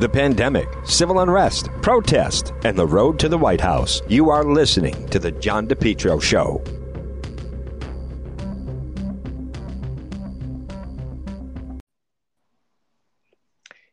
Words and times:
the 0.00 0.08
pandemic, 0.08 0.68
civil 0.84 1.20
unrest, 1.20 1.68
protest, 1.82 2.52
and 2.64 2.78
the 2.78 2.86
road 2.86 3.18
to 3.18 3.28
the 3.28 3.38
White 3.38 3.60
House. 3.60 4.02
You 4.08 4.30
are 4.30 4.44
listening 4.44 5.08
to 5.08 5.18
The 5.18 5.32
John 5.32 5.66
DePetro 5.66 6.22
Show. 6.22 6.62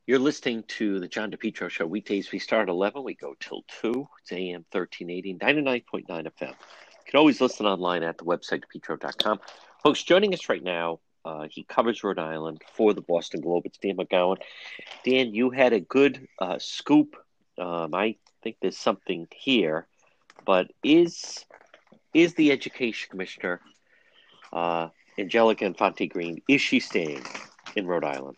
You're 0.05 0.19
listening 0.19 0.63
to 0.67 0.99
the 0.99 1.07
John 1.07 1.31
DePetro 1.31 1.69
Show. 1.69 1.87
Weekdays 1.87 2.31
we 2.31 2.37
start 2.37 2.63
at 2.63 2.71
11, 2.71 3.03
we 3.03 3.13
go 3.15 3.35
till 3.39 3.63
2. 3.81 4.07
It's 4.21 4.33
AM 4.33 4.65
1380, 4.69 5.35
99.9 5.35 6.05
FM. 6.07 6.49
You 6.49 6.55
can 7.07 7.17
always 7.17 7.39
listen 7.39 7.65
online 7.65 8.03
at 8.03 8.17
the 8.17 8.25
website, 8.25 8.63
depetro.com. 8.63 9.39
Folks, 9.81 10.03
joining 10.03 10.33
us 10.33 10.49
right 10.49 10.61
now, 10.61 10.99
uh, 11.25 11.47
he 11.49 11.63
covers 11.63 12.03
Rhode 12.03 12.19
Island 12.19 12.61
for 12.73 12.93
the 12.93 13.01
Boston 13.01 13.41
Globe. 13.41 13.65
It's 13.65 13.77
Dan 13.77 13.97
McGowan. 13.97 14.37
Dan, 15.05 15.33
you 15.33 15.49
had 15.49 15.73
a 15.73 15.79
good 15.79 16.27
uh, 16.39 16.59
scoop. 16.59 17.15
Um, 17.57 17.93
I 17.93 18.15
think 18.41 18.57
there's 18.61 18.77
something 18.77 19.27
here, 19.35 19.87
but 20.45 20.71
is 20.83 21.45
is 22.13 22.33
the 22.35 22.51
education 22.51 23.09
commissioner, 23.09 23.59
uh, 24.51 24.89
Angelica 25.17 25.65
Infante 25.65 26.07
Green, 26.07 26.41
is 26.47 26.61
she 26.61 26.79
staying 26.79 27.23
in 27.75 27.87
Rhode 27.87 28.03
Island? 28.03 28.37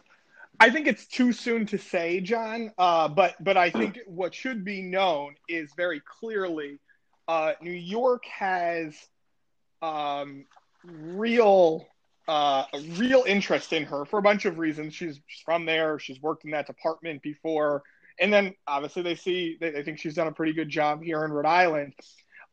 I 0.60 0.70
think 0.70 0.88
it's 0.88 1.06
too 1.06 1.34
soon 1.34 1.66
to 1.68 1.78
say, 1.78 2.22
John. 2.22 2.72
Uh, 2.78 3.08
but 3.08 3.36
but 3.44 3.58
I 3.58 3.70
think 3.70 4.00
what 4.08 4.34
should 4.34 4.64
be 4.64 4.82
known 4.82 5.36
is 5.50 5.72
very 5.76 6.02
clearly, 6.02 6.80
uh, 7.28 7.54
New 7.62 7.72
York 7.72 8.26
has 8.26 8.96
um, 9.82 10.46
real 10.84 11.88
uh, 12.28 12.66
a 12.74 12.80
real 12.98 13.24
interest 13.28 13.74
in 13.74 13.84
her 13.84 14.06
for 14.06 14.20
a 14.20 14.22
bunch 14.22 14.46
of 14.46 14.58
reasons. 14.58 14.94
She's, 14.94 15.20
she's 15.28 15.42
from 15.44 15.66
there. 15.66 16.00
She's 16.00 16.22
worked 16.22 16.46
in 16.46 16.52
that 16.52 16.68
department 16.68 17.22
before, 17.22 17.84
and 18.20 18.34
then 18.34 18.56
obviously 18.68 19.04
they 19.04 19.16
see 19.16 19.58
they, 19.60 19.72
they 19.72 19.84
think 19.84 20.00
she's 20.00 20.16
done 20.16 20.28
a 20.28 20.32
pretty 20.32 20.54
good 20.54 20.70
job 20.70 21.04
here 21.04 21.24
in 21.26 21.32
Rhode 21.32 21.46
Island. 21.46 21.94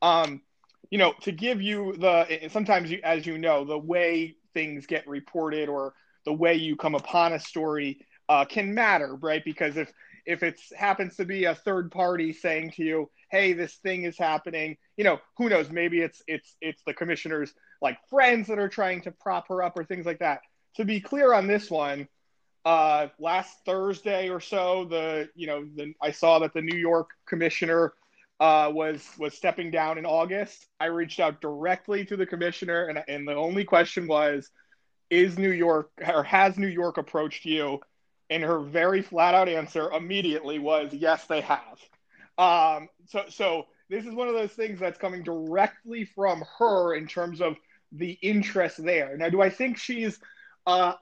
Um, 0.02 0.42
you 0.90 0.98
know, 0.98 1.14
to 1.22 1.32
give 1.32 1.62
you 1.62 1.96
the 1.96 2.48
sometimes 2.50 2.90
you, 2.90 3.00
as 3.02 3.26
you 3.26 3.38
know, 3.38 3.64
the 3.64 3.78
way 3.78 4.36
things 4.52 4.86
get 4.86 5.06
reported 5.08 5.68
or 5.68 5.94
the 6.24 6.32
way 6.32 6.54
you 6.54 6.76
come 6.76 6.94
upon 6.94 7.32
a 7.32 7.38
story 7.38 8.00
uh, 8.28 8.44
can 8.44 8.74
matter, 8.74 9.16
right? 9.16 9.44
Because 9.44 9.76
if 9.76 9.92
if 10.24 10.42
it 10.42 10.60
happens 10.76 11.16
to 11.16 11.24
be 11.24 11.44
a 11.44 11.54
third 11.54 11.90
party 11.90 12.32
saying 12.32 12.72
to 12.72 12.84
you, 12.84 13.10
"Hey, 13.30 13.52
this 13.52 13.74
thing 13.76 14.04
is 14.04 14.18
happening," 14.18 14.76
you 14.96 15.04
know, 15.04 15.18
who 15.38 15.48
knows? 15.48 15.70
Maybe 15.70 16.00
it's 16.00 16.22
it's 16.26 16.56
it's 16.60 16.82
the 16.86 16.94
commissioner's 16.94 17.54
like 17.82 17.98
friends 18.08 18.48
that 18.48 18.58
are 18.58 18.68
trying 18.68 19.02
to 19.02 19.10
prop 19.10 19.48
her 19.48 19.62
up 19.62 19.76
or 19.76 19.84
things 19.84 20.06
like 20.06 20.20
that. 20.20 20.40
To 20.76 20.84
be 20.84 21.00
clear 21.00 21.34
on 21.34 21.46
this 21.46 21.70
one, 21.70 22.08
uh, 22.64 23.08
last 23.18 23.58
Thursday 23.66 24.30
or 24.30 24.40
so, 24.40 24.84
the 24.84 25.28
you 25.34 25.46
know 25.46 25.66
the 25.76 25.94
I 26.00 26.12
saw 26.12 26.38
that 26.38 26.54
the 26.54 26.62
New 26.62 26.78
York 26.78 27.10
commissioner 27.26 27.92
uh, 28.40 28.70
was 28.72 29.06
was 29.18 29.34
stepping 29.34 29.70
down 29.70 29.98
in 29.98 30.06
August. 30.06 30.66
I 30.80 30.86
reached 30.86 31.20
out 31.20 31.40
directly 31.40 32.04
to 32.06 32.16
the 32.16 32.26
commissioner, 32.26 32.86
and 32.86 33.02
and 33.08 33.26
the 33.26 33.34
only 33.34 33.64
question 33.64 34.06
was 34.06 34.50
is 35.10 35.38
New 35.38 35.50
York 35.50 35.90
or 36.06 36.22
has 36.22 36.56
New 36.56 36.68
York 36.68 36.96
approached 36.96 37.44
you? 37.44 37.80
And 38.30 38.42
her 38.42 38.60
very 38.60 39.02
flat 39.02 39.34
out 39.34 39.48
answer 39.48 39.90
immediately 39.90 40.58
was 40.58 40.94
yes, 40.94 41.26
they 41.26 41.42
have. 41.42 41.78
Um, 42.38 42.88
so 43.06 43.24
so 43.28 43.66
this 43.90 44.06
is 44.06 44.14
one 44.14 44.28
of 44.28 44.34
those 44.34 44.52
things 44.52 44.80
that's 44.80 44.98
coming 44.98 45.22
directly 45.22 46.04
from 46.04 46.42
her 46.58 46.94
in 46.94 47.06
terms 47.06 47.42
of 47.42 47.56
the 47.92 48.12
interest 48.22 48.82
there. 48.82 49.16
Now, 49.16 49.28
do 49.28 49.40
I 49.40 49.50
think 49.50 49.78
she's? 49.78 50.18
Uh, 50.66 50.94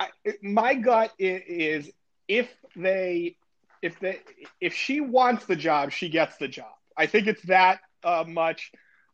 my 0.43 0.75
gut 0.75 1.13
is 1.19 1.91
if 2.29 2.49
they 2.77 3.37
if 3.83 3.99
they 4.01 4.21
if 4.61 4.75
she 4.75 5.01
wants 5.01 5.47
the 5.47 5.57
job, 5.57 5.93
she 5.93 6.09
gets 6.09 6.37
the 6.37 6.49
job. 6.49 6.73
I 6.97 7.07
think 7.07 7.27
it's 7.27 7.43
that 7.43 7.81
uh, 8.05 8.25
much 8.27 8.73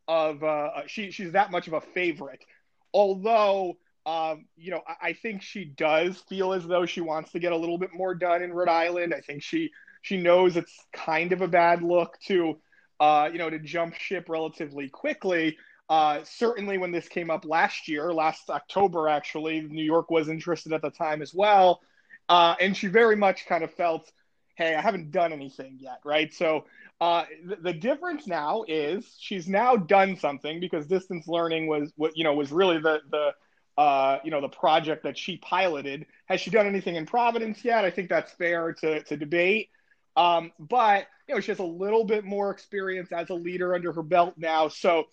of 0.08 0.42
uh, 0.42 0.86
she 0.86 1.10
she's 1.10 1.32
that 1.32 1.50
much 1.50 1.66
of 1.66 1.72
a 1.72 1.80
favorite. 1.80 2.44
Although 2.92 3.76
um, 4.06 4.46
you 4.56 4.70
know, 4.70 4.82
I, 4.86 5.08
I, 5.08 5.12
think 5.14 5.42
she 5.42 5.64
does 5.64 6.18
feel 6.28 6.52
as 6.52 6.64
though 6.64 6.86
she 6.86 7.00
wants 7.00 7.32
to 7.32 7.40
get 7.40 7.50
a 7.50 7.56
little 7.56 7.76
bit 7.76 7.90
more 7.92 8.14
done 8.14 8.40
in 8.40 8.52
Rhode 8.52 8.68
Island. 8.68 9.12
I 9.12 9.20
think 9.20 9.42
she 9.42 9.72
she 10.02 10.16
knows 10.16 10.56
it's 10.56 10.72
kind 10.92 11.32
of 11.32 11.42
a 11.42 11.48
bad 11.48 11.82
look 11.82 12.16
to, 12.26 12.60
uh, 13.00 13.28
you 13.32 13.38
know, 13.38 13.50
to 13.50 13.58
jump 13.58 13.94
ship 13.94 14.28
relatively 14.28 14.88
quickly. 14.88 15.58
Uh, 15.88 16.20
certainly, 16.24 16.78
when 16.78 16.90
this 16.90 17.08
came 17.08 17.30
up 17.30 17.44
last 17.44 17.88
year, 17.88 18.12
last 18.12 18.50
October, 18.50 19.08
actually, 19.08 19.60
New 19.60 19.84
York 19.84 20.10
was 20.10 20.28
interested 20.28 20.72
at 20.72 20.82
the 20.82 20.90
time 20.90 21.22
as 21.22 21.32
well, 21.32 21.80
uh, 22.28 22.56
and 22.60 22.76
she 22.76 22.88
very 22.88 23.16
much 23.16 23.46
kind 23.46 23.62
of 23.62 23.72
felt, 23.72 24.10
"Hey, 24.56 24.74
I 24.74 24.80
haven't 24.80 25.12
done 25.12 25.32
anything 25.32 25.78
yet, 25.80 26.00
right?" 26.04 26.32
So 26.34 26.64
uh, 27.00 27.24
the, 27.44 27.56
the 27.56 27.72
difference 27.72 28.26
now 28.26 28.64
is 28.66 29.14
she's 29.18 29.46
now 29.46 29.76
done 29.76 30.16
something 30.16 30.58
because 30.58 30.86
distance 30.86 31.28
learning 31.28 31.68
was 31.68 31.92
what 31.96 32.16
you 32.16 32.24
know 32.24 32.34
was 32.34 32.50
really 32.50 32.78
the 32.78 33.00
the 33.10 33.34
uh, 33.78 34.18
you 34.24 34.30
know, 34.30 34.40
the 34.40 34.48
project 34.48 35.02
that 35.02 35.18
she 35.18 35.36
piloted. 35.36 36.06
Has 36.26 36.40
she 36.40 36.50
done 36.50 36.66
anything 36.66 36.96
in 36.96 37.06
Providence 37.06 37.64
yet? 37.64 37.84
I 37.84 37.90
think 37.90 38.08
that's 38.08 38.32
fair 38.32 38.72
to, 38.72 39.02
to 39.02 39.16
debate. 39.16 39.68
Um, 40.16 40.52
but, 40.58 41.06
you 41.28 41.34
know, 41.34 41.40
she 41.40 41.50
has 41.50 41.58
a 41.58 41.64
little 41.64 42.04
bit 42.04 42.24
more 42.24 42.50
experience 42.50 43.12
as 43.12 43.28
a 43.28 43.34
leader 43.34 43.74
under 43.74 43.92
her 43.92 44.02
belt 44.02 44.34
now. 44.38 44.68
So 44.68 45.04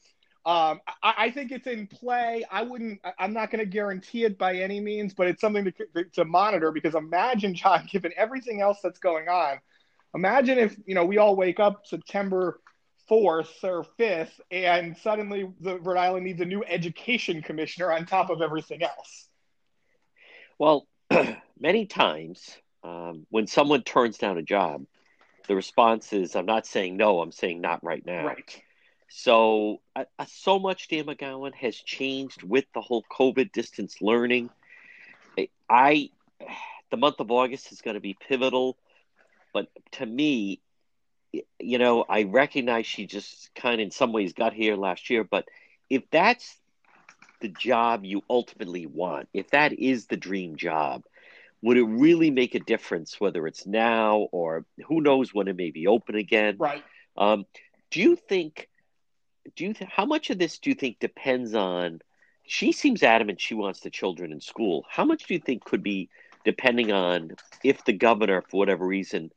um, 0.45 0.81
I, 1.01 1.13
I, 1.17 1.31
think 1.31 1.51
it's 1.51 1.67
in 1.67 1.87
play. 1.87 2.43
I 2.51 2.63
wouldn't, 2.63 2.99
I'm 3.17 3.31
not 3.31 3.49
going 3.49 3.59
to 3.59 3.65
guarantee 3.65 4.25
it 4.25 4.37
by 4.37 4.57
any 4.57 4.81
means, 4.81 5.13
but 5.13 5.27
it's 5.27 5.39
something 5.39 5.71
to, 5.95 6.03
to 6.03 6.25
monitor 6.25 6.71
because 6.71 6.95
imagine, 6.95 7.55
John, 7.55 7.87
given 7.89 8.11
everything 8.17 8.59
else 8.59 8.79
that's 8.83 8.99
going 8.99 9.29
on, 9.29 9.59
imagine 10.13 10.57
if, 10.57 10.75
you 10.85 10.95
know, 10.95 11.05
we 11.05 11.17
all 11.17 11.35
wake 11.35 11.61
up 11.61 11.85
September 11.85 12.59
fourth 13.07 13.63
or 13.63 13.83
fifth, 13.97 14.39
and 14.51 14.97
suddenly 14.97 15.49
the 15.61 15.79
Rhode 15.79 15.97
Island 15.97 16.25
needs 16.25 16.41
a 16.41 16.45
new 16.45 16.63
education 16.63 17.41
commissioner 17.41 17.91
on 17.91 18.05
top 18.05 18.29
of 18.29 18.41
everything 18.41 18.83
else. 18.83 19.27
Well, 20.57 20.87
many 21.59 21.85
times 21.85 22.57
um, 22.83 23.25
when 23.29 23.47
someone 23.47 23.83
turns 23.83 24.17
down 24.17 24.37
a 24.37 24.41
job, 24.41 24.85
the 25.47 25.55
response 25.55 26.13
is, 26.13 26.35
"I'm 26.35 26.45
not 26.45 26.65
saying 26.65 26.95
no. 26.97 27.19
I'm 27.19 27.31
saying 27.31 27.61
not 27.61 27.83
right 27.83 28.05
now." 28.05 28.25
Right. 28.25 28.62
So, 29.15 29.79
uh, 29.95 30.05
so 30.27 30.57
much 30.57 30.87
Dan 30.87 31.05
McGowan 31.05 31.53
has 31.53 31.75
changed 31.75 32.41
with 32.41 32.65
the 32.73 32.81
whole 32.81 33.03
COVID 33.11 33.51
distance 33.51 34.01
learning. 34.01 34.49
I, 35.69 36.09
the 36.89 36.97
month 36.97 37.19
of 37.19 37.29
August 37.29 37.71
is 37.71 37.81
going 37.81 37.93
to 37.93 38.01
be 38.01 38.17
pivotal, 38.27 38.75
but 39.53 39.67
to 39.93 40.05
me, 40.07 40.61
you 41.59 41.77
know, 41.77 42.03
I 42.09 42.23
recognize 42.23 42.87
she 42.87 43.05
just 43.05 43.53
kind 43.53 43.75
of 43.75 43.85
in 43.85 43.91
some 43.91 44.13
ways 44.13 44.33
got 44.33 44.51
here 44.51 44.75
last 44.75 45.11
year, 45.11 45.23
but 45.23 45.47
if 45.91 46.09
that's 46.09 46.57
the 47.39 47.49
job 47.49 48.03
you 48.03 48.23
ultimately 48.27 48.87
want, 48.87 49.29
if 49.31 49.51
that 49.51 49.73
is 49.73 50.07
the 50.07 50.17
dream 50.17 50.55
job, 50.55 51.03
would 51.61 51.77
it 51.77 51.83
really 51.83 52.31
make 52.31 52.55
a 52.55 52.59
difference 52.59 53.21
whether 53.21 53.45
it's 53.45 53.67
now 53.67 54.27
or 54.31 54.65
who 54.87 55.01
knows 55.01 55.35
when 55.35 55.47
it 55.47 55.55
may 55.55 55.69
be 55.69 55.85
open 55.85 56.15
again? 56.15 56.55
Right. 56.57 56.83
Um, 57.15 57.45
do 57.91 58.01
you 58.01 58.15
think? 58.15 58.69
Do 59.55 59.65
you 59.65 59.73
th- 59.73 59.89
how 59.91 60.05
much 60.05 60.29
of 60.29 60.37
this 60.37 60.59
do 60.59 60.69
you 60.69 60.75
think 60.75 60.99
depends 60.99 61.53
on? 61.53 62.01
She 62.45 62.71
seems 62.71 63.03
adamant 63.03 63.39
she 63.39 63.55
wants 63.55 63.79
the 63.79 63.89
children 63.89 64.31
in 64.31 64.41
school. 64.41 64.85
How 64.89 65.05
much 65.05 65.25
do 65.25 65.33
you 65.33 65.39
think 65.39 65.63
could 65.63 65.83
be 65.83 66.09
depending 66.43 66.91
on 66.91 67.31
if 67.63 67.85
the 67.85 67.93
governor, 67.93 68.41
for 68.41 68.57
whatever 68.57 68.85
reason, 68.85 69.31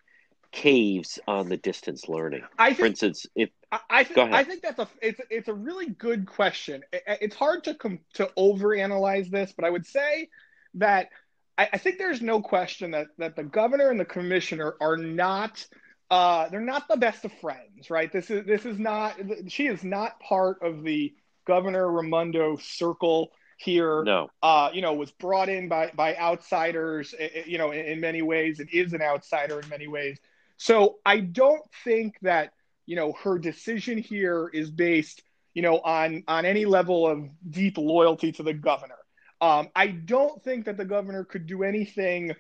caves 0.50 1.18
on 1.28 1.48
the 1.48 1.56
distance 1.56 2.08
learning? 2.08 2.42
I 2.58 2.68
think, 2.68 2.78
For 2.78 2.86
instance, 2.86 3.26
if 3.36 3.50
I, 3.70 3.80
I, 3.90 4.04
th- 4.04 4.18
I 4.18 4.44
think 4.44 4.62
that's 4.62 4.78
a 4.78 4.88
it's 5.00 5.20
it's 5.30 5.48
a 5.48 5.54
really 5.54 5.88
good 5.88 6.26
question. 6.26 6.82
It, 6.92 7.02
it's 7.20 7.36
hard 7.36 7.64
to 7.64 7.74
com- 7.74 8.00
to 8.14 8.30
overanalyze 8.36 9.30
this, 9.30 9.52
but 9.52 9.64
I 9.64 9.70
would 9.70 9.86
say 9.86 10.28
that 10.74 11.08
I, 11.58 11.68
I, 11.74 11.78
think 11.78 11.98
there's 11.98 12.22
no 12.22 12.40
question 12.40 12.92
that 12.92 13.08
that 13.18 13.36
the 13.36 13.44
governor 13.44 13.90
and 13.90 14.00
the 14.00 14.04
commissioner 14.04 14.74
are 14.80 14.96
not 14.96 15.66
uh, 16.10 16.48
they're 16.48 16.60
not 16.60 16.88
the 16.88 16.96
best 16.96 17.24
of 17.24 17.32
friends, 17.40 17.90
right? 17.90 18.12
This 18.12 18.30
is 18.30 18.46
this 18.46 18.64
is 18.64 18.78
not 18.78 19.16
she 19.48 19.66
is 19.66 19.82
not 19.82 20.20
part 20.20 20.62
of 20.62 20.82
the 20.82 21.14
Governor 21.46 21.90
Raimondo 21.90 22.56
circle 22.56 23.32
here. 23.56 24.04
No, 24.04 24.28
uh, 24.42 24.70
you 24.72 24.82
know, 24.82 24.94
was 24.94 25.10
brought 25.10 25.48
in 25.48 25.68
by 25.68 25.90
by 25.94 26.16
outsiders. 26.16 27.14
You 27.46 27.58
know, 27.58 27.72
in, 27.72 27.84
in 27.86 28.00
many 28.00 28.22
ways, 28.22 28.60
it 28.60 28.72
is 28.72 28.92
an 28.92 29.02
outsider 29.02 29.60
in 29.60 29.68
many 29.68 29.88
ways. 29.88 30.18
So 30.58 30.96
I 31.04 31.20
don't 31.20 31.62
think 31.84 32.16
that, 32.22 32.52
you 32.86 32.96
know, 32.96 33.12
her 33.24 33.38
decision 33.38 33.98
here 33.98 34.48
is 34.52 34.70
based, 34.70 35.22
you 35.54 35.62
know, 35.62 35.80
on 35.80 36.22
on 36.28 36.44
any 36.44 36.64
level 36.64 37.06
of 37.06 37.28
deep 37.50 37.78
loyalty 37.78 38.32
to 38.32 38.42
the 38.42 38.54
governor. 38.54 38.94
Um, 39.40 39.68
I 39.76 39.88
don't 39.88 40.42
think 40.42 40.64
that 40.64 40.76
the 40.76 40.84
governor 40.84 41.24
could 41.24 41.46
do 41.46 41.62
anything 41.62 42.34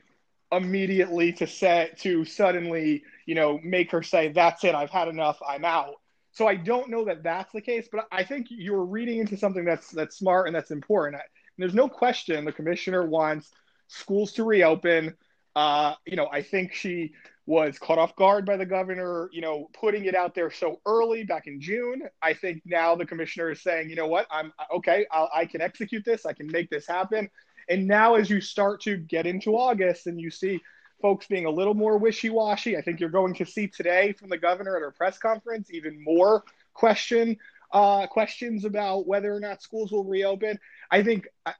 immediately 0.52 1.32
to 1.34 1.46
say 1.46 1.90
to 1.98 2.24
suddenly, 2.24 3.02
you 3.26 3.34
know, 3.34 3.58
make 3.62 3.90
her 3.92 4.02
say, 4.02 4.28
"That's 4.28 4.64
it, 4.64 4.74
I've 4.74 4.90
had 4.90 5.08
enough, 5.08 5.38
I'm 5.46 5.64
out." 5.64 5.94
So 6.32 6.46
I 6.46 6.56
don't 6.56 6.90
know 6.90 7.04
that 7.06 7.22
that's 7.22 7.52
the 7.52 7.60
case, 7.62 7.88
but 7.90 8.06
I 8.12 8.22
think 8.24 8.46
you're 8.50 8.84
reading 8.84 9.18
into 9.18 9.36
something 9.36 9.64
that's 9.64 9.90
that's 9.90 10.16
smart 10.16 10.46
and 10.46 10.54
that's 10.54 10.70
important. 10.70 11.16
And 11.16 11.62
there's 11.62 11.74
no 11.74 11.88
question 11.88 12.44
the 12.44 12.52
commissioner 12.52 13.06
wants 13.06 13.50
schools 13.88 14.32
to 14.34 14.44
reopen 14.44 15.14
Uh, 15.54 15.94
you 16.04 16.16
know, 16.16 16.28
I 16.30 16.42
think 16.42 16.74
she 16.74 17.12
was 17.46 17.78
caught 17.78 17.98
off 17.98 18.14
guard 18.16 18.44
by 18.44 18.56
the 18.58 18.66
governor, 18.66 19.28
you 19.32 19.40
know, 19.40 19.68
putting 19.72 20.04
it 20.04 20.14
out 20.14 20.34
there 20.34 20.50
so 20.50 20.80
early 20.84 21.24
back 21.24 21.46
in 21.46 21.60
June. 21.60 22.02
I 22.20 22.34
think 22.34 22.62
now 22.66 22.94
the 22.94 23.06
commissioner 23.06 23.50
is 23.52 23.62
saying, 23.62 23.88
you 23.88 23.96
know 23.96 24.06
what, 24.06 24.26
I'm 24.30 24.52
okay, 24.74 25.06
I'll, 25.10 25.30
I 25.34 25.46
can 25.46 25.62
execute 25.62 26.04
this, 26.04 26.26
I 26.26 26.34
can 26.34 26.50
make 26.50 26.68
this 26.68 26.86
happen. 26.86 27.30
And 27.68 27.86
now, 27.86 28.14
as 28.14 28.30
you 28.30 28.40
start 28.40 28.80
to 28.82 28.96
get 28.96 29.26
into 29.26 29.56
August 29.56 30.06
and 30.06 30.20
you 30.20 30.30
see 30.30 30.60
folks 31.02 31.26
being 31.26 31.46
a 31.46 31.50
little 31.50 31.74
more 31.74 31.98
wishy 31.98 32.30
washy, 32.30 32.76
I 32.76 32.80
think 32.80 33.00
you're 33.00 33.10
going 33.10 33.34
to 33.34 33.44
see 33.44 33.68
today 33.68 34.12
from 34.12 34.28
the 34.28 34.38
governor 34.38 34.76
at 34.76 34.82
her 34.82 34.90
press 34.92 35.18
conference 35.18 35.70
even 35.70 36.02
more 36.02 36.44
question 36.74 37.36
uh, 37.72 38.06
questions 38.06 38.64
about 38.64 39.06
whether 39.06 39.34
or 39.34 39.40
not 39.40 39.62
schools 39.62 39.92
will 39.92 40.04
reopen. 40.04 40.58
I 40.90 41.02
think 41.02 41.26
uh, 41.44 41.52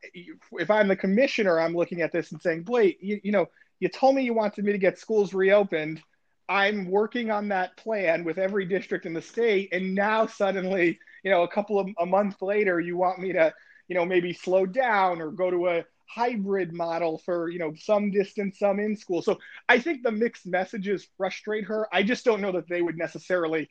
if 0.52 0.70
I'm 0.70 0.88
the 0.88 0.96
commissioner, 0.96 1.58
I'm 1.58 1.74
looking 1.74 2.00
at 2.00 2.12
this 2.12 2.32
and 2.32 2.40
saying, 2.40 2.62
Blake, 2.62 2.98
you, 3.00 3.20
you 3.22 3.32
know, 3.32 3.46
you 3.80 3.88
told 3.88 4.14
me 4.14 4.22
you 4.22 4.34
wanted 4.34 4.64
me 4.64 4.72
to 4.72 4.78
get 4.78 4.98
schools 4.98 5.34
reopened. 5.34 6.02
I'm 6.48 6.90
working 6.90 7.30
on 7.30 7.48
that 7.48 7.76
plan 7.76 8.24
with 8.24 8.38
every 8.38 8.66
district 8.66 9.04
in 9.04 9.12
the 9.12 9.22
state, 9.22 9.70
and 9.72 9.94
now 9.94 10.26
suddenly, 10.26 10.98
you 11.24 11.30
know, 11.30 11.42
a 11.42 11.48
couple 11.48 11.78
of 11.78 11.88
a 11.98 12.06
month 12.06 12.40
later, 12.40 12.78
you 12.78 12.96
want 12.96 13.18
me 13.18 13.32
to, 13.32 13.52
you 13.88 13.96
know, 13.96 14.06
maybe 14.06 14.32
slow 14.32 14.64
down 14.64 15.20
or 15.20 15.32
go 15.32 15.50
to 15.50 15.68
a 15.68 15.84
hybrid 16.08 16.72
model 16.72 17.18
for 17.18 17.48
you 17.48 17.58
know 17.58 17.72
some 17.78 18.10
distance 18.10 18.58
some 18.58 18.78
in 18.78 18.96
school 18.96 19.22
so 19.22 19.38
i 19.68 19.78
think 19.78 20.02
the 20.02 20.10
mixed 20.10 20.46
messages 20.46 21.08
frustrate 21.16 21.64
her 21.64 21.88
i 21.92 22.02
just 22.02 22.24
don't 22.24 22.40
know 22.40 22.52
that 22.52 22.68
they 22.68 22.82
would 22.82 22.96
necessarily 22.96 23.68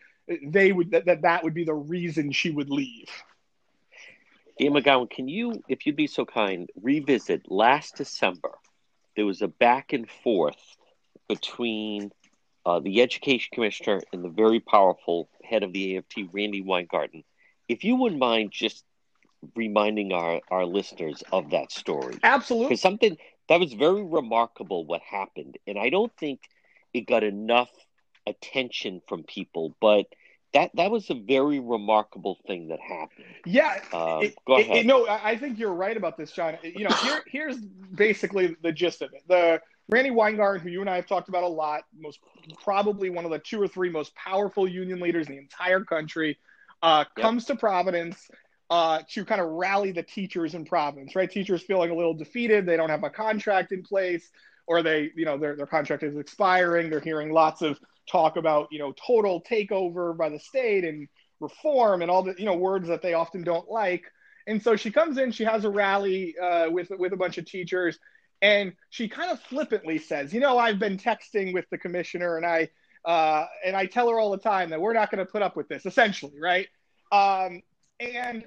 they 0.47 0.71
would 0.71 0.91
that 0.91 1.05
that, 1.05 1.21
that 1.21 1.43
would 1.43 1.53
be 1.53 1.63
the 1.63 1.73
reason 1.73 2.31
she 2.31 2.51
would 2.51 2.69
leave 2.69 3.09
Dan 4.59 4.71
McGowan, 4.71 5.09
can 5.09 5.27
you, 5.27 5.61
if 5.67 5.85
you'd 5.85 5.97
be 5.97 6.07
so 6.07 6.23
kind, 6.23 6.69
revisit 6.81 7.51
last 7.51 7.97
December? 7.97 8.51
There 9.15 9.25
was 9.25 9.41
a 9.41 9.49
back 9.49 9.91
and 9.91 10.09
forth 10.09 10.77
between 11.27 12.11
uh, 12.65 12.79
the 12.79 13.01
education 13.01 13.49
commissioner 13.53 14.01
and 14.13 14.23
the 14.23 14.29
very 14.29 14.61
powerful 14.61 15.29
head 15.43 15.63
of 15.63 15.73
the 15.73 15.97
AFT, 15.97 16.19
Randi 16.31 16.61
Weingarten. 16.61 17.23
If 17.67 17.83
you 17.83 17.97
wouldn't 17.97 18.19
mind 18.19 18.51
just 18.51 18.85
reminding 19.55 20.11
our, 20.13 20.41
our 20.49 20.65
listeners 20.65 21.23
of 21.31 21.51
that 21.51 21.71
story. 21.71 22.17
Absolutely. 22.23 22.69
Because 22.69 22.81
something 22.81 23.17
that 23.49 23.59
was 23.59 23.73
very 23.73 24.03
remarkable 24.03 24.85
what 24.85 25.01
happened. 25.01 25.57
And 25.67 25.77
I 25.77 25.89
don't 25.89 26.11
think 26.17 26.41
it 26.93 27.07
got 27.07 27.23
enough 27.23 27.69
attention 28.25 29.01
from 29.07 29.23
people, 29.23 29.75
but 29.79 30.07
that 30.53 30.71
that 30.75 30.89
was 30.89 31.09
a 31.09 31.13
very 31.13 31.59
remarkable 31.59 32.37
thing 32.47 32.69
that 32.69 32.79
happened. 32.79 33.25
Yeah, 33.45 33.81
um, 33.93 34.23
it, 34.23 34.35
go 34.47 34.57
ahead. 34.57 34.77
It, 34.77 34.85
no, 34.85 35.05
I 35.07 35.37
think 35.37 35.59
you're 35.59 35.73
right 35.73 35.95
about 35.95 36.17
this, 36.17 36.31
John. 36.31 36.57
You 36.63 36.87
know, 36.87 36.95
here 36.95 37.21
here's 37.27 37.57
basically 37.57 38.55
the 38.61 38.71
gist 38.71 39.01
of 39.01 39.13
it. 39.13 39.23
The 39.27 39.61
Randi 39.89 40.11
Weingarten, 40.11 40.61
who 40.61 40.69
you 40.69 40.81
and 40.81 40.89
I 40.89 40.95
have 40.95 41.07
talked 41.07 41.29
about 41.29 41.43
a 41.43 41.47
lot, 41.47 41.83
most 41.99 42.19
probably 42.63 43.09
one 43.09 43.25
of 43.25 43.31
the 43.31 43.39
two 43.39 43.61
or 43.61 43.67
three 43.67 43.89
most 43.89 44.15
powerful 44.15 44.67
union 44.67 44.99
leaders 44.99 45.27
in 45.27 45.33
the 45.33 45.39
entire 45.39 45.81
country, 45.81 46.37
uh, 46.81 47.03
yep. 47.17 47.23
comes 47.23 47.45
to 47.45 47.55
Providence 47.55 48.29
uh, 48.69 48.99
to 49.09 49.25
kind 49.25 49.41
of 49.41 49.47
rally 49.47 49.91
the 49.91 50.03
teachers 50.03 50.55
in 50.55 50.65
Providence, 50.65 51.15
right? 51.15 51.29
Teachers 51.29 51.61
feeling 51.61 51.91
a 51.91 51.95
little 51.95 52.13
defeated. 52.13 52.65
They 52.65 52.77
don't 52.77 52.89
have 52.89 53.03
a 53.03 53.09
contract 53.09 53.71
in 53.71 53.83
place, 53.83 54.29
or 54.67 54.81
they, 54.81 55.11
you 55.15 55.25
know, 55.25 55.37
their, 55.37 55.55
their 55.55 55.67
contract 55.67 56.03
is 56.03 56.17
expiring. 56.17 56.89
They're 56.89 56.99
hearing 56.99 57.31
lots 57.31 57.61
of 57.61 57.79
talk 58.09 58.37
about, 58.37 58.67
you 58.71 58.79
know, 58.79 58.93
total 58.93 59.41
takeover 59.41 60.17
by 60.17 60.29
the 60.29 60.39
state 60.39 60.83
and 60.83 61.07
reform 61.39 62.01
and 62.01 62.09
all 62.09 62.23
the, 62.23 62.33
you 62.37 62.45
know, 62.45 62.55
words 62.55 62.87
that 62.87 63.01
they 63.01 63.13
often 63.13 63.43
don't 63.43 63.69
like. 63.69 64.05
And 64.47 64.61
so 64.61 64.75
she 64.75 64.91
comes 64.91 65.17
in, 65.17 65.31
she 65.31 65.43
has 65.43 65.65
a 65.65 65.69
rally 65.69 66.35
uh, 66.37 66.69
with, 66.69 66.91
with 66.91 67.13
a 67.13 67.17
bunch 67.17 67.37
of 67.37 67.45
teachers, 67.45 67.99
and 68.41 68.73
she 68.89 69.07
kind 69.07 69.31
of 69.31 69.39
flippantly 69.41 69.97
says, 69.97 70.33
you 70.33 70.39
know, 70.39 70.57
I've 70.57 70.79
been 70.79 70.97
texting 70.97 71.53
with 71.53 71.65
the 71.71 71.77
commissioner 71.77 72.37
and 72.37 72.45
I, 72.45 72.69
uh, 73.05 73.45
and 73.63 73.75
I 73.75 73.85
tell 73.85 74.09
her 74.09 74.19
all 74.19 74.31
the 74.31 74.37
time 74.37 74.69
that 74.71 74.81
we're 74.81 74.93
not 74.93 75.09
going 75.09 75.25
to 75.25 75.31
put 75.31 75.41
up 75.41 75.55
with 75.55 75.67
this, 75.67 75.85
essentially, 75.85 76.39
right? 76.39 76.67
Um, 77.11 77.61
and 77.99 78.45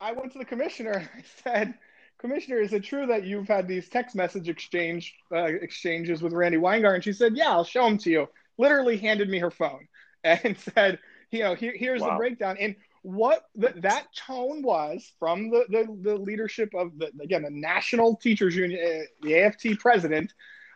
I 0.00 0.12
went 0.12 0.32
to 0.32 0.38
the 0.38 0.44
commissioner 0.44 0.92
and 0.92 1.08
I 1.16 1.24
said, 1.42 1.74
Commissioner, 2.18 2.58
is 2.58 2.72
it 2.72 2.84
true 2.84 3.06
that 3.06 3.24
you've 3.24 3.48
had 3.48 3.68
these 3.68 3.88
text 3.88 4.16
message 4.16 4.48
exchange 4.48 5.14
uh, 5.32 5.44
exchanges 5.44 6.22
with 6.22 6.32
Randi 6.32 6.56
Weingarten? 6.56 6.96
And 6.96 7.04
she 7.04 7.12
said, 7.12 7.36
Yeah, 7.36 7.50
I'll 7.50 7.64
show 7.64 7.84
them 7.84 7.98
to 7.98 8.10
you. 8.10 8.28
Literally 8.58 8.96
handed 8.96 9.28
me 9.28 9.38
her 9.38 9.50
phone 9.50 9.88
and 10.24 10.56
said, 10.58 10.98
You 11.30 11.40
know, 11.40 11.54
here, 11.54 11.74
here's 11.76 12.00
wow. 12.00 12.10
the 12.10 12.16
breakdown. 12.16 12.56
And 12.58 12.76
what 13.02 13.46
the, 13.54 13.72
that 13.76 14.06
tone 14.16 14.62
was 14.62 15.12
from 15.18 15.50
the, 15.50 15.64
the, 15.68 15.96
the 16.02 16.16
leadership 16.16 16.74
of 16.74 16.98
the 16.98 17.12
again 17.20 17.42
the 17.42 17.50
National 17.50 18.16
Teachers 18.16 18.56
Union, 18.56 18.80
uh, 18.82 19.04
the 19.22 19.40
AFT 19.40 19.78
president, 19.78 20.32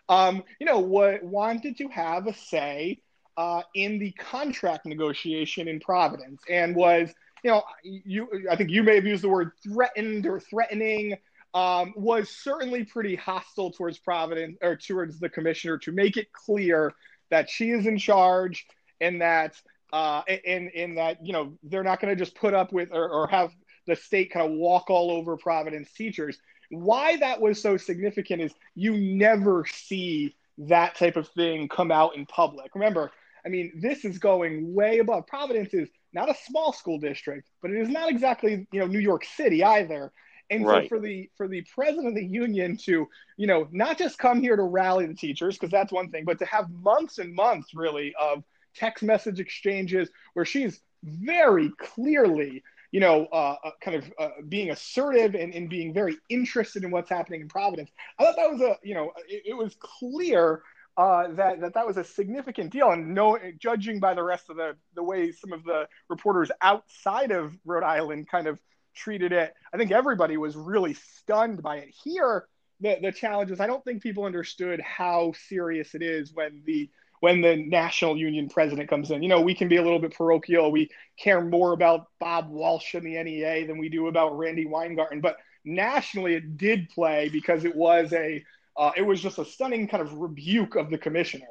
um, 0.08 0.44
you 0.58 0.66
know, 0.66 0.78
what 0.78 1.22
wanted 1.22 1.78
to 1.78 1.88
have 1.88 2.26
a 2.26 2.34
say 2.34 3.00
uh, 3.36 3.62
in 3.74 3.98
the 3.98 4.12
contract 4.12 4.84
negotiation 4.84 5.66
in 5.68 5.80
Providence 5.80 6.42
and 6.48 6.76
was 6.76 7.12
you 7.42 7.50
know, 7.50 7.62
you 7.82 8.46
I 8.50 8.56
think 8.56 8.70
you 8.70 8.82
may 8.82 8.94
have 8.96 9.06
used 9.06 9.22
the 9.22 9.28
word 9.28 9.52
threatened 9.62 10.26
or 10.26 10.40
threatening. 10.40 11.16
Um, 11.52 11.94
was 11.96 12.30
certainly 12.30 12.84
pretty 12.84 13.16
hostile 13.16 13.72
towards 13.72 13.98
Providence 13.98 14.56
or 14.62 14.76
towards 14.76 15.18
the 15.18 15.28
commissioner 15.28 15.78
to 15.78 15.90
make 15.90 16.16
it 16.16 16.32
clear 16.32 16.94
that 17.30 17.50
she 17.50 17.70
is 17.70 17.86
in 17.86 17.98
charge 17.98 18.66
and 19.00 19.20
that 19.20 19.60
uh, 19.92 20.22
in 20.44 20.68
in 20.68 20.94
that 20.94 21.24
you 21.26 21.32
know 21.32 21.58
they're 21.64 21.82
not 21.82 22.00
going 22.00 22.16
to 22.16 22.24
just 22.24 22.36
put 22.36 22.54
up 22.54 22.72
with 22.72 22.90
or, 22.92 23.08
or 23.08 23.26
have 23.26 23.50
the 23.86 23.96
state 23.96 24.30
kind 24.30 24.46
of 24.46 24.52
walk 24.52 24.90
all 24.90 25.10
over 25.10 25.36
Providence 25.36 25.92
teachers. 25.92 26.38
Why 26.70 27.16
that 27.16 27.40
was 27.40 27.60
so 27.60 27.76
significant 27.76 28.42
is 28.42 28.52
you 28.76 28.96
never 28.96 29.64
see 29.66 30.36
that 30.58 30.94
type 30.94 31.16
of 31.16 31.26
thing 31.28 31.68
come 31.68 31.90
out 31.90 32.16
in 32.16 32.26
public. 32.26 32.74
Remember, 32.74 33.10
I 33.44 33.48
mean, 33.48 33.72
this 33.80 34.04
is 34.04 34.18
going 34.18 34.72
way 34.74 34.98
above. 34.98 35.26
Providence 35.26 35.74
is 35.74 35.88
not 36.12 36.30
a 36.30 36.34
small 36.46 36.72
school 36.72 36.98
district, 36.98 37.48
but 37.62 37.70
it 37.70 37.78
is 37.78 37.88
not 37.88 38.10
exactly 38.10 38.66
you 38.72 38.80
know 38.80 38.86
New 38.86 38.98
York 38.98 39.24
City 39.24 39.62
either. 39.62 40.12
And 40.50 40.66
right. 40.66 40.84
so 40.84 40.88
for 40.88 41.00
the 41.00 41.30
for 41.36 41.46
the 41.46 41.64
president 41.74 42.08
of 42.08 42.14
the 42.14 42.24
union 42.24 42.76
to 42.78 43.08
you 43.36 43.46
know 43.46 43.68
not 43.70 43.98
just 43.98 44.18
come 44.18 44.40
here 44.40 44.56
to 44.56 44.62
rally 44.62 45.06
the 45.06 45.14
teachers 45.14 45.56
because 45.56 45.70
that's 45.70 45.92
one 45.92 46.10
thing, 46.10 46.24
but 46.24 46.38
to 46.40 46.46
have 46.46 46.70
months 46.70 47.18
and 47.18 47.34
months 47.34 47.72
really 47.74 48.14
of 48.20 48.42
text 48.74 49.02
message 49.02 49.40
exchanges 49.40 50.10
where 50.34 50.44
she's 50.44 50.80
very 51.02 51.70
clearly 51.78 52.62
you 52.92 53.00
know 53.00 53.26
uh, 53.32 53.56
uh, 53.64 53.70
kind 53.80 53.96
of 53.96 54.12
uh, 54.18 54.30
being 54.48 54.70
assertive 54.70 55.34
and, 55.34 55.54
and 55.54 55.70
being 55.70 55.94
very 55.94 56.16
interested 56.28 56.82
in 56.82 56.90
what's 56.90 57.10
happening 57.10 57.40
in 57.40 57.48
Providence. 57.48 57.90
I 58.18 58.24
thought 58.24 58.36
that 58.36 58.50
was 58.50 58.60
a 58.60 58.76
you 58.82 58.94
know 58.94 59.12
it, 59.28 59.42
it 59.46 59.54
was 59.54 59.76
clear 59.78 60.62
uh, 60.96 61.28
that, 61.34 61.60
that 61.60 61.74
that 61.74 61.86
was 61.86 61.96
a 61.96 62.04
significant 62.04 62.70
deal. 62.70 62.90
And 62.90 63.14
no, 63.14 63.38
judging 63.58 64.00
by 64.00 64.14
the 64.14 64.22
rest 64.22 64.50
of 64.50 64.56
the 64.56 64.76
the 64.94 65.02
way 65.02 65.32
some 65.32 65.52
of 65.52 65.64
the 65.64 65.88
reporters 66.08 66.50
outside 66.60 67.30
of 67.30 67.56
Rhode 67.64 67.84
Island 67.84 68.28
kind 68.28 68.46
of 68.46 68.60
treated 68.94 69.32
it, 69.32 69.54
I 69.72 69.76
think 69.76 69.92
everybody 69.92 70.36
was 70.36 70.56
really 70.56 70.94
stunned 70.94 71.62
by 71.62 71.76
it. 71.78 71.94
Here, 72.04 72.44
the 72.80 72.98
the 73.00 73.12
challenge 73.12 73.50
is 73.50 73.60
I 73.60 73.66
don't 73.66 73.84
think 73.84 74.02
people 74.02 74.24
understood 74.24 74.80
how 74.80 75.32
serious 75.48 75.94
it 75.94 76.02
is 76.02 76.32
when 76.34 76.62
the 76.66 76.90
when 77.20 77.42
the 77.42 77.56
national 77.56 78.16
union 78.16 78.48
president 78.48 78.88
comes 78.88 79.10
in. 79.10 79.22
You 79.22 79.28
know, 79.28 79.42
we 79.42 79.54
can 79.54 79.68
be 79.68 79.76
a 79.76 79.82
little 79.82 79.98
bit 79.98 80.14
parochial. 80.14 80.72
We 80.72 80.90
care 81.18 81.40
more 81.42 81.72
about 81.72 82.06
Bob 82.18 82.48
Walsh 82.50 82.94
and 82.94 83.04
the 83.04 83.22
NEA 83.22 83.66
than 83.66 83.78
we 83.78 83.90
do 83.90 84.08
about 84.08 84.36
Randi 84.36 84.66
Weingarten. 84.66 85.20
But 85.20 85.36
nationally, 85.64 86.34
it 86.34 86.56
did 86.56 86.88
play 86.88 87.28
because 87.28 87.64
it 87.64 87.76
was 87.76 88.12
a 88.14 88.42
uh, 88.80 88.92
it 88.96 89.02
was 89.02 89.20
just 89.20 89.38
a 89.38 89.44
stunning 89.44 89.86
kind 89.86 90.02
of 90.02 90.14
rebuke 90.14 90.74
of 90.74 90.88
the 90.88 90.96
commissioner. 90.96 91.48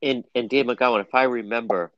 And 0.00 0.24
and 0.34 0.48
Dan 0.48 0.66
McGowan, 0.68 1.00
if 1.00 1.14
I 1.14 1.24
remember, 1.24 1.90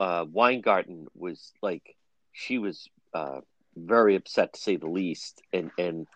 uh, 0.00 0.24
Weingarten 0.30 1.08
was 1.14 1.52
like 1.60 1.94
she 2.32 2.58
was 2.58 2.88
uh, 3.12 3.40
very 3.76 4.16
upset 4.16 4.54
to 4.54 4.60
say 4.60 4.76
the 4.76 4.88
least, 4.88 5.42
and 5.52 5.70
and 5.78 6.06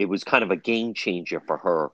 it 0.00 0.06
was 0.06 0.24
kind 0.24 0.42
of 0.42 0.50
a 0.50 0.56
game 0.56 0.92
changer 0.92 1.40
for 1.40 1.56
her 1.58 1.90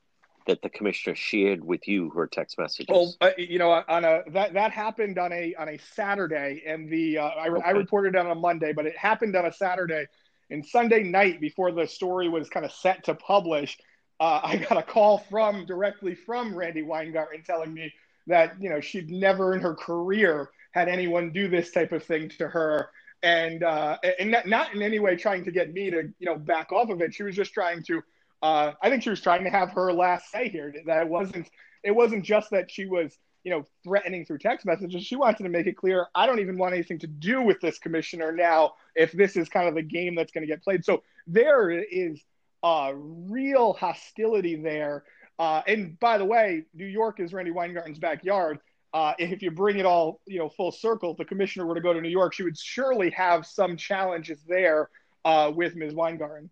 that 0.46 0.62
the 0.62 0.70
commissioner 0.70 1.14
shared 1.14 1.62
with 1.62 1.86
you 1.86 2.08
her 2.10 2.26
text 2.26 2.56
messages. 2.58 2.88
Well, 2.88 3.14
uh, 3.20 3.32
you 3.36 3.58
know, 3.58 3.70
on 3.70 4.04
a 4.04 4.22
that 4.28 4.54
that 4.54 4.72
happened 4.72 5.18
on 5.18 5.34
a 5.34 5.54
on 5.56 5.68
a 5.68 5.78
Saturday, 5.94 6.62
and 6.66 6.88
the 6.88 7.18
uh, 7.18 7.26
I, 7.26 7.48
okay. 7.50 7.62
I 7.62 7.70
reported 7.72 8.16
on 8.16 8.30
a 8.30 8.34
Monday, 8.34 8.72
but 8.72 8.86
it 8.86 8.96
happened 8.96 9.36
on 9.36 9.44
a 9.44 9.52
Saturday. 9.52 10.06
And 10.50 10.64
Sunday 10.64 11.02
night, 11.02 11.42
before 11.42 11.72
the 11.72 11.86
story 11.86 12.30
was 12.30 12.48
kind 12.48 12.64
of 12.64 12.72
set 12.72 13.04
to 13.04 13.14
publish, 13.14 13.76
uh, 14.20 14.40
I 14.42 14.56
got 14.56 14.78
a 14.78 14.82
call 14.82 15.18
from 15.18 15.66
directly 15.66 16.14
from 16.14 16.54
Randi 16.54 16.82
Weingarten 16.82 17.42
telling 17.42 17.72
me 17.72 17.92
that 18.26 18.60
you 18.60 18.68
know 18.68 18.80
she'd 18.80 19.10
never 19.10 19.54
in 19.54 19.60
her 19.60 19.74
career 19.74 20.50
had 20.72 20.88
anyone 20.88 21.32
do 21.32 21.48
this 21.48 21.70
type 21.70 21.92
of 21.92 22.04
thing 22.04 22.28
to 22.38 22.48
her, 22.48 22.90
and 23.22 23.62
uh, 23.62 23.96
and 24.18 24.36
not 24.46 24.74
in 24.74 24.82
any 24.82 24.98
way 24.98 25.16
trying 25.16 25.44
to 25.44 25.50
get 25.50 25.72
me 25.72 25.90
to 25.90 26.12
you 26.18 26.26
know 26.26 26.36
back 26.36 26.72
off 26.72 26.90
of 26.90 27.00
it. 27.00 27.14
She 27.14 27.22
was 27.22 27.34
just 27.34 27.52
trying 27.52 27.82
to. 27.84 28.02
Uh, 28.40 28.72
I 28.82 28.88
think 28.88 29.02
she 29.02 29.10
was 29.10 29.20
trying 29.20 29.42
to 29.44 29.50
have 29.50 29.70
her 29.70 29.92
last 29.92 30.30
say 30.30 30.48
here. 30.48 30.72
That 30.86 31.02
it 31.02 31.08
wasn't. 31.08 31.48
It 31.84 31.92
wasn't 31.92 32.24
just 32.24 32.50
that 32.50 32.70
she 32.70 32.86
was 32.86 33.16
you 33.44 33.52
know 33.52 33.64
threatening 33.84 34.24
through 34.24 34.38
text 34.38 34.66
messages. 34.66 35.04
She 35.04 35.16
wanted 35.16 35.44
to 35.44 35.48
make 35.48 35.66
it 35.66 35.76
clear 35.76 36.06
I 36.14 36.26
don't 36.26 36.40
even 36.40 36.58
want 36.58 36.74
anything 36.74 36.98
to 37.00 37.06
do 37.06 37.40
with 37.40 37.60
this 37.60 37.78
commissioner 37.78 38.32
now. 38.32 38.74
If 38.96 39.12
this 39.12 39.36
is 39.36 39.48
kind 39.48 39.68
of 39.68 39.74
the 39.74 39.82
game 39.82 40.14
that's 40.14 40.32
going 40.32 40.42
to 40.42 40.52
get 40.52 40.62
played, 40.62 40.84
so 40.84 41.02
there 41.26 41.70
is 41.70 42.20
uh, 42.62 42.92
real 42.94 43.72
hostility 43.72 44.56
there. 44.56 45.04
Uh, 45.38 45.62
and 45.66 45.98
by 46.00 46.18
the 46.18 46.24
way, 46.24 46.64
New 46.74 46.86
York 46.86 47.20
is 47.20 47.32
Randi 47.32 47.52
Weingarten's 47.52 47.98
backyard. 47.98 48.58
Uh, 48.92 49.14
if 49.18 49.42
you 49.42 49.50
bring 49.50 49.78
it 49.78 49.86
all, 49.86 50.20
you 50.26 50.38
know, 50.38 50.48
full 50.48 50.72
circle, 50.72 51.12
if 51.12 51.18
the 51.18 51.24
commissioner 51.24 51.66
were 51.66 51.74
to 51.74 51.80
go 51.80 51.92
to 51.92 52.00
New 52.00 52.08
York, 52.08 52.32
she 52.34 52.42
would 52.42 52.58
surely 52.58 53.10
have 53.10 53.46
some 53.46 53.76
challenges 53.76 54.40
there 54.48 54.90
uh, 55.24 55.52
with 55.54 55.76
Ms. 55.76 55.94
Weingarten. 55.94 56.50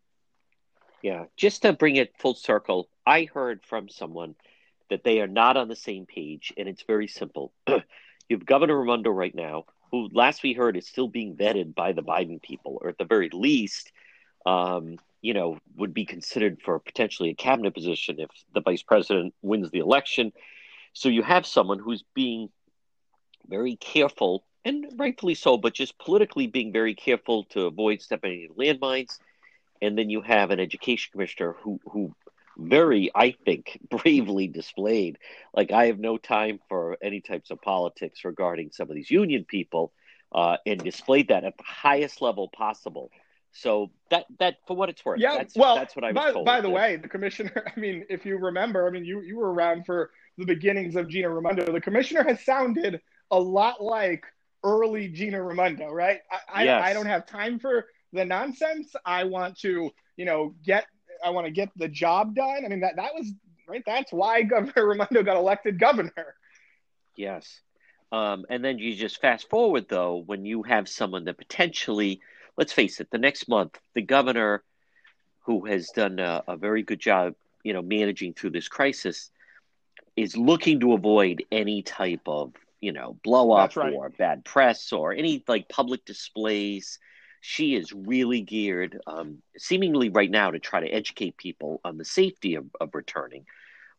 Yeah, 1.02 1.24
just 1.36 1.62
to 1.62 1.72
bring 1.72 1.96
it 1.96 2.14
full 2.18 2.34
circle, 2.34 2.88
I 3.06 3.28
heard 3.32 3.62
from 3.64 3.88
someone 3.88 4.34
that 4.90 5.04
they 5.04 5.20
are 5.20 5.26
not 5.26 5.56
on 5.56 5.68
the 5.68 5.76
same 5.76 6.06
page, 6.06 6.52
and 6.56 6.68
it's 6.68 6.82
very 6.82 7.06
simple. 7.06 7.52
you 7.68 7.82
have 8.30 8.46
Governor 8.46 8.78
Raimondo 8.78 9.10
right 9.10 9.34
now, 9.34 9.64
who 9.90 10.08
last 10.12 10.42
we 10.42 10.52
heard 10.52 10.76
is 10.76 10.86
still 10.86 11.08
being 11.08 11.36
vetted 11.36 11.74
by 11.74 11.92
the 11.92 12.02
Biden 12.02 12.40
people, 12.40 12.78
or 12.80 12.88
at 12.88 12.98
the 12.98 13.04
very 13.04 13.30
least, 13.32 13.92
um, 14.44 14.96
you 15.26 15.34
know, 15.34 15.58
would 15.76 15.92
be 15.92 16.04
considered 16.04 16.62
for 16.64 16.78
potentially 16.78 17.30
a 17.30 17.34
cabinet 17.34 17.74
position 17.74 18.20
if 18.20 18.30
the 18.54 18.60
vice 18.60 18.82
president 18.82 19.34
wins 19.42 19.72
the 19.72 19.80
election. 19.80 20.32
So 20.92 21.08
you 21.08 21.22
have 21.22 21.44
someone 21.44 21.80
who's 21.80 22.04
being 22.14 22.48
very 23.48 23.74
careful, 23.74 24.44
and 24.64 24.86
rightfully 24.96 25.34
so, 25.34 25.56
but 25.56 25.74
just 25.74 25.98
politically 25.98 26.46
being 26.46 26.72
very 26.72 26.94
careful 26.94 27.42
to 27.50 27.66
avoid 27.66 28.00
stepping 28.02 28.42
into 28.42 28.54
landmines. 28.54 29.18
And 29.82 29.98
then 29.98 30.10
you 30.10 30.22
have 30.22 30.52
an 30.52 30.60
education 30.60 31.10
commissioner 31.10 31.56
who 31.60 31.80
who 31.90 32.14
very, 32.56 33.10
I 33.12 33.32
think, 33.32 33.80
bravely 33.90 34.46
displayed. 34.46 35.18
Like 35.52 35.72
I 35.72 35.86
have 35.86 35.98
no 35.98 36.18
time 36.18 36.60
for 36.68 36.98
any 37.02 37.20
types 37.20 37.50
of 37.50 37.60
politics 37.60 38.24
regarding 38.24 38.70
some 38.70 38.88
of 38.88 38.94
these 38.94 39.10
union 39.10 39.44
people, 39.44 39.92
uh, 40.30 40.58
and 40.64 40.80
displayed 40.80 41.28
that 41.28 41.42
at 41.42 41.56
the 41.56 41.64
highest 41.66 42.22
level 42.22 42.48
possible. 42.48 43.10
So 43.58 43.90
that 44.10 44.26
that 44.38 44.56
for 44.66 44.76
what 44.76 44.90
it's 44.90 45.04
worth, 45.04 45.18
yeah. 45.18 45.38
That's, 45.38 45.56
well, 45.56 45.76
that's 45.76 45.96
what 45.96 46.04
I 46.04 46.08
was 46.08 46.14
by, 46.14 46.32
told. 46.32 46.44
By 46.44 46.60
the 46.60 46.68
way, 46.68 46.96
the 46.96 47.08
commissioner. 47.08 47.64
I 47.76 47.80
mean, 47.80 48.04
if 48.10 48.26
you 48.26 48.36
remember, 48.36 48.86
I 48.86 48.90
mean, 48.90 49.04
you 49.04 49.20
you 49.20 49.38
were 49.38 49.52
around 49.52 49.86
for 49.86 50.10
the 50.36 50.44
beginnings 50.44 50.94
of 50.96 51.08
Gina 51.08 51.30
Raimondo. 51.30 51.72
The 51.72 51.80
commissioner 51.80 52.22
has 52.24 52.44
sounded 52.44 53.00
a 53.30 53.40
lot 53.40 53.82
like 53.82 54.24
early 54.62 55.08
Gina 55.08 55.42
Raimondo, 55.42 55.90
right? 55.90 56.20
I 56.52 56.64
yes. 56.64 56.82
I, 56.84 56.90
I 56.90 56.92
don't 56.92 57.06
have 57.06 57.26
time 57.26 57.58
for 57.58 57.86
the 58.12 58.24
nonsense. 58.24 58.94
I 59.04 59.24
want 59.24 59.58
to, 59.60 59.90
you 60.16 60.24
know, 60.24 60.54
get 60.62 60.86
I 61.24 61.30
want 61.30 61.46
to 61.46 61.50
get 61.50 61.70
the 61.76 61.88
job 61.88 62.34
done. 62.34 62.64
I 62.64 62.68
mean 62.68 62.80
that 62.80 62.96
that 62.96 63.14
was 63.14 63.32
right. 63.66 63.82
That's 63.86 64.12
why 64.12 64.42
Governor 64.42 64.86
Raimondo 64.86 65.22
got 65.22 65.36
elected 65.36 65.78
governor. 65.78 66.34
Yes. 67.16 67.60
Um, 68.12 68.44
and 68.50 68.64
then 68.64 68.78
you 68.78 68.94
just 68.94 69.20
fast 69.20 69.48
forward 69.48 69.86
though 69.88 70.22
when 70.26 70.44
you 70.44 70.62
have 70.62 70.88
someone 70.88 71.24
that 71.24 71.38
potentially, 71.38 72.20
let's 72.56 72.72
face 72.72 73.00
it, 73.00 73.10
the 73.10 73.18
next 73.18 73.48
month 73.48 73.78
the 73.94 74.02
governor, 74.02 74.62
who 75.44 75.66
has 75.66 75.90
done 75.90 76.18
a, 76.18 76.42
a 76.48 76.56
very 76.56 76.82
good 76.82 77.00
job, 77.00 77.34
you 77.62 77.72
know, 77.72 77.82
managing 77.82 78.34
through 78.34 78.50
this 78.50 78.68
crisis, 78.68 79.30
is 80.16 80.36
looking 80.36 80.80
to 80.80 80.92
avoid 80.92 81.44
any 81.52 81.82
type 81.82 82.22
of 82.26 82.52
you 82.80 82.92
know 82.92 83.16
blow 83.24 83.52
up 83.52 83.76
right. 83.76 83.92
or 83.92 84.08
bad 84.10 84.44
press 84.44 84.92
or 84.92 85.12
any 85.12 85.42
like 85.48 85.68
public 85.68 86.04
displays 86.04 86.98
she 87.48 87.76
is 87.76 87.92
really 87.92 88.40
geared, 88.40 89.00
um, 89.06 89.40
seemingly 89.56 90.08
right 90.08 90.30
now, 90.30 90.50
to 90.50 90.58
try 90.58 90.80
to 90.80 90.88
educate 90.88 91.36
people 91.36 91.80
on 91.84 91.96
the 91.96 92.04
safety 92.04 92.56
of, 92.56 92.66
of 92.80 92.92
returning. 92.92 93.46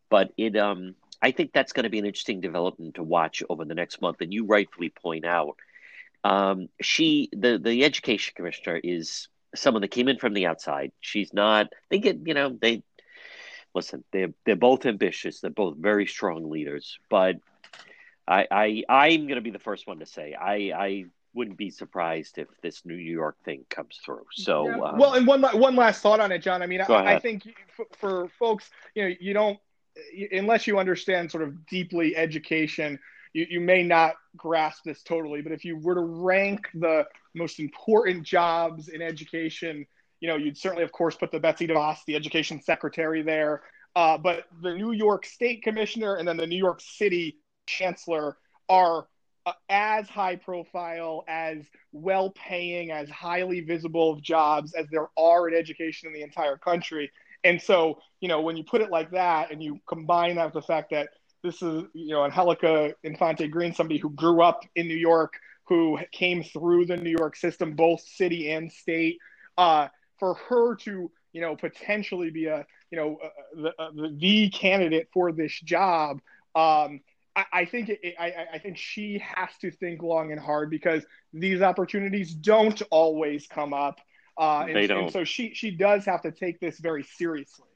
But 0.09 0.33
it, 0.35 0.57
um, 0.57 0.95
I 1.21 1.31
think 1.31 1.53
that's 1.53 1.71
going 1.71 1.85
to 1.85 1.89
be 1.89 1.97
an 1.97 2.05
interesting 2.05 2.41
development 2.41 2.95
to 2.95 3.03
watch 3.03 3.43
over 3.49 3.63
the 3.63 3.73
next 3.73 4.01
month. 4.01 4.19
And 4.19 4.33
you 4.33 4.45
rightfully 4.45 4.89
point 4.89 5.23
out, 5.23 5.55
um, 6.27 6.67
she, 6.81 7.29
the 7.31 7.57
the 7.57 7.85
education 7.85 8.33
commissioner, 8.35 8.79
is 8.83 9.29
someone 9.55 9.81
that 9.81 9.91
came 9.91 10.09
in 10.09 10.17
from 10.17 10.33
the 10.33 10.45
outside. 10.45 10.91
She's 10.99 11.33
not. 11.33 11.67
They 11.89 11.99
get, 11.99 12.19
you 12.25 12.33
know, 12.33 12.57
they 12.61 12.83
listen. 13.73 14.03
They're 14.11 14.33
they're 14.45 14.57
both 14.57 14.85
ambitious. 14.85 15.39
They're 15.39 15.51
both 15.51 15.77
very 15.77 16.05
strong 16.05 16.49
leaders. 16.49 16.99
But 17.09 17.37
I, 18.27 18.45
I 18.51 18.83
I'm 18.89 19.21
going 19.21 19.35
to 19.35 19.41
be 19.41 19.51
the 19.51 19.59
first 19.59 19.87
one 19.87 19.99
to 19.99 20.05
say 20.05 20.33
I 20.33 20.73
I 20.75 21.05
wouldn't 21.33 21.57
be 21.57 21.69
surprised 21.69 22.39
if 22.39 22.47
this 22.61 22.83
New 22.83 22.95
York 22.95 23.37
thing 23.45 23.63
comes 23.69 23.99
through. 24.03 24.25
So, 24.31 24.67
yeah. 24.67 24.79
um, 24.81 24.97
well, 24.97 25.13
and 25.13 25.25
one 25.25 25.41
one 25.43 25.77
last 25.77 26.01
thought 26.01 26.19
on 26.19 26.33
it, 26.33 26.39
John. 26.39 26.61
I 26.61 26.67
mean, 26.67 26.81
I, 26.81 27.15
I, 27.15 27.19
think 27.19 27.43
for, 27.75 27.85
for, 27.97 28.29
folks, 28.39 28.69
you 28.95 29.03
know, 29.03 29.15
you 29.19 29.33
don't 29.33 29.59
unless 30.33 30.67
you 30.67 30.77
understand 30.77 31.31
sort 31.31 31.43
of 31.43 31.65
deeply 31.67 32.17
education, 32.17 32.99
you, 33.37 33.45
you 33.51 33.61
may 33.61 33.83
not 33.83 34.15
grasp 34.35 34.83
this 34.83 35.03
totally. 35.03 35.41
But 35.41 35.51
if 35.51 35.63
you 35.63 35.77
were 35.77 35.93
to 35.93 36.01
rank 36.01 36.67
the 36.73 37.05
most 37.35 37.59
important 37.59 38.23
jobs 38.23 38.87
in 38.87 38.99
education, 39.03 39.85
you 40.19 40.27
know, 40.27 40.37
you'd 40.37 40.57
certainly, 40.57 40.83
of 40.83 40.91
course, 40.91 41.15
put 41.15 41.31
the 41.31 41.39
Betsy 41.39 41.67
DeVos, 41.67 41.99
the 42.07 42.15
education 42.15 42.59
secretary, 42.59 43.21
there. 43.21 43.61
Uh, 43.95 44.17
but 44.17 44.45
the 44.63 44.73
New 44.73 44.91
York 44.91 45.23
State 45.23 45.61
Commissioner 45.61 46.15
and 46.15 46.27
then 46.27 46.37
the 46.37 46.47
New 46.47 46.57
York 46.57 46.81
City 46.81 47.37
Chancellor 47.67 48.37
are 48.69 49.05
uh, 49.45 49.53
as 49.69 50.09
high 50.09 50.35
profile, 50.35 51.23
as 51.27 51.59
well 51.91 52.31
paying, 52.31 52.89
as 52.89 53.07
highly 53.07 53.59
visible 53.59 54.13
of 54.13 54.21
jobs 54.23 54.73
as 54.73 54.87
there 54.91 55.09
are 55.15 55.47
in 55.47 55.53
education 55.53 56.07
in 56.07 56.13
the 56.13 56.23
entire 56.23 56.57
country. 56.57 57.11
And 57.43 57.61
so, 57.61 57.99
you 58.19 58.29
know, 58.29 58.41
when 58.41 58.57
you 58.57 58.63
put 58.63 58.81
it 58.81 58.89
like 58.89 59.11
that 59.11 59.51
and 59.51 59.61
you 59.61 59.79
combine 59.87 60.37
that 60.37 60.45
with 60.45 60.55
the 60.55 60.67
fact 60.67 60.89
that 60.89 61.09
this 61.47 61.61
is, 61.61 61.83
you 61.93 62.13
know, 62.13 62.25
Angelica 62.25 62.93
Infante 63.03 63.47
Green, 63.47 63.73
somebody 63.73 63.99
who 63.99 64.09
grew 64.11 64.41
up 64.41 64.63
in 64.75 64.87
New 64.87 64.95
York, 64.95 65.33
who 65.65 65.97
came 66.11 66.43
through 66.43 66.85
the 66.85 66.97
New 66.97 67.15
York 67.17 67.35
system, 67.35 67.73
both 67.73 68.01
city 68.01 68.51
and 68.51 68.71
state, 68.71 69.17
uh, 69.57 69.87
for 70.19 70.35
her 70.49 70.75
to, 70.75 71.11
you 71.33 71.41
know, 71.41 71.55
potentially 71.55 72.29
be 72.29 72.45
a, 72.45 72.65
you 72.91 72.97
know, 72.97 73.17
uh, 73.23 73.29
the, 73.55 73.81
uh, 73.81 73.91
the, 73.95 74.15
the 74.17 74.49
candidate 74.49 75.07
for 75.13 75.31
this 75.31 75.59
job, 75.61 76.21
um, 76.55 77.01
I, 77.53 77.65
think 77.65 77.89
it, 77.89 78.15
I, 78.19 78.47
I, 78.53 78.57
think 78.57 78.77
she 78.77 79.21
has 79.23 79.49
to 79.61 79.69
think 79.69 80.01
long 80.01 80.31
and 80.31 80.41
hard 80.41 80.71
because 80.71 81.05
these 81.33 81.61
opportunities 81.61 82.33
don't 82.33 82.81
always 82.89 83.45
come 83.45 83.73
up. 83.75 83.99
Uh, 84.39 84.65
and, 84.67 84.75
they 84.75 84.87
don't. 84.87 85.03
And 85.03 85.13
so 85.13 85.23
she 85.23 85.53
she 85.53 85.69
does 85.69 86.05
have 86.05 86.23
to 86.23 86.31
take 86.31 86.59
this 86.59 86.79
very 86.79 87.03
seriously. 87.03 87.66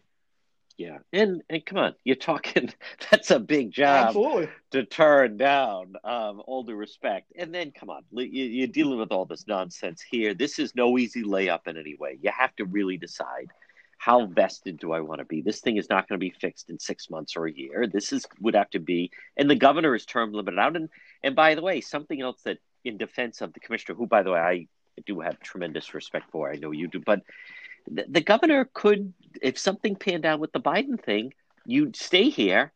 Yeah, 0.81 0.97
and 1.13 1.43
and 1.47 1.63
come 1.63 1.77
on, 1.77 1.93
you're 2.03 2.15
talking. 2.15 2.73
That's 3.11 3.29
a 3.29 3.39
big 3.39 3.69
job 3.69 4.07
Absolutely. 4.07 4.49
to 4.71 4.83
turn 4.83 5.37
down. 5.37 5.93
Um, 6.03 6.41
all 6.47 6.63
due 6.63 6.73
respect, 6.73 7.31
and 7.35 7.53
then 7.53 7.71
come 7.71 7.91
on, 7.91 8.01
you, 8.11 8.63
are 8.63 8.67
dealing 8.67 8.97
with 8.97 9.11
all 9.11 9.25
this 9.25 9.45
nonsense 9.45 10.01
here. 10.01 10.33
This 10.33 10.57
is 10.57 10.73
no 10.73 10.97
easy 10.97 11.21
layup 11.21 11.67
in 11.67 11.77
any 11.77 11.95
way. 11.95 12.17
You 12.19 12.31
have 12.35 12.55
to 12.55 12.65
really 12.65 12.97
decide 12.97 13.51
how 13.99 14.25
vested 14.25 14.79
do 14.79 14.91
I 14.91 15.01
want 15.01 15.19
to 15.19 15.25
be? 15.25 15.43
This 15.43 15.59
thing 15.59 15.77
is 15.77 15.87
not 15.87 16.09
going 16.09 16.19
to 16.19 16.25
be 16.25 16.31
fixed 16.31 16.71
in 16.71 16.79
six 16.79 17.11
months 17.11 17.35
or 17.35 17.45
a 17.45 17.53
year. 17.53 17.85
This 17.85 18.11
is 18.11 18.25
would 18.39 18.55
have 18.55 18.71
to 18.71 18.79
be, 18.79 19.11
and 19.37 19.47
the 19.47 19.55
governor 19.55 19.93
is 19.93 20.07
term 20.07 20.33
limited 20.33 20.57
out. 20.57 20.75
And 20.75 20.89
and 21.21 21.35
by 21.35 21.53
the 21.53 21.61
way, 21.61 21.81
something 21.81 22.19
else 22.19 22.41
that 22.45 22.57
in 22.83 22.97
defense 22.97 23.41
of 23.41 23.53
the 23.53 23.59
commissioner, 23.59 23.95
who 23.95 24.07
by 24.07 24.23
the 24.23 24.31
way 24.31 24.39
I 24.39 24.67
do 25.05 25.19
have 25.19 25.39
tremendous 25.41 25.93
respect 25.93 26.31
for, 26.31 26.51
I 26.51 26.55
know 26.55 26.71
you 26.71 26.87
do, 26.87 26.99
but 26.99 27.21
the, 27.89 28.05
the 28.07 28.21
governor 28.21 28.69
could, 28.73 29.13
if 29.41 29.57
something 29.57 29.95
panned 29.95 30.25
out 30.25 30.39
with 30.39 30.51
the 30.51 30.59
Biden 30.59 31.01
thing, 31.01 31.33
you'd 31.65 31.95
stay 31.95 32.29
here, 32.29 32.71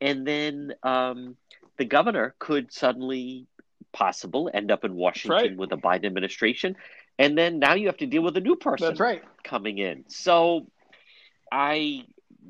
and 0.00 0.26
then 0.26 0.74
um, 0.82 1.36
the 1.76 1.84
governor 1.84 2.34
could 2.38 2.72
suddenly 2.72 3.46
possible 3.92 4.50
end 4.54 4.70
up 4.70 4.84
in 4.84 4.94
Washington 4.94 5.36
right. 5.36 5.56
with 5.56 5.72
a 5.72 5.76
Biden 5.76 6.06
administration 6.06 6.76
and 7.20 7.36
then 7.36 7.58
now 7.58 7.74
you 7.74 7.86
have 7.86 7.98
to 7.98 8.06
deal 8.06 8.22
with 8.22 8.36
a 8.38 8.40
new 8.40 8.56
person. 8.56 8.88
That's 8.88 8.98
right. 8.98 9.22
Coming 9.44 9.76
in, 9.76 10.04
so 10.08 10.66
I, 11.52 12.06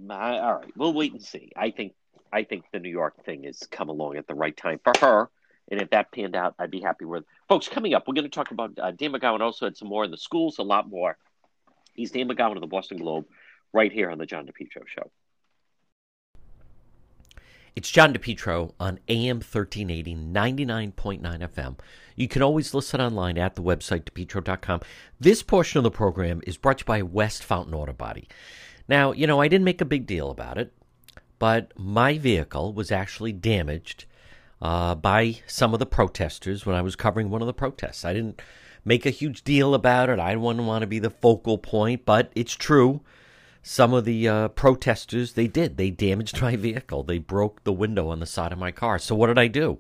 I, 0.09 0.39
all 0.39 0.55
right, 0.61 0.73
we'll 0.77 0.93
wait 0.93 1.13
and 1.13 1.21
see. 1.21 1.51
I 1.57 1.73
think 1.73 1.95
I 2.33 2.45
think 2.45 2.65
the 2.73 2.79
New 2.79 2.89
York 2.89 3.25
thing 3.25 3.43
has 3.45 3.59
come 3.69 3.89
along 3.89 4.17
at 4.17 4.29
the 4.29 4.35
right 4.35 4.57
time 4.57 4.79
for 4.85 4.93
her, 5.01 5.29
and 5.73 5.83
if 5.83 5.91
that 5.91 6.13
panned 6.13 6.37
out, 6.37 6.55
I'd 6.57 6.71
be 6.71 6.81
happy 6.81 7.05
with. 7.05 7.25
Folks, 7.49 7.69
coming 7.69 7.95
up, 7.95 8.07
we're 8.07 8.15
going 8.15 8.25
to 8.25 8.31
talk 8.31 8.53
about 8.53 8.79
uh, 8.79 8.93
Dan 8.93 9.13
McGowan. 9.13 9.41
Also 9.41 9.67
had 9.67 9.77
some 9.77 9.89
more 9.89 10.05
in 10.05 10.13
the 10.13 10.17
schools, 10.17 10.59
a 10.59 10.63
lot 10.63 10.89
more. 10.89 11.19
He's 12.01 12.13
Dan 12.13 12.31
McGowan 12.31 12.55
of 12.55 12.63
the 12.63 12.67
Boston 12.67 12.97
Globe, 12.97 13.27
right 13.75 13.93
here 13.93 14.11
on 14.11 14.17
the 14.17 14.25
John 14.25 14.47
DePetro 14.47 14.89
Show. 14.89 15.11
It's 17.77 17.91
John 17.91 18.15
DePetro 18.15 18.73
on 18.81 19.01
AM 19.09 19.37
1380, 19.37 20.15
99.9 20.15 21.21
FM. 21.21 21.77
You 22.17 22.27
can 22.27 22.41
always 22.41 22.73
listen 22.73 23.03
online 23.03 23.37
at 23.37 23.55
the 23.55 23.63
website, 23.63 24.05
depetro.com. 24.05 24.81
This 25.21 25.43
portion 25.43 25.77
of 25.77 25.85
the 25.85 25.91
program 25.91 26.41
is 26.47 26.57
brought 26.57 26.79
to 26.79 26.83
you 26.85 26.87
by 26.87 27.03
West 27.03 27.45
Fountain 27.45 27.75
Auto 27.75 27.93
Body. 27.93 28.27
Now, 28.89 29.13
you 29.13 29.27
know, 29.27 29.43
I 29.43 29.49
didn't 29.49 29.67
make 29.67 29.83
a 29.83 29.85
big 29.85 30.07
deal 30.07 30.31
about 30.31 30.57
it, 30.57 30.73
but 31.39 31.79
my 31.79 32.17
vehicle 32.17 32.73
was 32.73 32.91
actually 32.91 33.33
damaged 33.33 34.07
uh, 34.63 34.95
by 34.95 35.41
some 35.47 35.75
of 35.75 35.81
the 35.81 35.87
protesters 35.87 36.65
when 36.65 36.77
I 36.77 36.81
was 36.81 36.97
covering 36.97 37.29
one 37.29 37.43
of 37.43 37.47
the 37.47 37.53
protests. 37.53 38.07
I 38.07 38.15
didn't 38.15 38.41
make 38.85 39.07
a 39.07 39.11
huge 39.11 39.45
deal 39.45 39.75
about 39.75 40.09
it. 40.09 40.19
I 40.19 40.37
wouldn't 40.37 40.67
want 40.67 40.83
to 40.83 40.87
be 40.87 40.99
the 40.99 41.11
focal 41.11 41.59
point, 41.59 42.05
but 42.05 42.31
it's 42.35 42.55
true. 42.55 43.01
Some 43.63 43.93
of 43.93 44.05
the 44.05 44.27
uh, 44.27 44.49
protesters 44.49 45.35
they 45.35 45.47
did. 45.47 45.77
They 45.77 45.91
damaged 45.91 46.41
my 46.41 46.57
vehicle. 46.57 47.03
They 47.03 47.19
broke 47.19 47.65
the 47.65 47.73
window 47.73 48.09
on 48.09 48.21
the 48.21 48.27
side 48.27 48.53
of 48.53 48.59
my 48.59 48.71
car. 48.71 48.99
So 48.99 49.15
what 49.15 49.27
did 49.27 49.39
i 49.39 49.49
do? 49.49 49.79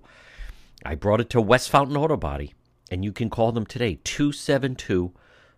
I 0.84 0.94
brought 0.94 1.20
it 1.20 1.30
to 1.30 1.40
west 1.40 1.70
fountain 1.70 1.96
auto 1.96 2.16
body 2.16 2.54
and 2.90 3.04
you 3.04 3.12
can 3.12 3.30
call 3.30 3.52
them 3.52 3.66
today 3.66 4.00
272 4.02 5.12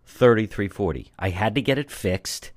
3340 0.05 1.11
i 1.17 1.29
had 1.29 1.55
to 1.55 1.61
get 1.61 1.77
it 1.77 1.89
fixed. 1.89 2.51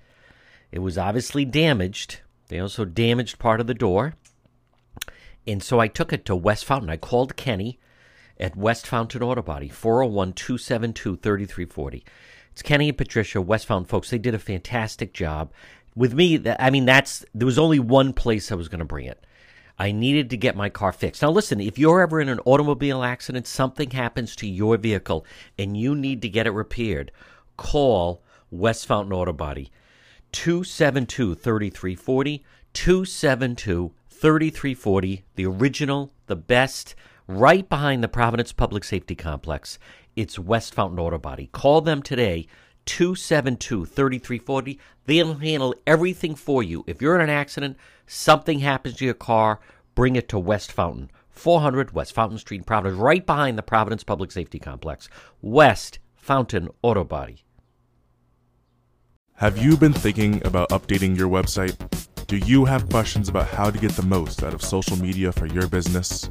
It 0.73 0.81
was 0.81 0.99
obviously 0.99 1.45
damaged. 1.45 2.21
They 2.49 2.59
also 2.59 2.85
damaged 2.85 3.39
part 3.39 3.61
of 3.61 3.67
the 3.67 3.75
door. 3.75 4.15
And 5.47 5.63
so 5.63 5.79
I 5.79 5.89
took 5.89 6.13
it 6.13 6.25
to 6.27 6.35
West 6.35 6.65
Fountain. 6.65 6.91
I 6.91 6.97
called 6.97 7.37
Kenny 7.37 7.79
at 8.39 8.57
West 8.57 8.87
Fountain 8.87 9.23
Auto 9.23 9.43
Body, 9.43 9.69
401 9.69 10.33
272 10.33 11.17
3340. 11.17 12.05
It's 12.53 12.63
Kenny 12.63 12.89
and 12.89 12.99
Patricia, 12.99 13.41
West 13.41 13.67
Fountain 13.67 13.87
folks. 13.87 14.11
They 14.11 14.19
did 14.19 14.35
a 14.35 14.39
fantastic 14.39 15.13
job. 15.13 15.53
With 15.95 16.15
me, 16.15 16.43
I 16.59 16.71
mean, 16.71 16.85
that's 16.85 17.25
there 17.35 17.47
was 17.47 17.59
only 17.59 17.79
one 17.79 18.13
place 18.13 18.51
I 18.51 18.55
was 18.55 18.69
going 18.69 18.79
to 18.81 18.85
bring 18.85 19.07
it. 19.07 19.25
I 19.79 19.93
needed 19.93 20.31
to 20.31 20.37
get 20.39 20.57
my 20.57 20.71
car 20.71 20.93
fixed. 20.93 21.21
Now, 21.21 21.31
listen, 21.31 21.61
if 21.61 21.79
you're 21.79 22.01
ever 22.01 22.21
in 22.21 22.31
an 22.31 22.41
automobile 22.47 23.03
accident, 23.03 23.47
something 23.47 23.91
happens 23.91 24.35
to 24.37 24.47
your 24.47 24.79
vehicle, 24.79 25.27
and 25.59 25.77
you 25.77 25.95
need 25.95 26.23
to 26.23 26.29
get 26.31 26.47
it 26.47 26.53
repaired, 26.53 27.13
call 27.57 28.23
West 28.51 28.87
Fountain 28.87 29.13
Auto 29.13 29.33
Body. 29.33 29.71
272 30.33 31.35
3340. 31.35 32.45
272 32.73 33.93
3340. 34.09 35.25
The 35.35 35.47
original, 35.47 36.13
the 36.27 36.37
best, 36.37 36.95
right 37.27 37.69
behind 37.69 38.03
the 38.03 38.09
Providence 38.09 38.53
Public 38.53 38.85
Safety 38.85 39.15
Complex. 39.15 39.79
It's 40.15 40.39
West 40.39 40.75
Fountain 40.75 40.99
Auto 40.99 41.19
Body. 41.19 41.49
Call 41.53 41.81
them 41.81 42.03
today. 42.03 42.47
272 42.87 43.85
3340. 43.87 44.79
They'll 45.07 45.35
handle 45.35 45.75
everything 45.87 46.35
for 46.35 46.63
you. 46.63 46.85
If 46.87 47.03
you're 47.03 47.17
in 47.17 47.21
an 47.21 47.31
accident, 47.31 47.77
something 48.07 48.61
happens 48.61 48.97
to 48.97 49.05
your 49.05 49.15
car, 49.15 49.61
bring 49.95 50.17
it 50.17 50.29
to 50.29 50.39
West 50.39 50.71
Fountain. 50.71 51.11
400 51.31 51.93
West 51.93 52.13
Fountain 52.13 52.39
Street, 52.39 52.65
Providence, 52.65 52.99
right 52.99 53.27
behind 53.27 53.59
the 53.59 53.63
Providence 53.63 54.05
Public 54.05 54.33
Safety 54.33 54.59
Complex. 54.59 55.09
West 55.43 55.99
Fountain 56.15 56.69
Auto 56.83 57.05
Body. 57.05 57.45
Have 59.35 59.59
you 59.59 59.77
been 59.77 59.93
thinking 59.93 60.45
about 60.47 60.71
updating 60.71 61.17
your 61.17 61.29
website? 61.29 61.77
Do 62.27 62.39
you 62.39 62.65
have 62.65 62.89
questions 62.89 63.29
about 63.29 63.49
how 63.49 63.71
to 63.71 63.79
get 63.79 63.93
the 63.93 64.03
most 64.03 64.43
out 64.43 64.55
of 64.55 64.63
social 64.63 64.97
media 64.97 65.31
for 65.31 65.47
your 65.47 65.69
business? 65.69 66.31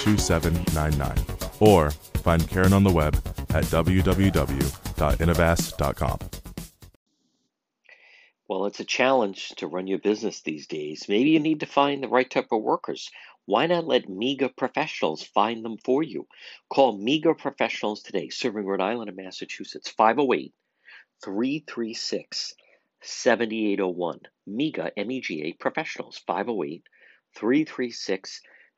2799. 0.00 1.50
Or 1.60 1.90
find 2.22 2.48
Karen 2.48 2.72
on 2.72 2.84
the 2.84 2.90
web 2.90 3.14
at 3.50 3.64
www.innovas.com. 3.64 6.18
Well, 8.48 8.64
it's 8.66 8.80
a 8.80 8.84
challenge 8.84 9.50
to 9.58 9.68
run 9.68 9.86
your 9.86 10.00
business 10.00 10.40
these 10.40 10.66
days. 10.66 11.06
Maybe 11.08 11.30
you 11.30 11.38
need 11.38 11.60
to 11.60 11.66
find 11.66 12.02
the 12.02 12.08
right 12.08 12.28
type 12.28 12.48
of 12.50 12.62
workers. 12.62 13.08
Why 13.46 13.66
not 13.66 13.86
let 13.86 14.08
MEGA 14.08 14.50
professionals 14.56 15.22
find 15.22 15.64
them 15.64 15.76
for 15.84 16.02
you? 16.02 16.26
Call 16.68 16.98
MEGA 16.98 17.34
professionals 17.34 18.02
today, 18.02 18.28
serving 18.28 18.66
Rhode 18.66 18.80
Island 18.80 19.08
and 19.08 19.16
Massachusetts, 19.16 19.88
508 19.90 20.52
336 21.24 22.54
7801. 23.02 24.20
MEGA, 24.46 24.98
M 24.98 25.10
E 25.10 25.20
G 25.20 25.42
A 25.42 25.52
professionals, 25.52 26.20
508 26.26 26.82
336 27.36 28.40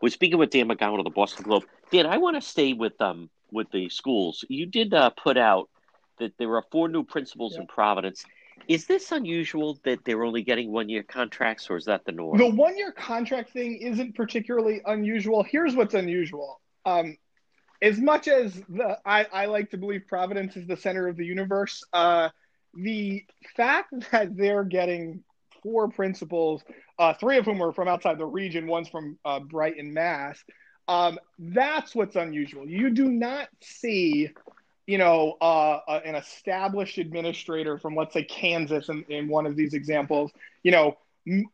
We're 0.00 0.10
speaking 0.10 0.38
with 0.38 0.50
Dan 0.50 0.68
McGowan 0.68 0.98
of 0.98 1.04
the 1.04 1.10
Boston 1.10 1.44
Globe. 1.44 1.64
Dan, 1.90 2.06
I 2.06 2.18
want 2.18 2.36
to 2.36 2.40
stay 2.40 2.72
with 2.72 3.00
um 3.00 3.30
with 3.50 3.70
the 3.70 3.88
schools. 3.88 4.44
You 4.48 4.66
did 4.66 4.92
uh, 4.92 5.10
put 5.10 5.36
out 5.36 5.68
that 6.18 6.32
there 6.38 6.54
are 6.54 6.64
four 6.70 6.88
new 6.88 7.04
principals 7.04 7.54
yeah. 7.54 7.62
in 7.62 7.66
Providence. 7.66 8.24
Is 8.68 8.86
this 8.86 9.12
unusual 9.12 9.78
that 9.84 10.04
they're 10.04 10.24
only 10.24 10.42
getting 10.42 10.72
one 10.72 10.88
year 10.88 11.02
contracts, 11.02 11.68
or 11.70 11.76
is 11.76 11.84
that 11.84 12.04
the 12.04 12.12
norm? 12.12 12.38
The 12.38 12.48
one 12.48 12.76
year 12.76 12.90
contract 12.90 13.52
thing 13.52 13.76
isn't 13.76 14.14
particularly 14.14 14.80
unusual. 14.86 15.42
Here's 15.42 15.74
what's 15.74 15.94
unusual. 15.94 16.60
Um, 16.84 17.16
as 17.82 17.98
much 17.98 18.28
as 18.28 18.54
the 18.68 18.98
I, 19.04 19.26
I 19.32 19.46
like 19.46 19.70
to 19.70 19.76
believe 19.76 20.04
Providence 20.08 20.56
is 20.56 20.66
the 20.66 20.76
center 20.76 21.06
of 21.08 21.16
the 21.16 21.26
universe, 21.26 21.84
uh, 21.92 22.30
the 22.74 23.24
fact 23.56 23.92
that 24.12 24.36
they're 24.36 24.64
getting 24.64 25.22
four 25.66 25.88
principals, 25.88 26.62
uh, 27.00 27.12
three 27.14 27.38
of 27.38 27.44
whom 27.44 27.60
are 27.60 27.72
from 27.72 27.88
outside 27.88 28.18
the 28.18 28.24
region, 28.24 28.68
one's 28.68 28.88
from 28.88 29.18
uh, 29.24 29.40
Brighton, 29.40 29.92
Mass. 29.92 30.38
Um, 30.86 31.18
that's 31.40 31.92
what's 31.92 32.14
unusual. 32.14 32.68
You 32.68 32.90
do 32.90 33.10
not 33.10 33.48
see, 33.60 34.30
you 34.86 34.98
know, 34.98 35.36
uh, 35.40 35.80
uh 35.88 36.00
an 36.04 36.14
established 36.14 36.98
administrator 36.98 37.78
from, 37.78 37.96
let's 37.96 38.14
say, 38.14 38.22
Kansas, 38.22 38.88
in, 38.88 39.04
in 39.08 39.26
one 39.26 39.44
of 39.44 39.56
these 39.56 39.74
examples, 39.74 40.30
you 40.62 40.70
know, 40.70 40.96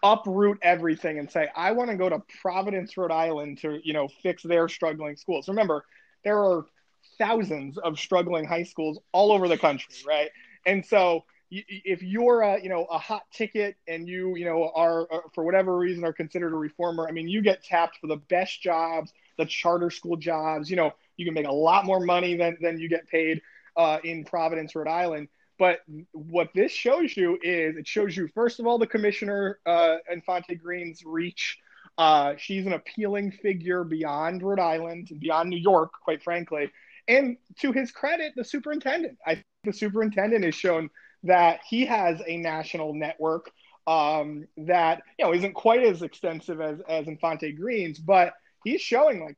uproot 0.03 0.59
everything 0.61 1.19
and 1.19 1.31
say, 1.31 1.49
I 1.57 1.73
want 1.73 1.89
to 1.89 1.97
go 1.97 2.11
to 2.11 2.23
Providence, 2.43 2.95
Rhode 2.99 3.11
Island 3.11 3.59
to, 3.63 3.81
you 3.83 3.95
know, 3.95 4.09
fix 4.23 4.43
their 4.43 4.69
struggling 4.69 5.17
schools. 5.17 5.49
Remember, 5.49 5.87
there 6.23 6.39
are 6.39 6.67
thousands 7.17 7.79
of 7.79 7.99
struggling 7.99 8.45
high 8.45 8.65
schools 8.65 8.99
all 9.13 9.33
over 9.33 9.49
the 9.49 9.57
country, 9.57 9.95
right? 10.07 10.29
And 10.67 10.85
so 10.85 11.25
if 11.55 12.03
you're 12.03 12.41
a 12.41 12.63
you 12.63 12.71
know 12.71 12.85
a 12.85 12.99
hot 12.99 13.25
ticket 13.31 13.77
and 13.87 14.09
you 14.09 14.37
you 14.37 14.45
know 14.47 14.73
are, 14.75 15.07
are, 15.13 15.25
for 15.35 15.45
whatever 15.45 15.77
reason 15.77 16.03
are 16.03 16.13
considered 16.13 16.55
a 16.55 16.57
reformer 16.57 17.07
i 17.07 17.13
mean 17.13 17.29
you 17.29 17.43
get 17.43 17.63
tapped 17.63 17.99
for 17.99 18.07
the 18.07 18.17
best 18.17 18.63
jobs 18.63 19.13
the 19.37 19.45
charter 19.45 19.91
school 19.91 20.17
jobs 20.17 20.71
you 20.71 20.77
know 20.77 20.91
you 21.19 21.27
can 21.27 21.35
make 21.35 21.47
a 21.47 21.53
lot 21.53 21.85
more 21.85 22.01
money 22.01 22.37
than 22.37 22.57
than 22.61 22.81
you 22.81 22.89
get 22.89 23.07
paid 23.07 23.43
uh, 23.77 23.99
in 24.05 24.25
providence 24.25 24.75
rhode 24.75 24.89
island. 24.89 25.29
But 25.59 25.81
what 26.13 26.49
this 26.55 26.73
shows 26.73 27.17
you 27.17 27.39
is 27.43 27.77
it 27.77 27.87
shows 27.87 28.17
you 28.17 28.29
first 28.35 28.59
of 28.59 28.67
all 28.67 28.79
the 28.79 28.87
commissioner 28.87 29.59
uh, 29.67 29.97
infante 30.11 30.55
green's 30.57 31.05
reach. 31.05 31.59
Uh, 31.99 32.35
she's 32.39 32.67
an 32.67 32.73
appealing 32.73 33.31
figure 33.31 33.85
beyond 33.85 34.43
rhode 34.43 34.59
island 34.59 35.11
beyond 35.21 35.51
new 35.51 35.59
york 35.59 35.93
quite 36.03 36.23
frankly. 36.23 36.71
And 37.07 37.37
to 37.61 37.73
his 37.73 37.93
credit 37.93 38.33
the 38.35 38.45
superintendent. 38.45 39.19
I 39.27 39.35
think 39.35 39.47
the 39.65 39.73
superintendent 39.73 40.45
has 40.45 40.55
shown 40.55 40.91
that 41.25 41.61
he 41.69 41.87
has 41.87 42.21
a 42.27 42.37
national 42.37 42.95
network 42.95 43.51
um, 43.87 44.47
that 44.57 45.03
you 45.19 45.25
know 45.25 45.35
isn't 45.35 45.55
quite 45.55 45.83
as 45.83 46.03
extensive 46.03 46.61
as 46.61 46.81
as 46.89 47.09
Infante 47.09 47.53
Green's, 47.53 47.99
but 47.99 48.35
he's 48.65 48.81
showing 48.81 49.25
like, 49.25 49.37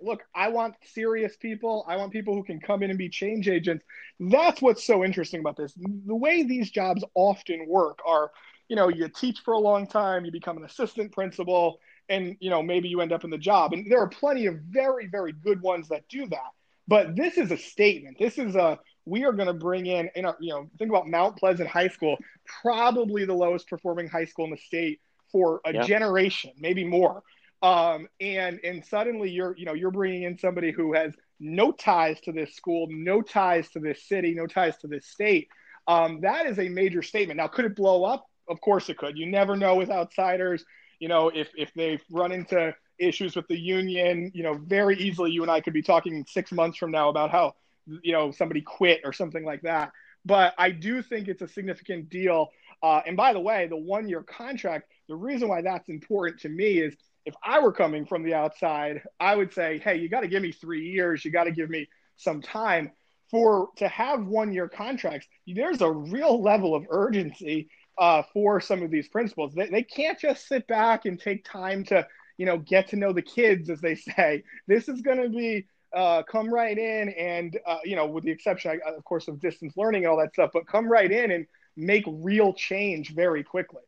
look, 0.00 0.22
I 0.34 0.48
want 0.48 0.74
serious 0.84 1.36
people. 1.36 1.84
I 1.88 1.96
want 1.96 2.12
people 2.12 2.34
who 2.34 2.44
can 2.44 2.60
come 2.60 2.82
in 2.82 2.90
and 2.90 2.98
be 2.98 3.08
change 3.08 3.48
agents. 3.48 3.84
That's 4.20 4.62
what's 4.62 4.84
so 4.84 5.04
interesting 5.04 5.40
about 5.40 5.56
this. 5.56 5.72
The 6.06 6.14
way 6.14 6.42
these 6.42 6.70
jobs 6.70 7.04
often 7.14 7.66
work 7.66 7.98
are, 8.06 8.30
you 8.68 8.76
know, 8.76 8.88
you 8.88 9.08
teach 9.08 9.40
for 9.40 9.54
a 9.54 9.58
long 9.58 9.86
time, 9.86 10.24
you 10.24 10.30
become 10.32 10.56
an 10.56 10.64
assistant 10.64 11.12
principal, 11.12 11.80
and 12.08 12.36
you 12.40 12.50
know 12.50 12.62
maybe 12.62 12.88
you 12.88 13.00
end 13.00 13.12
up 13.12 13.24
in 13.24 13.30
the 13.30 13.38
job. 13.38 13.72
And 13.72 13.90
there 13.90 14.00
are 14.00 14.08
plenty 14.08 14.46
of 14.46 14.56
very 14.68 15.06
very 15.06 15.32
good 15.32 15.60
ones 15.60 15.88
that 15.88 16.08
do 16.08 16.26
that. 16.28 16.50
But 16.88 17.16
this 17.16 17.38
is 17.38 17.50
a 17.50 17.56
statement. 17.56 18.18
This 18.18 18.38
is 18.38 18.54
a 18.54 18.78
we 19.04 19.24
are 19.24 19.32
going 19.32 19.48
to 19.48 19.54
bring 19.54 19.86
in, 19.86 20.10
in 20.14 20.24
our, 20.24 20.36
you 20.40 20.52
know, 20.52 20.68
think 20.78 20.90
about 20.90 21.08
Mount 21.08 21.36
Pleasant 21.36 21.68
High 21.68 21.88
School, 21.88 22.16
probably 22.62 23.24
the 23.24 23.34
lowest 23.34 23.68
performing 23.68 24.08
high 24.08 24.24
school 24.24 24.44
in 24.44 24.50
the 24.50 24.56
state 24.56 25.00
for 25.30 25.60
a 25.64 25.72
yep. 25.72 25.86
generation, 25.86 26.52
maybe 26.58 26.84
more. 26.84 27.22
Um, 27.62 28.08
and 28.20 28.58
and 28.64 28.84
suddenly 28.84 29.30
you're, 29.30 29.56
you 29.56 29.66
know, 29.66 29.72
you're 29.72 29.90
bringing 29.90 30.24
in 30.24 30.38
somebody 30.38 30.72
who 30.72 30.94
has 30.94 31.14
no 31.38 31.72
ties 31.72 32.20
to 32.22 32.32
this 32.32 32.54
school, 32.54 32.88
no 32.90 33.22
ties 33.22 33.68
to 33.70 33.80
this 33.80 34.02
city, 34.08 34.34
no 34.34 34.46
ties 34.46 34.76
to 34.78 34.88
this 34.88 35.06
state. 35.06 35.48
Um, 35.86 36.20
that 36.22 36.46
is 36.46 36.58
a 36.58 36.68
major 36.68 37.02
statement. 37.02 37.38
Now, 37.38 37.48
could 37.48 37.64
it 37.64 37.76
blow 37.76 38.04
up? 38.04 38.26
Of 38.48 38.60
course 38.60 38.88
it 38.88 38.98
could. 38.98 39.16
You 39.16 39.26
never 39.26 39.56
know 39.56 39.76
with 39.76 39.90
outsiders. 39.90 40.64
You 40.98 41.08
know, 41.08 41.30
if 41.34 41.48
if 41.56 41.72
they 41.74 42.00
run 42.10 42.32
into 42.32 42.74
issues 42.98 43.34
with 43.34 43.48
the 43.48 43.58
union, 43.58 44.30
you 44.34 44.42
know, 44.42 44.54
very 44.54 44.96
easily 44.96 45.30
you 45.30 45.42
and 45.42 45.50
I 45.50 45.60
could 45.60 45.72
be 45.72 45.82
talking 45.82 46.24
six 46.28 46.52
months 46.52 46.78
from 46.78 46.90
now 46.90 47.08
about 47.08 47.30
how, 47.30 47.54
you 47.86 48.12
know, 48.12 48.30
somebody 48.30 48.60
quit 48.60 49.00
or 49.04 49.12
something 49.12 49.44
like 49.44 49.62
that. 49.62 49.92
But 50.24 50.54
I 50.58 50.70
do 50.70 51.02
think 51.02 51.28
it's 51.28 51.42
a 51.42 51.48
significant 51.48 52.08
deal. 52.08 52.50
Uh, 52.82 53.00
and 53.06 53.16
by 53.16 53.32
the 53.32 53.40
way, 53.40 53.66
the 53.66 53.76
one 53.76 54.08
year 54.08 54.22
contract, 54.22 54.88
the 55.08 55.16
reason 55.16 55.48
why 55.48 55.62
that's 55.62 55.88
important 55.88 56.40
to 56.40 56.48
me 56.48 56.78
is 56.78 56.96
if 57.24 57.34
I 57.44 57.60
were 57.60 57.72
coming 57.72 58.06
from 58.06 58.22
the 58.22 58.34
outside, 58.34 59.02
I 59.20 59.36
would 59.36 59.52
say, 59.52 59.78
hey, 59.78 59.96
you 59.96 60.08
got 60.08 60.20
to 60.20 60.28
give 60.28 60.42
me 60.42 60.52
three 60.52 60.90
years. 60.90 61.24
You 61.24 61.30
got 61.30 61.44
to 61.44 61.52
give 61.52 61.70
me 61.70 61.88
some 62.16 62.42
time 62.42 62.90
for 63.30 63.68
to 63.76 63.88
have 63.88 64.26
one 64.26 64.52
year 64.52 64.68
contracts. 64.68 65.26
There's 65.46 65.80
a 65.80 65.90
real 65.90 66.42
level 66.42 66.74
of 66.74 66.84
urgency 66.90 67.68
uh, 67.98 68.22
for 68.32 68.60
some 68.60 68.82
of 68.82 68.90
these 68.90 69.08
principals. 69.08 69.54
They, 69.54 69.68
they 69.68 69.82
can't 69.82 70.18
just 70.18 70.48
sit 70.48 70.66
back 70.66 71.04
and 71.04 71.18
take 71.18 71.44
time 71.44 71.84
to, 71.84 72.06
you 72.36 72.46
know, 72.46 72.58
get 72.58 72.88
to 72.88 72.96
know 72.96 73.12
the 73.12 73.22
kids, 73.22 73.70
as 73.70 73.80
they 73.80 73.94
say. 74.16 74.44
This 74.66 74.88
is 74.88 75.00
going 75.00 75.22
to 75.22 75.28
be 75.28 75.66
uh, 75.94 76.22
come 76.22 76.52
right 76.52 76.76
in 76.76 77.10
and, 77.10 77.58
uh, 77.66 77.78
you 77.84 77.96
know, 77.96 78.06
with 78.06 78.24
the 78.24 78.30
exception, 78.30 78.80
of 78.86 79.04
course, 79.04 79.28
of 79.28 79.40
distance 79.40 79.74
learning 79.76 80.04
and 80.04 80.10
all 80.10 80.18
that 80.18 80.32
stuff, 80.32 80.50
but 80.52 80.66
come 80.66 80.90
right 80.90 81.10
in 81.10 81.30
and 81.30 81.46
make 81.76 82.04
real 82.06 82.52
change 82.52 83.14
very 83.14 83.42
quickly. 83.42 83.82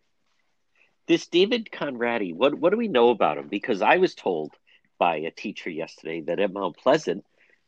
This 1.07 1.27
David 1.27 1.69
Conradi, 1.71 2.35
what 2.35 2.55
what 2.55 2.71
do 2.71 2.79
we 2.79 2.89
know 2.89 3.11
about 3.11 3.37
him? 3.37 3.49
Because 3.49 3.83
I 3.83 3.99
was 3.99 4.15
told 4.15 4.53
by 4.99 5.17
a 5.17 5.31
teacher 5.31 5.69
yesterday 5.69 6.23
that 6.23 6.41
at 6.41 6.53
Mount 6.53 6.77
Pleasant, 6.79 7.25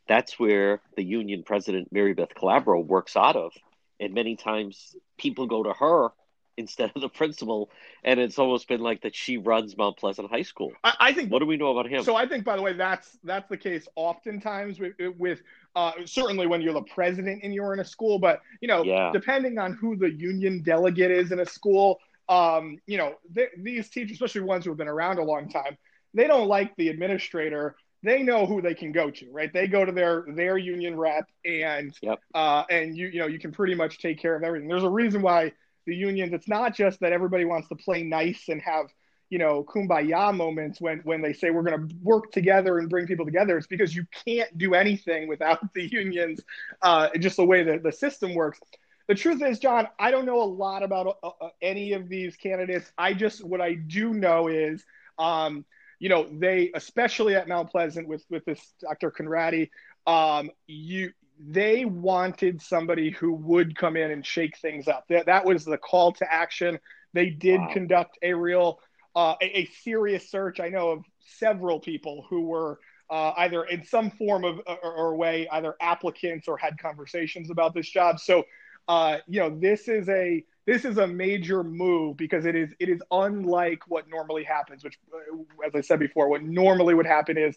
that's 0.08 0.38
where 0.38 0.80
the 0.96 1.04
union 1.04 1.42
president 1.42 1.92
Maribeth 1.92 2.32
Calabro 2.34 2.84
works 2.84 3.16
out 3.16 3.36
of, 3.36 3.52
and 4.00 4.14
many 4.14 4.36
times 4.36 4.96
people 5.18 5.46
go 5.46 5.64
to 5.64 5.72
her 5.72 6.08
instead 6.56 6.92
of 6.94 7.02
the 7.02 7.08
principal, 7.08 7.70
and 8.04 8.18
it's 8.18 8.38
almost 8.38 8.68
been 8.68 8.80
like 8.80 9.02
that 9.02 9.14
she 9.14 9.36
runs 9.36 9.76
Mount 9.76 9.96
Pleasant 9.96 10.30
High 10.30 10.42
School. 10.42 10.72
I, 10.82 10.94
I 11.00 11.12
think. 11.12 11.30
What 11.30 11.40
do 11.40 11.46
we 11.46 11.56
know 11.56 11.76
about 11.76 11.90
him? 11.90 12.02
So 12.04 12.16
I 12.16 12.26
think, 12.26 12.44
by 12.44 12.56
the 12.56 12.62
way, 12.62 12.72
that's 12.72 13.18
that's 13.24 13.48
the 13.48 13.56
case 13.56 13.86
oftentimes 13.96 14.78
with 14.78 14.94
with 15.18 15.42
uh, 15.74 15.92
certainly 16.06 16.46
when 16.46 16.62
you're 16.62 16.72
the 16.72 16.82
president 16.82 17.42
and 17.42 17.54
you're 17.54 17.74
in 17.74 17.80
a 17.80 17.84
school, 17.84 18.18
but 18.18 18.40
you 18.60 18.68
know, 18.68 18.82
yeah. 18.82 19.10
depending 19.12 19.58
on 19.58 19.74
who 19.74 19.96
the 19.96 20.10
union 20.10 20.62
delegate 20.62 21.10
is 21.10 21.32
in 21.32 21.40
a 21.40 21.46
school, 21.46 21.98
um, 22.28 22.78
you 22.86 22.96
know, 22.96 23.14
they, 23.30 23.48
these 23.58 23.88
teachers, 23.90 24.12
especially 24.12 24.40
ones 24.40 24.64
who 24.64 24.70
have 24.70 24.78
been 24.78 24.88
around 24.88 25.18
a 25.18 25.22
long 25.22 25.48
time, 25.48 25.76
they 26.14 26.26
don't 26.26 26.48
like 26.48 26.74
the 26.76 26.88
administrator. 26.88 27.76
They 28.02 28.22
know 28.22 28.46
who 28.46 28.62
they 28.62 28.74
can 28.74 28.92
go 28.92 29.10
to, 29.10 29.30
right? 29.30 29.52
They 29.52 29.66
go 29.66 29.84
to 29.84 29.92
their 29.92 30.24
their 30.28 30.56
union 30.56 30.96
rep, 30.96 31.28
and 31.44 31.92
yep. 32.00 32.20
uh, 32.34 32.64
and 32.70 32.96
you 32.96 33.08
you 33.08 33.20
know 33.20 33.26
you 33.26 33.38
can 33.38 33.52
pretty 33.52 33.74
much 33.74 33.98
take 33.98 34.18
care 34.18 34.34
of 34.34 34.42
everything. 34.42 34.68
There's 34.68 34.84
a 34.84 34.88
reason 34.88 35.22
why 35.22 35.52
the 35.86 35.94
unions. 35.94 36.32
It's 36.32 36.48
not 36.48 36.74
just 36.74 37.00
that 37.00 37.12
everybody 37.12 37.44
wants 37.44 37.68
to 37.68 37.76
play 37.76 38.02
nice 38.02 38.48
and 38.48 38.60
have 38.62 38.86
you 39.28 39.38
know 39.38 39.64
kumbaya 39.64 40.32
moments 40.34 40.80
when 40.80 41.00
when 41.00 41.20
they 41.20 41.32
say 41.32 41.50
we're 41.50 41.62
going 41.62 41.88
to 41.88 41.94
work 42.02 42.30
together 42.30 42.78
and 42.78 42.88
bring 42.88 43.06
people 43.06 43.24
together. 43.24 43.56
It's 43.58 43.66
because 43.66 43.94
you 43.94 44.06
can't 44.26 44.56
do 44.56 44.74
anything 44.74 45.28
without 45.28 45.60
the 45.74 45.86
unions. 45.86 46.40
Uh, 46.82 47.08
just 47.18 47.36
the 47.36 47.44
way 47.44 47.62
that 47.64 47.82
the 47.82 47.92
system 47.92 48.34
works 48.34 48.60
the 49.08 49.14
truth 49.14 49.42
is, 49.42 49.58
John, 49.58 49.88
I 49.98 50.10
don't 50.10 50.26
know 50.26 50.42
a 50.42 50.44
lot 50.44 50.82
about 50.82 51.18
uh, 51.22 51.30
uh, 51.40 51.48
any 51.62 51.92
of 51.92 52.08
these 52.08 52.36
candidates. 52.36 52.90
I 52.98 53.14
just 53.14 53.44
what 53.44 53.60
I 53.60 53.74
do 53.74 54.12
know 54.12 54.48
is, 54.48 54.84
um, 55.18 55.64
you 56.00 56.08
know, 56.08 56.28
they 56.30 56.70
especially 56.74 57.36
at 57.36 57.46
Mount 57.46 57.70
Pleasant 57.70 58.08
with 58.08 58.24
with 58.30 58.44
this 58.44 58.60
Dr. 58.80 59.12
Conradi, 59.12 59.70
um, 60.06 60.50
you 60.66 61.12
they 61.38 61.84
wanted 61.84 62.62
somebody 62.62 63.10
who 63.10 63.32
would 63.34 63.76
come 63.76 63.96
in 63.96 64.10
and 64.10 64.24
shake 64.24 64.58
things 64.58 64.88
up. 64.88 65.06
That 65.08 65.26
that 65.26 65.44
was 65.44 65.64
the 65.64 65.78
call 65.78 66.12
to 66.12 66.32
action. 66.32 66.78
They 67.12 67.30
did 67.30 67.60
wow. 67.60 67.72
conduct 67.72 68.18
a 68.22 68.34
real 68.34 68.80
uh, 69.14 69.34
a, 69.40 69.60
a, 69.60 69.66
serious 69.82 70.30
search. 70.30 70.60
I 70.60 70.68
know 70.68 70.90
of 70.90 71.04
several 71.20 71.80
people 71.80 72.26
who 72.28 72.42
were 72.42 72.78
uh, 73.08 73.32
either 73.38 73.64
in 73.64 73.84
some 73.84 74.10
form 74.10 74.44
of 74.44 74.60
or, 74.66 74.92
or 74.92 75.16
way 75.16 75.48
either 75.50 75.74
applicants 75.80 76.48
or 76.48 76.58
had 76.58 76.78
conversations 76.78 77.50
about 77.50 77.72
this 77.72 77.88
job. 77.88 78.20
So 78.20 78.44
uh, 78.88 79.18
you 79.26 79.40
know, 79.40 79.50
this 79.50 79.88
is 79.88 80.08
a 80.08 80.44
this 80.66 80.84
is 80.84 80.98
a 80.98 81.06
major 81.06 81.62
move 81.64 82.16
because 82.16 82.44
it 82.44 82.54
is 82.54 82.70
it 82.78 82.88
is 82.88 83.00
unlike 83.10 83.82
what 83.88 84.08
normally 84.08 84.44
happens. 84.44 84.84
Which, 84.84 84.98
uh, 85.12 85.66
as 85.66 85.74
I 85.74 85.80
said 85.80 85.98
before, 85.98 86.28
what 86.28 86.42
normally 86.42 86.94
would 86.94 87.06
happen 87.06 87.36
is, 87.36 87.56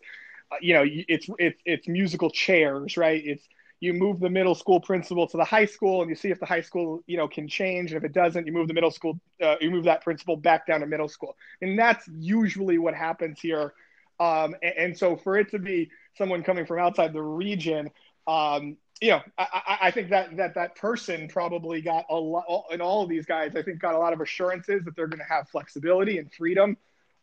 uh, 0.52 0.56
you 0.62 0.74
know, 0.74 0.84
it's 0.86 1.30
it's 1.38 1.62
it's 1.66 1.88
musical 1.88 2.32
chairs, 2.32 2.98
right? 2.98 3.22
It's 3.24 3.48
you 3.80 3.94
move 3.94 4.20
the 4.20 4.30
middle 4.30 4.56
school 4.56 4.80
principal 4.80 5.28
to 5.28 5.38
the 5.38 5.44
high 5.44 5.66
school, 5.66 6.02
and 6.02 6.10
you 6.10 6.16
see 6.16 6.30
if 6.30 6.40
the 6.40 6.46
high 6.46 6.62
school, 6.62 7.04
you 7.08 7.18
know, 7.18 7.28
can 7.28 7.48
change. 7.48 7.92
And 7.92 7.98
if 7.98 8.04
it 8.04 8.14
doesn't, 8.14 8.46
you 8.46 8.52
move 8.52 8.68
the 8.68 8.74
middle 8.74 8.92
school, 8.92 9.20
uh, 9.42 9.56
you 9.62 9.72
move 9.72 9.86
that 9.86 10.04
principal 10.04 10.36
back 10.36 10.68
down 10.68 10.82
to 10.82 10.86
middle 10.86 11.08
school, 11.08 11.38
and 11.62 11.78
that's 11.78 12.08
usually 12.20 12.78
what 12.78 12.94
happens 12.94 13.40
here. 13.40 13.74
Um, 14.20 14.56
and, 14.62 14.74
and 14.78 14.98
so, 14.98 15.16
for 15.16 15.38
it 15.38 15.52
to 15.52 15.60
be 15.60 15.90
someone 16.18 16.44
coming 16.44 16.66
from 16.66 16.80
outside 16.80 17.14
the 17.14 17.22
region, 17.22 17.90
um, 18.28 18.78
you 19.02 19.12
know, 19.12 19.22
I, 19.38 19.78
I, 19.84 19.92
think 19.92 20.10
that 20.10 20.36
that 20.38 20.56
that 20.56 20.76
person 20.76 21.30
probably 21.30 21.82
got 21.82 22.06
a 22.10 22.16
lot, 22.16 22.66
and 22.72 22.82
all 22.82 23.02
of 23.02 23.10
these 23.10 23.26
guys, 23.26 23.56
I 23.56 23.62
think, 23.62 23.80
got 23.80 23.96
a 23.96 23.98
lot 23.98 24.12
of 24.12 24.20
assurances 24.20 24.84
that 24.84 24.96
they're 24.96 25.08
going 25.08 25.20
to 25.20 25.34
have 25.34 25.48
flexibility 25.48 26.18
and 26.18 26.32
freedom. 26.34 26.76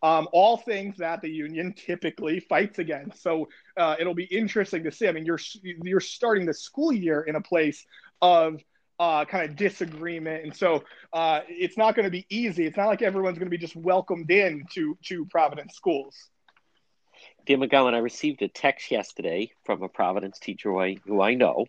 Um, 0.02 0.28
all 0.32 0.58
things 0.58 0.98
that 0.98 1.22
the 1.22 1.30
union 1.30 1.72
typically 1.72 2.38
fights 2.40 2.78
against. 2.78 3.22
So 3.22 3.48
uh, 3.76 3.96
it'll 3.98 4.14
be 4.14 4.24
interesting 4.24 4.84
to 4.84 4.92
see. 4.92 5.08
I 5.08 5.12
mean, 5.12 5.24
you're 5.24 5.40
you're 5.62 6.00
starting 6.00 6.46
the 6.46 6.54
school 6.54 6.92
year 6.92 7.22
in 7.22 7.34
a 7.34 7.40
place 7.40 7.84
of 8.20 8.60
uh, 8.98 9.24
kind 9.24 9.48
of 9.48 9.56
disagreement, 9.56 10.44
and 10.44 10.54
so 10.54 10.84
uh, 11.12 11.40
it's 11.48 11.76
not 11.76 11.94
going 11.94 12.04
to 12.04 12.10
be 12.10 12.26
easy. 12.28 12.66
It's 12.66 12.76
not 12.76 12.86
like 12.86 13.02
everyone's 13.02 13.38
going 13.38 13.50
to 13.50 13.56
be 13.56 13.58
just 13.58 13.76
welcomed 13.76 14.30
in 14.30 14.66
to 14.74 14.96
to 15.06 15.24
Providence 15.26 15.74
schools. 15.74 16.14
Dan 17.46 17.60
McGowan, 17.60 17.94
I 17.94 17.98
received 17.98 18.42
a 18.42 18.48
text 18.48 18.90
yesterday 18.90 19.52
from 19.64 19.82
a 19.82 19.88
Providence 19.88 20.38
teacher 20.38 20.70
who 20.70 20.80
I, 20.80 20.96
who 21.06 21.20
I 21.22 21.34
know 21.34 21.66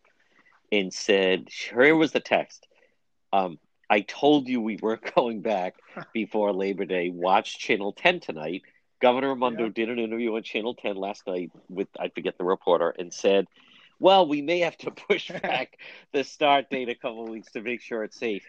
and 0.71 0.93
said, 0.93 1.49
here 1.49 1.95
was 1.95 2.11
the 2.11 2.19
text. 2.19 2.65
Um, 3.31 3.59
I 3.89 4.01
told 4.01 4.47
you 4.47 4.61
we 4.61 4.77
weren't 4.81 5.13
going 5.15 5.41
back 5.41 5.75
before 6.13 6.53
Labor 6.53 6.85
Day. 6.85 7.09
Watch 7.09 7.59
Channel 7.59 7.93
10 7.93 8.19
tonight. 8.19 8.63
Governor 9.01 9.29
Raimondo 9.29 9.65
yeah. 9.65 9.71
did 9.73 9.89
an 9.89 9.99
interview 9.99 10.35
on 10.35 10.43
Channel 10.43 10.75
10 10.75 10.95
last 10.95 11.27
night 11.27 11.51
with, 11.69 11.87
I 11.99 12.09
forget 12.09 12.37
the 12.37 12.43
reporter, 12.43 12.89
and 12.97 13.13
said, 13.13 13.47
well, 13.99 14.27
we 14.27 14.41
may 14.41 14.59
have 14.59 14.77
to 14.77 14.91
push 15.07 15.31
back 15.41 15.77
the 16.13 16.23
start 16.23 16.69
date 16.69 16.89
a 16.89 16.95
couple 16.95 17.23
of 17.23 17.29
weeks 17.29 17.51
to 17.51 17.61
make 17.61 17.81
sure 17.81 18.03
it's 18.03 18.19
safe. 18.19 18.43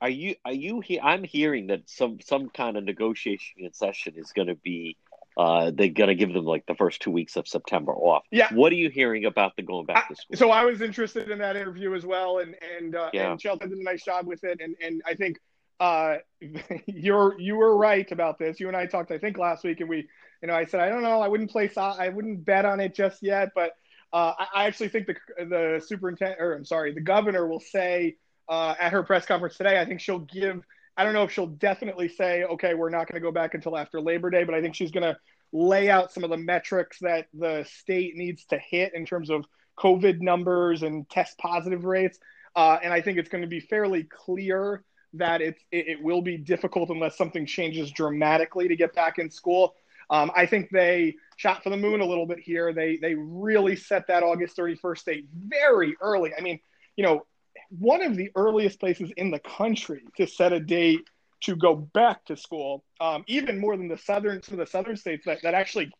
Are 0.00 0.08
you, 0.08 0.34
are 0.44 0.52
you, 0.52 0.80
he- 0.80 1.00
I'm 1.00 1.24
hearing 1.24 1.66
that 1.66 1.88
some, 1.88 2.20
some 2.24 2.48
kind 2.48 2.78
of 2.78 2.84
negotiation 2.84 3.64
in 3.64 3.72
session 3.74 4.14
is 4.16 4.32
going 4.32 4.48
to 4.48 4.54
be 4.54 4.96
uh, 5.36 5.70
they're 5.74 5.88
going 5.88 6.08
to 6.08 6.14
give 6.14 6.32
them 6.32 6.44
like 6.44 6.66
the 6.66 6.74
first 6.74 7.00
two 7.00 7.10
weeks 7.10 7.36
of 7.36 7.46
September 7.46 7.92
off. 7.92 8.24
Yeah. 8.30 8.52
What 8.52 8.72
are 8.72 8.76
you 8.76 8.90
hearing 8.90 9.24
about 9.24 9.56
the 9.56 9.62
going 9.62 9.86
back 9.86 10.08
to 10.08 10.16
school? 10.16 10.36
so 10.36 10.50
I 10.50 10.64
was 10.64 10.80
interested 10.80 11.30
in 11.30 11.38
that 11.38 11.56
interview 11.56 11.94
as 11.94 12.04
well, 12.04 12.38
and 12.38 12.54
and 12.78 12.94
uh, 12.94 13.10
yeah. 13.12 13.30
and 13.30 13.40
Chelsea 13.40 13.68
did 13.68 13.78
a 13.78 13.82
nice 13.82 14.04
job 14.04 14.26
with 14.26 14.44
it, 14.44 14.60
and 14.60 14.76
and 14.82 15.02
I 15.06 15.14
think 15.14 15.38
uh, 15.78 16.16
you're 16.86 17.38
you 17.40 17.56
were 17.56 17.76
right 17.76 18.10
about 18.10 18.38
this. 18.38 18.60
You 18.60 18.68
and 18.68 18.76
I 18.76 18.86
talked, 18.86 19.10
I 19.10 19.18
think, 19.18 19.38
last 19.38 19.64
week, 19.64 19.80
and 19.80 19.88
we, 19.88 20.08
you 20.42 20.48
know, 20.48 20.54
I 20.54 20.64
said 20.64 20.80
I 20.80 20.88
don't 20.88 21.02
know, 21.02 21.20
I 21.20 21.28
wouldn't 21.28 21.50
place, 21.50 21.76
I 21.76 22.08
wouldn't 22.08 22.44
bet 22.44 22.64
on 22.64 22.80
it 22.80 22.94
just 22.94 23.22
yet, 23.22 23.50
but 23.54 23.72
uh, 24.12 24.34
I, 24.38 24.46
I, 24.54 24.66
actually 24.66 24.88
think 24.88 25.06
the 25.06 25.16
the 25.44 25.84
superintendent, 25.84 26.40
or 26.40 26.54
I'm 26.54 26.64
sorry, 26.64 26.92
the 26.92 27.00
governor 27.00 27.46
will 27.46 27.60
say 27.60 28.16
uh, 28.48 28.74
at 28.78 28.92
her 28.92 29.02
press 29.04 29.24
conference 29.24 29.56
today. 29.56 29.80
I 29.80 29.84
think 29.84 30.00
she'll 30.00 30.18
give 30.18 30.62
I 31.00 31.02
don't 31.02 31.14
know 31.14 31.22
if 31.22 31.32
she'll 31.32 31.46
definitely 31.46 32.08
say, 32.10 32.44
okay, 32.44 32.74
we're 32.74 32.90
not 32.90 33.10
going 33.10 33.18
to 33.18 33.26
go 33.26 33.32
back 33.32 33.54
until 33.54 33.74
after 33.74 34.02
Labor 34.02 34.28
Day, 34.28 34.44
but 34.44 34.54
I 34.54 34.60
think 34.60 34.74
she's 34.74 34.90
going 34.90 35.02
to 35.02 35.16
lay 35.50 35.88
out 35.88 36.12
some 36.12 36.24
of 36.24 36.28
the 36.28 36.36
metrics 36.36 36.98
that 37.00 37.26
the 37.32 37.64
state 37.64 38.16
needs 38.16 38.44
to 38.50 38.58
hit 38.58 38.92
in 38.94 39.06
terms 39.06 39.30
of 39.30 39.46
COVID 39.78 40.20
numbers 40.20 40.82
and 40.82 41.08
test 41.08 41.38
positive 41.38 41.86
rates. 41.86 42.18
Uh, 42.54 42.76
and 42.82 42.92
I 42.92 43.00
think 43.00 43.16
it's 43.16 43.30
going 43.30 43.40
to 43.40 43.48
be 43.48 43.60
fairly 43.60 44.04
clear 44.04 44.84
that 45.14 45.40
it, 45.40 45.56
it, 45.72 46.02
will 46.02 46.20
be 46.20 46.36
difficult 46.36 46.90
unless 46.90 47.16
something 47.16 47.46
changes 47.46 47.90
dramatically 47.92 48.68
to 48.68 48.76
get 48.76 48.94
back 48.94 49.18
in 49.18 49.30
school. 49.30 49.76
Um, 50.10 50.30
I 50.36 50.44
think 50.44 50.68
they 50.68 51.16
shot 51.38 51.62
for 51.62 51.70
the 51.70 51.78
moon 51.78 52.02
a 52.02 52.06
little 52.06 52.26
bit 52.26 52.40
here. 52.40 52.74
They 52.74 52.98
they 52.98 53.14
really 53.14 53.74
set 53.74 54.06
that 54.08 54.22
August 54.22 54.54
31st 54.54 55.04
date 55.04 55.28
very 55.32 55.96
early. 56.02 56.32
I 56.36 56.42
mean, 56.42 56.60
you 56.96 57.04
know, 57.04 57.24
one 57.70 58.02
of 58.02 58.16
the 58.16 58.30
earliest 58.34 58.80
places 58.80 59.12
in 59.16 59.30
the 59.30 59.38
country 59.38 60.02
to 60.16 60.26
set 60.26 60.52
a 60.52 60.60
date 60.60 61.00
to 61.42 61.56
go 61.56 61.74
back 61.74 62.24
to 62.26 62.36
school, 62.36 62.84
um, 63.00 63.24
even 63.26 63.58
more 63.58 63.76
than 63.76 63.88
the 63.88 63.96
southern 63.96 64.42
some 64.42 64.54
of 64.54 64.66
the 64.66 64.70
southern 64.70 64.96
states 64.96 65.24
that, 65.24 65.38
that 65.42 65.54
actually 65.54 65.90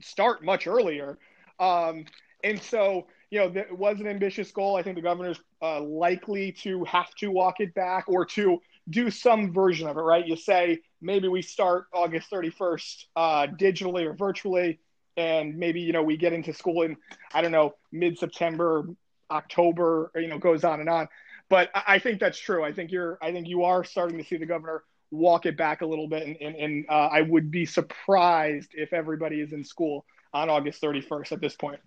start 0.00 0.44
much 0.44 0.66
earlier. 0.66 1.18
Um, 1.58 2.06
and 2.44 2.60
so, 2.60 3.06
you 3.30 3.40
know, 3.40 3.52
it 3.54 3.76
was 3.76 4.00
an 4.00 4.06
ambitious 4.06 4.50
goal. 4.52 4.76
I 4.76 4.82
think 4.82 4.96
the 4.96 5.02
governor's 5.02 5.40
uh, 5.60 5.80
likely 5.80 6.52
to 6.62 6.84
have 6.84 7.12
to 7.16 7.30
walk 7.30 7.60
it 7.60 7.74
back 7.74 8.04
or 8.08 8.24
to 8.26 8.60
do 8.88 9.10
some 9.10 9.52
version 9.52 9.88
of 9.88 9.96
it, 9.96 10.00
right? 10.00 10.26
You 10.26 10.36
say 10.36 10.80
maybe 11.00 11.28
we 11.28 11.42
start 11.42 11.86
August 11.92 12.30
31st 12.30 13.04
uh, 13.16 13.46
digitally 13.48 14.06
or 14.06 14.14
virtually, 14.14 14.78
and 15.16 15.56
maybe 15.56 15.80
you 15.80 15.92
know 15.92 16.02
we 16.02 16.16
get 16.16 16.32
into 16.32 16.52
school 16.52 16.82
in 16.82 16.96
I 17.34 17.42
don't 17.42 17.52
know 17.52 17.74
mid 17.90 18.18
September, 18.18 18.86
October, 19.30 20.10
you 20.16 20.28
know 20.28 20.38
goes 20.38 20.64
on 20.64 20.80
and 20.80 20.88
on. 20.88 21.08
But 21.48 21.70
I 21.74 22.00
think 22.00 22.18
that's 22.18 22.38
true. 22.38 22.64
I 22.64 22.72
think 22.72 22.90
you're. 22.90 23.18
I 23.22 23.32
think 23.32 23.46
you 23.48 23.64
are 23.64 23.84
starting 23.84 24.18
to 24.18 24.24
see 24.24 24.36
the 24.36 24.46
governor 24.46 24.82
walk 25.12 25.46
it 25.46 25.56
back 25.56 25.80
a 25.80 25.86
little 25.86 26.08
bit, 26.08 26.26
and 26.26 26.36
and, 26.40 26.56
and 26.56 26.86
uh, 26.88 27.08
I 27.12 27.22
would 27.22 27.50
be 27.50 27.66
surprised 27.66 28.70
if 28.74 28.92
everybody 28.92 29.40
is 29.40 29.52
in 29.52 29.64
school 29.64 30.04
on 30.32 30.50
August 30.50 30.82
31st 30.82 31.32
at 31.32 31.40
this 31.40 31.54
point. 31.54 31.80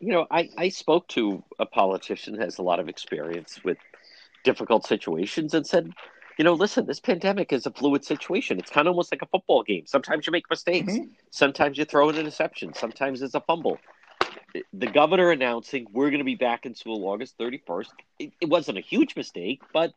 You 0.00 0.12
know, 0.12 0.26
I, 0.30 0.50
I 0.56 0.68
spoke 0.70 1.06
to 1.08 1.44
a 1.58 1.66
politician 1.66 2.38
has 2.40 2.58
a 2.58 2.62
lot 2.62 2.80
of 2.80 2.88
experience 2.88 3.62
with 3.62 3.78
difficult 4.42 4.86
situations 4.86 5.54
and 5.54 5.64
said, 5.64 5.92
you 6.36 6.44
know, 6.44 6.54
listen, 6.54 6.86
this 6.86 6.98
pandemic 6.98 7.52
is 7.52 7.66
a 7.66 7.70
fluid 7.70 8.04
situation. 8.04 8.58
It's 8.58 8.70
kind 8.70 8.88
of 8.88 8.92
almost 8.92 9.12
like 9.12 9.22
a 9.22 9.26
football 9.26 9.62
game. 9.62 9.86
Sometimes 9.86 10.26
you 10.26 10.32
make 10.32 10.50
mistakes. 10.50 10.92
Mm-hmm. 10.92 11.12
Sometimes 11.30 11.78
you 11.78 11.84
throw 11.84 12.08
an 12.08 12.16
interception. 12.16 12.74
Sometimes 12.74 13.22
it's 13.22 13.34
a 13.34 13.40
fumble. 13.40 13.78
The 14.72 14.86
governor 14.86 15.30
announcing 15.30 15.86
we're 15.92 16.10
going 16.10 16.18
to 16.18 16.24
be 16.24 16.34
back 16.34 16.66
in 16.66 16.74
school 16.74 17.06
August 17.08 17.38
31st. 17.38 17.88
It, 18.18 18.32
it 18.40 18.48
wasn't 18.48 18.78
a 18.78 18.80
huge 18.80 19.16
mistake, 19.16 19.62
but 19.72 19.92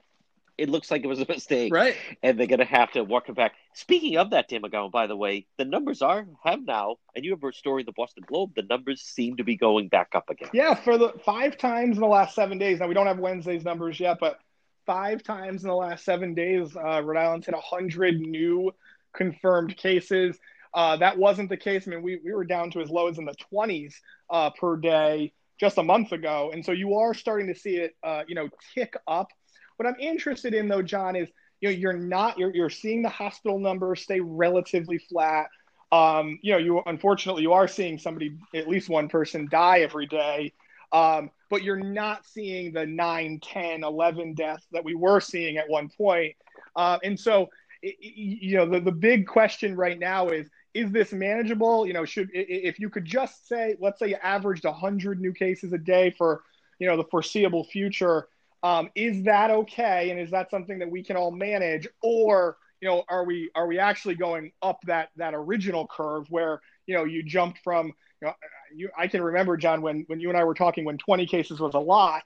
it 0.58 0.70
looks 0.70 0.90
like 0.90 1.04
it 1.04 1.08
was 1.08 1.20
a 1.20 1.26
mistake. 1.28 1.74
Right. 1.74 1.96
And 2.24 2.40
they're 2.40 2.48
going 2.48 2.60
to 2.60 2.66
have 2.66 2.92
to 2.94 3.04
walk 3.04 3.30
it 3.30 3.36
back. 3.36 3.54
Speaking 3.74 4.18
of 4.18 4.32
that, 4.32 4.50
Dan 4.50 4.62
by 4.92 5.08
the 5.08 5.16
way, 5.16 5.46
the 5.58 5.66
numbers 5.66 6.02
are, 6.02 6.26
have 6.44 6.66
now, 6.66 6.98
and 7.16 7.24
you 7.24 7.32
have 7.32 7.44
a 7.44 7.54
story 7.54 7.82
in 7.82 7.86
the 7.86 7.92
Boston 7.92 8.24
Globe, 8.26 8.54
the 8.56 8.64
numbers 8.64 9.02
seem 9.02 9.38
to 9.38 9.44
be 9.44 9.56
going 9.56 9.88
back 9.88 10.10
up 10.16 10.30
again. 10.30 10.50
Yeah, 10.54 10.74
for 10.74 10.98
the 10.98 11.14
five 11.24 11.58
times 11.58 11.98
in 11.98 12.02
the 12.02 12.08
last 12.08 12.34
seven 12.34 12.58
days. 12.58 12.80
Now, 12.80 12.88
we 12.88 12.94
don't 12.94 13.08
have 13.08 13.20
Wednesday's 13.20 13.64
numbers 13.64 14.00
yet, 14.00 14.18
but 14.20 14.40
five 14.86 15.22
times 15.22 15.64
in 15.64 15.70
the 15.70 15.76
last 15.76 16.04
seven 16.04 16.34
days, 16.34 16.76
uh, 16.76 17.02
Rhode 17.04 17.18
Island's 17.20 17.46
hit 17.46 17.56
100 17.56 18.20
new 18.20 18.72
confirmed 19.14 19.78
cases. 19.78 20.40
Uh, 20.78 20.96
that 20.96 21.18
wasn't 21.18 21.50
the 21.50 21.58
case. 21.58 21.88
I 21.88 21.90
mean, 21.90 22.04
we, 22.04 22.22
we 22.24 22.32
were 22.32 22.46
down 22.46 22.70
to 22.72 22.82
as 22.82 22.92
low 22.92 23.08
as 23.08 23.18
in 23.18 23.26
the 23.26 23.34
20s 23.52 23.96
uh, 24.30 24.52
per 24.52 24.78
day 24.78 25.34
just 25.60 25.80
a 25.80 25.84
month 25.84 26.12
ago. 26.12 26.52
And 26.54 26.64
so 26.64 26.72
you 26.72 26.94
are 27.00 27.16
starting 27.16 27.48
to 27.48 27.56
see 27.56 27.78
it, 27.78 27.96
uh, 28.04 28.22
you 28.28 28.36
know, 28.36 28.48
tick 28.76 28.96
up. 29.08 29.32
What 29.78 29.88
I'm 29.88 30.00
interested 30.00 30.54
in, 30.54 30.68
though, 30.68 30.84
John, 30.84 31.16
is 31.16 31.30
you 31.62 31.70
know 31.70 31.76
you're 31.76 31.94
not 31.94 32.38
you're 32.38 32.54
you're 32.54 32.70
seeing 32.70 33.02
the 33.02 33.10
hospital 33.10 33.58
numbers 33.58 34.04
stay 34.04 34.20
relatively 34.20 35.00
flat. 35.00 35.48
Um, 35.92 36.38
you 36.44 36.52
know, 36.52 36.60
you 36.60 36.84
unfortunately 36.86 37.42
you 37.42 37.54
are 37.54 37.68
seeing 37.68 37.98
somebody, 37.98 38.38
at 38.54 38.68
least 38.68 38.88
one 38.88 39.10
person, 39.10 39.48
die 39.50 39.80
every 39.80 40.06
day. 40.06 40.54
Um, 40.92 41.32
but 41.50 41.64
you're 41.64 41.76
not 41.76 42.24
seeing 42.26 42.72
the 42.72 42.86
9, 42.86 43.40
10, 43.42 43.84
11 43.84 44.36
deaths 44.36 44.68
that 44.72 44.86
we 44.86 44.94
were 44.94 45.20
seeing 45.22 45.58
at 45.58 45.68
one 45.68 45.90
point. 45.90 46.36
Uh, 46.76 47.00
and 47.04 47.20
so, 47.20 47.50
you 47.82 48.58
know, 48.58 48.66
the, 48.68 48.80
the 48.80 48.92
big 48.92 49.26
question 49.26 49.76
right 49.76 49.98
now 49.98 50.28
is, 50.30 50.48
is 50.78 50.92
this 50.92 51.12
manageable? 51.12 51.88
You 51.88 51.94
know, 51.94 52.06
should, 52.06 52.30
if 52.34 52.80
you 52.80 52.90
could 52.90 53.06
just 53.06 53.48
say, 53.48 53.76
let's 53.80 54.00
say 54.00 54.10
you 54.10 54.18
averaged 54.22 54.64
100 54.64 55.20
new 55.20 55.34
cases 55.34 55.74
a 55.74 55.78
day 55.78 56.14
for, 56.18 56.44
you 56.80 56.88
know, 56.88 56.96
the 56.96 57.04
foreseeable 57.06 57.64
future, 57.64 58.28
um, 58.62 58.90
is 58.96 59.24
that 59.24 59.50
okay? 59.50 60.12
And 60.12 60.20
is 60.20 60.32
that 60.32 60.52
something 60.52 60.80
that 60.80 60.90
we 60.90 61.04
can 61.04 61.16
all 61.16 61.32
manage? 61.32 61.88
Or, 62.04 62.58
you 62.80 62.88
know, 62.88 63.04
are 63.10 63.26
we, 63.26 63.50
are 63.56 63.66
we 63.66 63.80
actually 63.80 64.16
going 64.16 64.52
up 64.62 64.80
that, 64.86 65.10
that 65.16 65.34
original 65.34 65.88
curve 65.88 66.28
where, 66.30 66.62
you 66.86 66.96
know, 66.96 67.06
you 67.06 67.24
jumped 67.24 67.60
from, 67.64 67.88
you 68.22 68.28
know, 68.28 68.34
you, 68.76 68.90
I 68.98 69.08
can 69.08 69.22
remember 69.22 69.58
John 69.58 69.82
when 69.82 70.04
when 70.08 70.20
you 70.20 70.30
and 70.30 70.38
I 70.38 70.44
were 70.44 70.54
talking 70.54 70.86
when 70.86 70.98
20 70.98 71.26
cases 71.28 71.60
was 71.60 71.74
a 71.74 71.80
lot, 71.80 72.24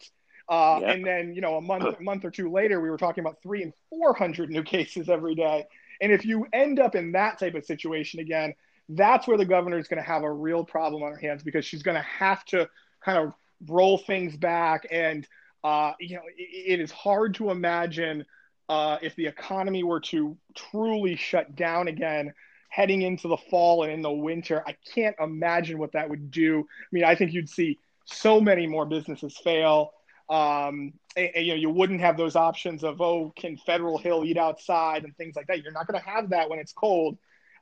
uh, 0.49 0.79
yeah. 0.81 0.91
and 0.91 1.05
then 1.05 1.33
you 1.33 1.41
know 1.41 1.57
a 1.57 1.61
month 1.61 1.83
a 1.99 2.03
month 2.03 2.25
or 2.25 2.31
two 2.31 2.49
later 2.51 2.79
we 2.79 2.89
were 2.89 2.97
talking 2.97 3.23
about 3.23 3.37
three 3.43 3.63
and 3.63 3.73
400 3.89 4.49
new 4.49 4.63
cases 4.63 5.09
every 5.09 5.35
day. 5.35 5.65
And 6.01 6.11
if 6.11 6.25
you 6.25 6.47
end 6.51 6.79
up 6.79 6.95
in 6.95 7.11
that 7.13 7.39
type 7.39 7.55
of 7.55 7.65
situation 7.65 8.19
again, 8.19 8.53
that's 8.89 9.27
where 9.27 9.37
the 9.37 9.45
governor 9.45 9.77
is 9.77 9.87
going 9.87 10.01
to 10.01 10.07
have 10.07 10.23
a 10.23 10.31
real 10.31 10.63
problem 10.65 11.03
on 11.03 11.11
her 11.11 11.17
hands 11.17 11.43
because 11.43 11.65
she's 11.65 11.83
going 11.83 11.95
to 11.95 12.01
have 12.01 12.43
to 12.45 12.69
kind 13.03 13.17
of 13.17 13.33
roll 13.67 13.97
things 13.97 14.35
back. 14.35 14.87
And 14.91 15.27
uh, 15.63 15.93
you 15.99 16.15
know, 16.15 16.23
it, 16.37 16.73
it 16.73 16.79
is 16.79 16.91
hard 16.91 17.35
to 17.35 17.51
imagine 17.51 18.25
uh, 18.67 18.97
if 19.01 19.15
the 19.15 19.27
economy 19.27 19.83
were 19.83 19.99
to 19.99 20.37
truly 20.55 21.15
shut 21.15 21.55
down 21.55 21.87
again 21.87 22.33
heading 22.69 23.01
into 23.01 23.27
the 23.27 23.37
fall 23.37 23.83
and 23.83 23.91
in 23.91 24.01
the 24.01 24.11
winter. 24.11 24.63
I 24.65 24.77
can't 24.95 25.15
imagine 25.19 25.77
what 25.77 25.91
that 25.91 26.09
would 26.09 26.31
do. 26.31 26.59
I 26.59 26.87
mean, 26.93 27.03
I 27.03 27.15
think 27.15 27.33
you'd 27.33 27.49
see 27.49 27.77
so 28.05 28.39
many 28.39 28.65
more 28.65 28.85
businesses 28.85 29.37
fail. 29.37 29.91
Um, 30.31 30.93
and, 31.17 31.29
and, 31.35 31.45
you 31.45 31.53
know, 31.53 31.59
you 31.59 31.69
wouldn't 31.69 31.99
have 31.99 32.15
those 32.15 32.37
options 32.37 32.85
of, 32.85 33.01
oh, 33.01 33.33
can 33.35 33.57
Federal 33.57 33.97
Hill 33.97 34.23
eat 34.23 34.37
outside 34.37 35.03
and 35.03 35.15
things 35.17 35.35
like 35.35 35.47
that. 35.47 35.61
You're 35.61 35.73
not 35.73 35.87
going 35.87 36.01
to 36.01 36.09
have 36.09 36.29
that 36.29 36.49
when 36.49 36.57
it's 36.57 36.71
cold. 36.71 37.17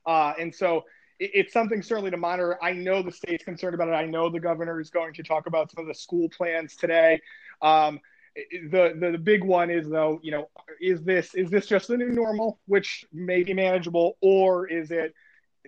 Uh, 0.06 0.34
and 0.38 0.54
so 0.54 0.84
it, 1.18 1.32
it's 1.34 1.52
something 1.52 1.82
certainly 1.82 2.12
to 2.12 2.16
monitor. 2.16 2.62
I 2.62 2.72
know 2.72 3.02
the 3.02 3.10
state's 3.10 3.42
concerned 3.42 3.74
about 3.74 3.88
it. 3.88 3.92
I 3.92 4.06
know 4.06 4.30
the 4.30 4.38
governor 4.38 4.80
is 4.80 4.88
going 4.88 5.14
to 5.14 5.24
talk 5.24 5.46
about 5.46 5.72
some 5.72 5.82
of 5.82 5.88
the 5.88 5.94
school 5.94 6.28
plans 6.28 6.76
today. 6.76 7.20
Um, 7.60 7.98
the, 8.36 8.94
the 8.98 9.10
the 9.12 9.18
big 9.18 9.42
one 9.42 9.70
is 9.70 9.88
though 9.88 10.20
you 10.22 10.30
know 10.30 10.48
is 10.80 11.02
this 11.02 11.34
is 11.34 11.50
this 11.50 11.66
just 11.66 11.88
the 11.88 11.96
new 11.96 12.10
normal 12.10 12.60
which 12.66 13.04
may 13.12 13.42
be 13.42 13.52
manageable 13.52 14.16
or 14.20 14.68
is 14.68 14.92
it 14.92 15.14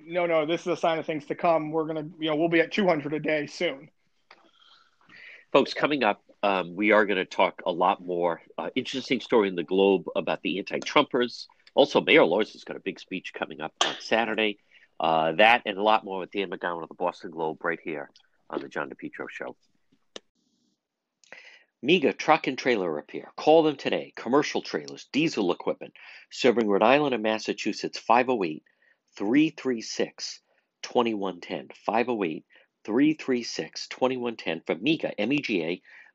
no 0.01 0.27
no 0.27 0.47
this 0.47 0.61
is 0.61 0.69
a 0.69 0.77
sign 0.77 0.99
of 0.99 1.05
things 1.05 1.27
to 1.27 1.35
come 1.35 1.73
we're 1.73 1.87
gonna 1.87 2.07
you 2.21 2.31
know 2.31 2.37
we'll 2.37 2.49
be 2.49 2.61
at 2.61 2.71
200 2.71 3.15
a 3.15 3.19
day 3.21 3.47
soon 3.47 3.89
folks 5.53 5.75
coming 5.75 6.05
up 6.05 6.23
um, 6.43 6.75
we 6.75 6.93
are 6.93 7.07
going 7.07 7.19
to 7.19 7.25
talk 7.25 7.63
a 7.67 7.73
lot 7.73 8.05
more 8.05 8.43
uh, 8.59 8.71
interesting 8.75 9.21
story 9.21 9.49
in 9.49 9.55
the 9.55 9.63
globe 9.63 10.05
about 10.17 10.43
the 10.43 10.59
anti-trumpers 10.59 11.47
also 11.75 12.01
mayor 12.01 12.21
Elorza 12.21 12.53
has 12.53 12.65
got 12.65 12.77
a 12.77 12.81
big 12.81 13.01
speech 13.01 13.33
coming 13.35 13.61
up 13.61 13.73
on 13.85 13.95
saturday 14.01 14.59
uh, 15.01 15.33
that 15.33 15.63
and 15.67 15.79
a 15.79 15.83
lot 15.83 16.05
more 16.05 16.21
with 16.21 16.31
dan 16.33 16.51
mcgowan 16.51 16.83
of 16.83 16.89
the 16.89 16.95
boston 16.95 17.31
globe 17.31 17.65
right 17.65 17.81
here 17.83 18.11
on 18.51 18.61
the 18.61 18.69
john 18.69 18.91
depetro 18.91 19.29
show 19.29 19.57
MEGA 21.85 22.13
Truck 22.13 22.47
and 22.47 22.57
Trailer 22.57 22.89
Repair. 22.89 23.33
Call 23.35 23.65
them 23.65 23.75
today. 23.75 24.13
Commercial 24.15 24.63
trailers, 24.63 25.09
diesel 25.11 25.51
equipment, 25.51 25.95
serving 26.31 26.69
Rhode 26.69 26.85
Island 26.85 27.13
and 27.13 27.25
Massachusetts 27.25 27.99
508 27.99 28.63
336 29.17 30.41
2110. 30.83 31.71
508 31.85 32.45
336 32.85 33.89
2110 33.89 34.63
for 34.65 34.75
MEGA, 34.77 35.21
M 35.21 35.33
E 35.33 35.41
G 35.41 35.65
A, 35.65 35.83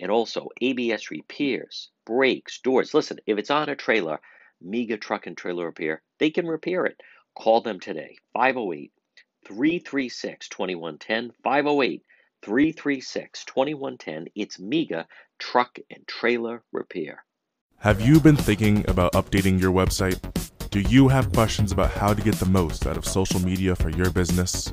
and 0.00 0.10
also 0.10 0.48
ABS 0.60 1.10
repairs, 1.10 1.90
brakes, 2.06 2.60
doors. 2.60 2.94
Listen, 2.94 3.18
if 3.26 3.38
it's 3.38 3.50
on 3.50 3.68
a 3.68 3.76
trailer, 3.76 4.20
MEGA 4.60 4.98
Truck 4.98 5.26
and 5.26 5.36
Trailer 5.36 5.66
Repair, 5.66 6.02
they 6.18 6.30
can 6.30 6.46
repair 6.46 6.86
it. 6.86 7.00
Call 7.34 7.60
them 7.60 7.80
today, 7.80 8.16
508 8.34 8.92
336 9.46 10.48
2110. 10.48 11.32
508 11.42 12.02
336 12.42 13.44
2110. 13.44 14.28
It's 14.34 14.58
MEGA 14.58 15.06
Truck 15.38 15.78
and 15.90 16.06
Trailer 16.06 16.62
Repair. 16.72 17.24
Have 17.78 18.00
you 18.00 18.20
been 18.20 18.36
thinking 18.36 18.84
about 18.88 19.12
updating 19.12 19.60
your 19.60 19.72
website? 19.72 20.18
Do 20.70 20.80
you 20.80 21.08
have 21.08 21.32
questions 21.32 21.72
about 21.72 21.90
how 21.90 22.12
to 22.12 22.22
get 22.22 22.34
the 22.34 22.46
most 22.46 22.86
out 22.86 22.96
of 22.96 23.06
social 23.06 23.40
media 23.40 23.74
for 23.74 23.90
your 23.90 24.10
business? 24.10 24.72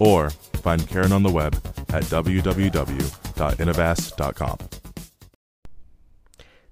Or 0.00 0.30
find 0.30 0.88
Karen 0.88 1.12
on 1.12 1.22
the 1.22 1.30
web 1.30 1.54
at 1.90 2.02
www.innovas.com. 2.04 4.58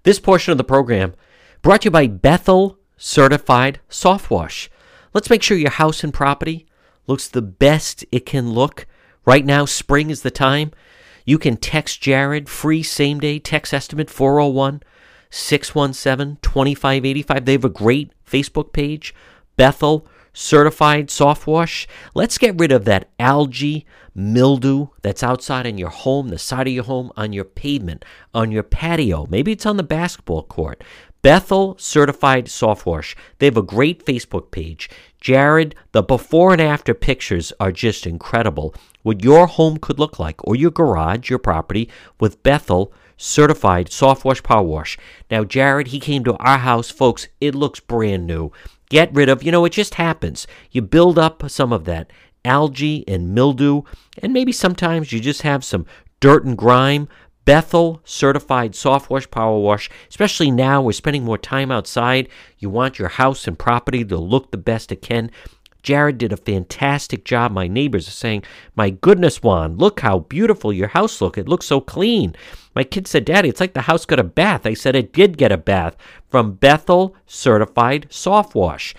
This 0.02 0.18
portion 0.18 0.52
of 0.52 0.58
the 0.58 0.64
program 0.64 1.14
brought 1.62 1.82
to 1.82 1.86
you 1.86 1.90
by 1.90 2.06
Bethel 2.06 2.78
Certified 2.96 3.80
Soft 3.88 4.30
Wash. 4.30 4.70
Let's 5.14 5.30
make 5.30 5.42
sure 5.42 5.56
your 5.56 5.70
house 5.70 6.02
and 6.02 6.14
property 6.14 6.66
looks 7.06 7.28
the 7.28 7.42
best 7.42 8.04
it 8.10 8.26
can 8.26 8.52
look. 8.52 8.86
Right 9.24 9.44
now, 9.44 9.64
spring 9.64 10.10
is 10.10 10.22
the 10.22 10.30
time. 10.30 10.72
You 11.24 11.38
can 11.38 11.56
text 11.56 12.00
Jared, 12.00 12.48
free 12.48 12.82
same 12.82 13.20
day 13.20 13.38
text 13.38 13.74
estimate 13.74 14.08
401 14.08 14.82
617 15.30 16.38
2585. 16.40 17.44
They 17.44 17.52
have 17.52 17.64
a 17.64 17.68
great 17.68 18.12
Facebook 18.24 18.72
page. 18.72 19.14
Bethel 19.56 20.06
certified 20.38 21.10
soft 21.10 21.48
wash. 21.48 21.88
Let's 22.14 22.38
get 22.38 22.58
rid 22.58 22.70
of 22.70 22.84
that 22.84 23.10
algae 23.18 23.84
mildew 24.14 24.86
that's 25.02 25.22
outside 25.24 25.66
in 25.66 25.78
your 25.78 25.90
home, 25.90 26.28
the 26.28 26.38
side 26.38 26.68
of 26.68 26.72
your 26.72 26.84
home, 26.84 27.10
on 27.16 27.32
your 27.32 27.44
pavement, 27.44 28.04
on 28.32 28.52
your 28.52 28.62
patio. 28.62 29.26
Maybe 29.28 29.50
it's 29.50 29.66
on 29.66 29.76
the 29.76 29.82
basketball 29.82 30.44
court. 30.44 30.84
Bethel 31.22 31.76
Certified 31.78 32.48
Soft 32.48 32.86
Wash. 32.86 33.16
They 33.38 33.46
have 33.46 33.56
a 33.56 33.62
great 33.62 34.06
Facebook 34.06 34.52
page. 34.52 34.88
Jared, 35.20 35.74
the 35.90 36.02
before 36.02 36.52
and 36.52 36.62
after 36.62 36.94
pictures 36.94 37.52
are 37.58 37.72
just 37.72 38.06
incredible. 38.06 38.72
What 39.02 39.24
your 39.24 39.48
home 39.48 39.78
could 39.78 39.98
look 39.98 40.20
like, 40.20 40.36
or 40.46 40.54
your 40.54 40.70
garage, 40.70 41.28
your 41.28 41.40
property, 41.40 41.90
with 42.20 42.44
Bethel 42.44 42.92
Certified 43.16 43.90
Soft 43.90 44.24
Wash 44.24 44.44
Power 44.44 44.62
Wash. 44.62 44.96
Now, 45.28 45.42
Jared, 45.42 45.88
he 45.88 45.98
came 45.98 46.22
to 46.22 46.36
our 46.36 46.58
house, 46.58 46.90
folks. 46.90 47.26
It 47.40 47.56
looks 47.56 47.80
brand 47.80 48.28
new. 48.28 48.52
Get 48.88 49.14
rid 49.14 49.28
of, 49.28 49.42
you 49.42 49.52
know, 49.52 49.64
it 49.64 49.72
just 49.72 49.94
happens. 49.94 50.46
You 50.70 50.82
build 50.82 51.18
up 51.18 51.48
some 51.50 51.72
of 51.72 51.84
that 51.84 52.10
algae 52.44 53.04
and 53.06 53.34
mildew, 53.34 53.82
and 54.22 54.32
maybe 54.32 54.52
sometimes 54.52 55.12
you 55.12 55.20
just 55.20 55.42
have 55.42 55.64
some 55.64 55.86
dirt 56.20 56.44
and 56.44 56.56
grime. 56.56 57.08
Bethel 57.44 58.02
certified 58.04 58.74
soft 58.74 59.08
wash 59.08 59.30
power 59.30 59.58
wash, 59.58 59.88
especially 60.10 60.50
now 60.50 60.82
we're 60.82 60.92
spending 60.92 61.24
more 61.24 61.38
time 61.38 61.70
outside. 61.70 62.28
You 62.58 62.68
want 62.68 62.98
your 62.98 63.08
house 63.08 63.46
and 63.46 63.58
property 63.58 64.04
to 64.04 64.18
look 64.18 64.50
the 64.50 64.58
best 64.58 64.92
it 64.92 65.00
can. 65.00 65.30
Jared 65.88 66.18
did 66.18 66.34
a 66.34 66.36
fantastic 66.36 67.24
job. 67.24 67.50
My 67.50 67.66
neighbors 67.66 68.06
are 68.08 68.10
saying, 68.10 68.42
My 68.76 68.90
goodness, 68.90 69.42
Juan, 69.42 69.78
look 69.78 70.00
how 70.00 70.18
beautiful 70.18 70.70
your 70.70 70.88
house 70.88 71.22
look. 71.22 71.38
It 71.38 71.48
looks 71.48 71.64
so 71.64 71.80
clean. 71.80 72.36
My 72.74 72.84
kid 72.84 73.06
said, 73.06 73.24
Daddy, 73.24 73.48
it's 73.48 73.58
like 73.58 73.72
the 73.72 73.80
house 73.80 74.04
got 74.04 74.20
a 74.20 74.22
bath. 74.22 74.66
I 74.66 74.74
said 74.74 74.94
it 74.94 75.14
did 75.14 75.38
get 75.38 75.50
a 75.50 75.56
bath 75.56 75.96
from 76.28 76.52
Bethel 76.52 77.16
Certified 77.24 78.06
Soft 78.10 78.54
Wash. 78.54 78.94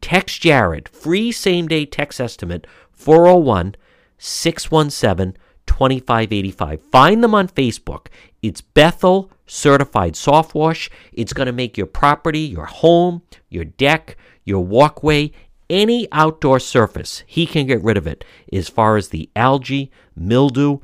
Text 0.00 0.42
Jared, 0.42 0.88
free 0.88 1.30
same 1.30 1.68
day 1.68 1.86
text 1.86 2.20
estimate 2.20 2.66
401 2.90 3.76
617 4.18 5.40
2585. 5.66 6.82
Find 6.90 7.22
them 7.22 7.36
on 7.36 7.46
Facebook. 7.46 8.08
It's 8.42 8.62
Bethel 8.62 9.30
Certified 9.46 10.16
Soft 10.16 10.56
Wash. 10.56 10.90
It's 11.12 11.32
going 11.32 11.46
to 11.46 11.52
make 11.52 11.78
your 11.78 11.86
property, 11.86 12.40
your 12.40 12.66
home, 12.66 13.22
your 13.48 13.64
deck, 13.64 14.16
your 14.44 14.64
walkway, 14.64 15.30
any 15.72 16.06
outdoor 16.12 16.60
surface, 16.60 17.24
he 17.26 17.46
can 17.46 17.66
get 17.66 17.82
rid 17.82 17.96
of 17.96 18.06
it. 18.06 18.24
As 18.52 18.68
far 18.68 18.96
as 18.96 19.08
the 19.08 19.30
algae, 19.34 19.90
mildew, 20.14 20.78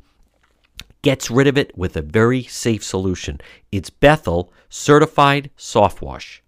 gets 1.03 1.29
rid 1.29 1.47
of 1.47 1.57
it 1.57 1.77
with 1.77 1.95
a 1.95 2.01
very 2.01 2.43
safe 2.43 2.83
solution. 2.83 3.39
It's 3.71 3.89
Bethel 3.89 4.51
Certified 4.67 5.51
Soft 5.55 6.01
Wash. 6.01 6.43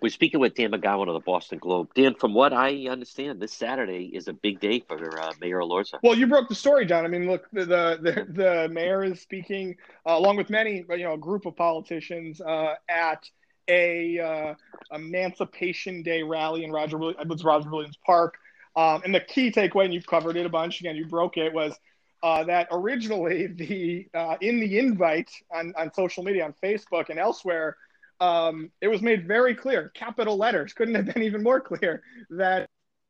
We're 0.00 0.10
speaking 0.10 0.40
with 0.40 0.54
Dan 0.54 0.70
McGowan 0.70 1.08
of 1.08 1.14
the 1.14 1.20
Boston 1.20 1.58
Globe. 1.58 1.88
Dan, 1.94 2.14
from 2.14 2.34
what 2.34 2.52
I 2.52 2.86
understand, 2.88 3.40
this 3.40 3.52
Saturday 3.52 4.10
is 4.14 4.28
a 4.28 4.32
big 4.32 4.60
day 4.60 4.78
for 4.78 5.20
uh, 5.20 5.32
Mayor 5.40 5.60
Elorza. 5.60 5.98
Well, 6.02 6.14
you 6.14 6.26
broke 6.26 6.48
the 6.48 6.54
story, 6.54 6.86
John. 6.86 7.04
I 7.04 7.08
mean, 7.08 7.26
look, 7.26 7.50
the 7.52 7.64
the, 7.64 8.26
the 8.28 8.68
mayor 8.70 9.02
is 9.02 9.20
speaking 9.20 9.74
uh, 10.06 10.12
along 10.12 10.36
with 10.36 10.50
many, 10.50 10.84
you 10.90 11.04
know, 11.04 11.14
a 11.14 11.18
group 11.18 11.46
of 11.46 11.56
politicians 11.56 12.40
uh, 12.40 12.74
at 12.88 13.28
a 13.68 14.18
uh, 14.18 14.54
Emancipation 14.94 16.02
Day 16.02 16.22
rally 16.22 16.64
in 16.64 16.70
Roger 16.70 16.96
Roger 16.98 17.70
Williams 17.70 17.98
Park. 18.04 18.36
Um, 18.74 19.02
and 19.04 19.14
the 19.14 19.20
key 19.20 19.50
takeaway, 19.50 19.86
and 19.86 19.94
you've 19.94 20.06
covered 20.06 20.36
it 20.36 20.44
a 20.44 20.50
bunch 20.50 20.80
again, 20.80 20.96
you 20.96 21.06
broke 21.06 21.38
it, 21.38 21.52
was 21.52 21.74
uh, 22.22 22.44
that 22.44 22.68
originally 22.70 23.46
the 23.46 24.06
uh, 24.14 24.36
in 24.40 24.60
the 24.60 24.78
invite 24.78 25.30
on, 25.54 25.72
on 25.78 25.92
social 25.94 26.22
media, 26.22 26.44
on 26.44 26.54
Facebook 26.62 27.08
and 27.08 27.18
elsewhere, 27.18 27.76
um, 28.20 28.70
it 28.80 28.88
was 28.88 29.02
made 29.02 29.26
very 29.26 29.54
clear, 29.54 29.90
capital 29.94 30.36
letters, 30.36 30.72
couldn't 30.72 30.94
have 30.94 31.06
been 31.06 31.22
even 31.22 31.42
more 31.42 31.60
clear, 31.60 32.02
that 32.30 32.68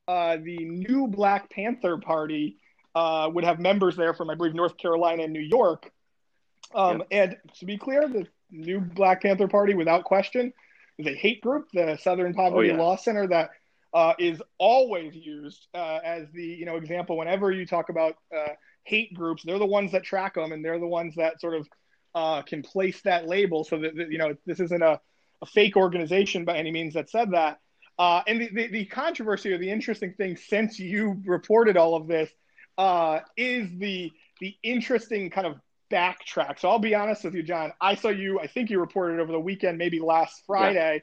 uh, 0.08 0.36
the 0.36 0.64
new 0.64 1.06
Black 1.06 1.50
Panther 1.50 1.98
Party 1.98 2.58
uh, 2.94 3.28
would 3.32 3.44
have 3.44 3.60
members 3.60 3.96
there 3.96 4.14
from, 4.14 4.30
I 4.30 4.34
believe, 4.34 4.54
North 4.54 4.76
Carolina 4.76 5.24
and 5.24 5.32
New 5.32 5.40
York. 5.40 5.90
Um, 6.74 7.02
And 7.10 7.36
to 7.58 7.66
be 7.66 7.78
clear, 7.78 8.08
the 8.08 8.26
new 8.50 8.80
Black 8.80 9.22
Panther 9.22 9.48
Party, 9.48 9.74
without 9.74 10.04
question, 10.04 10.52
is 10.98 11.06
a 11.06 11.14
hate 11.14 11.40
group, 11.40 11.68
the 11.72 11.98
Southern 12.00 12.34
Poverty 12.34 12.70
oh, 12.70 12.74
yeah. 12.74 12.80
Law 12.80 12.96
Center, 12.96 13.26
that 13.28 13.50
uh, 13.94 14.14
is 14.18 14.42
always 14.58 15.14
used 15.14 15.68
uh, 15.74 15.98
as 16.04 16.26
the 16.32 16.44
you 16.44 16.66
know 16.66 16.76
example 16.76 17.16
whenever 17.16 17.50
you 17.50 17.66
talk 17.66 17.88
about 17.88 18.16
uh, 18.36 18.50
hate 18.84 19.14
groups. 19.14 19.42
They're 19.44 19.58
the 19.58 19.66
ones 19.66 19.92
that 19.92 20.04
track 20.04 20.34
them, 20.34 20.52
and 20.52 20.64
they're 20.64 20.78
the 20.78 20.86
ones 20.86 21.14
that 21.16 21.40
sort 21.40 21.54
of 21.54 21.68
uh, 22.14 22.42
can 22.42 22.62
place 22.62 23.00
that 23.02 23.26
label 23.26 23.64
so 23.64 23.78
that, 23.78 23.96
that 23.96 24.10
you 24.10 24.18
know 24.18 24.34
this 24.46 24.60
isn't 24.60 24.82
a, 24.82 25.00
a, 25.42 25.46
fake 25.46 25.76
organization 25.76 26.44
by 26.44 26.56
any 26.56 26.70
means 26.70 26.94
that 26.94 27.10
said 27.10 27.30
that. 27.32 27.58
Uh, 27.98 28.22
and 28.26 28.40
the, 28.40 28.48
the, 28.48 28.66
the, 28.68 28.84
controversy 28.84 29.50
or 29.50 29.56
the 29.56 29.70
interesting 29.70 30.12
thing 30.12 30.36
since 30.36 30.78
you 30.78 31.22
reported 31.24 31.78
all 31.78 31.94
of 31.94 32.06
this 32.06 32.30
uh, 32.76 33.20
is 33.36 33.70
the 33.78 34.12
the 34.40 34.54
interesting 34.62 35.30
kind 35.30 35.46
of 35.46 35.56
backtrack. 35.90 36.58
So 36.58 36.68
I'll 36.68 36.78
be 36.78 36.94
honest 36.94 37.24
with 37.24 37.34
you, 37.34 37.42
John. 37.42 37.72
I 37.80 37.94
saw 37.94 38.08
you. 38.08 38.40
I 38.40 38.46
think 38.46 38.70
you 38.70 38.80
reported 38.80 39.20
over 39.20 39.32
the 39.32 39.40
weekend, 39.40 39.78
maybe 39.78 40.00
last 40.00 40.42
Friday. 40.46 41.02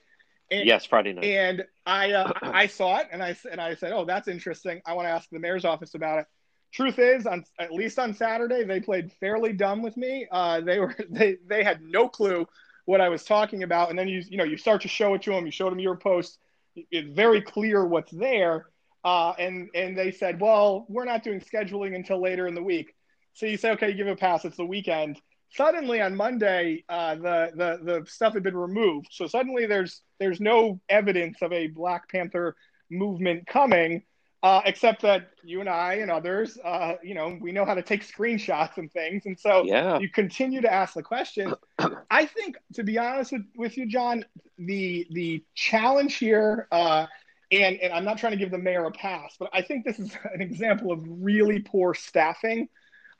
Yeah. 0.51 0.57
And, 0.57 0.67
yes, 0.67 0.85
Friday 0.85 1.13
night. 1.13 1.25
And 1.25 1.65
I 1.85 2.11
uh, 2.11 2.31
I 2.41 2.67
saw 2.67 2.99
it, 2.99 3.07
and 3.11 3.23
I 3.23 3.35
and 3.51 3.59
I 3.59 3.75
said, 3.75 3.91
"Oh, 3.91 4.05
that's 4.05 4.27
interesting. 4.27 4.81
I 4.85 4.93
want 4.93 5.07
to 5.07 5.11
ask 5.11 5.29
the 5.29 5.39
mayor's 5.39 5.65
office 5.65 5.95
about 5.95 6.19
it." 6.19 6.25
Truth 6.71 6.99
is, 6.99 7.25
on 7.25 7.43
at 7.59 7.71
least 7.71 7.99
on 7.99 8.13
Saturday, 8.13 8.63
they 8.63 8.79
played 8.79 9.11
fairly 9.19 9.53
dumb 9.53 9.81
with 9.81 9.95
me. 9.97 10.27
Uh, 10.31 10.61
they 10.61 10.79
were 10.79 10.95
they 11.09 11.37
they 11.47 11.63
had 11.63 11.81
no 11.81 12.09
clue 12.09 12.47
what 12.85 13.01
I 13.01 13.09
was 13.09 13.23
talking 13.23 13.63
about, 13.63 13.89
and 13.89 13.97
then 13.97 14.07
you 14.07 14.21
you 14.27 14.37
know 14.37 14.43
you 14.43 14.57
start 14.57 14.81
to 14.81 14.87
show 14.87 15.13
it 15.13 15.21
to 15.23 15.31
them. 15.31 15.45
You 15.45 15.51
showed 15.51 15.71
them 15.71 15.79
your 15.79 15.95
post. 15.95 16.39
It's 16.75 17.13
very 17.13 17.41
clear 17.41 17.85
what's 17.85 18.11
there. 18.11 18.67
Uh, 19.03 19.33
and 19.37 19.69
and 19.75 19.97
they 19.97 20.11
said, 20.11 20.39
well, 20.39 20.85
we're 20.87 21.05
not 21.05 21.23
doing 21.23 21.41
scheduling 21.41 21.95
until 21.95 22.21
later 22.21 22.47
in 22.47 22.55
the 22.55 22.63
week. 22.63 22.95
So 23.33 23.45
you 23.45 23.57
say, 23.57 23.71
okay, 23.71 23.89
you 23.89 23.95
give 23.95 24.07
it 24.07 24.11
a 24.11 24.15
pass. 24.15 24.45
It's 24.45 24.57
the 24.57 24.65
weekend. 24.65 25.19
Suddenly 25.55 26.01
on 26.01 26.15
Monday, 26.15 26.83
uh, 26.89 27.15
the, 27.15 27.51
the 27.55 27.79
the 27.83 28.09
stuff 28.09 28.33
had 28.33 28.43
been 28.43 28.57
removed. 28.57 29.09
So 29.11 29.27
suddenly 29.27 29.67
there's 29.67 30.01
there's 30.19 30.39
no 30.39 30.79
evidence 30.89 31.41
of 31.41 31.51
a 31.51 31.67
Black 31.67 32.09
Panther 32.09 32.55
movement 32.89 33.45
coming, 33.45 34.03
uh, 34.41 34.61
except 34.65 35.01
that 35.03 35.29
you 35.43 35.59
and 35.59 35.69
I 35.69 35.95
and 35.95 36.09
others, 36.09 36.57
uh, 36.63 36.95
you 37.03 37.13
know, 37.13 37.37
we 37.39 37.51
know 37.51 37.65
how 37.65 37.75
to 37.75 37.81
take 37.81 38.05
screenshots 38.05 38.77
and 38.77 38.91
things. 38.91 39.25
And 39.25 39.39
so 39.39 39.63
yeah. 39.63 39.99
you 39.99 40.09
continue 40.09 40.61
to 40.61 40.71
ask 40.71 40.95
the 40.95 41.03
question. 41.03 41.53
I 42.11 42.25
think, 42.25 42.57
to 42.73 42.83
be 42.83 42.97
honest 42.97 43.31
with, 43.31 43.45
with 43.55 43.77
you, 43.77 43.85
John, 43.87 44.25
the 44.57 45.07
the 45.11 45.43
challenge 45.55 46.15
here. 46.15 46.67
Uh, 46.71 47.05
and, 47.51 47.77
and 47.77 47.93
I'm 47.93 48.03
not 48.03 48.17
trying 48.17 48.31
to 48.31 48.37
give 48.37 48.49
the 48.49 48.57
mayor 48.57 48.85
a 48.85 48.91
pass, 48.91 49.35
but 49.39 49.49
I 49.53 49.61
think 49.61 49.85
this 49.85 49.99
is 49.99 50.17
an 50.33 50.41
example 50.41 50.91
of 50.91 51.03
really 51.05 51.59
poor 51.59 51.93
staffing 51.93 52.67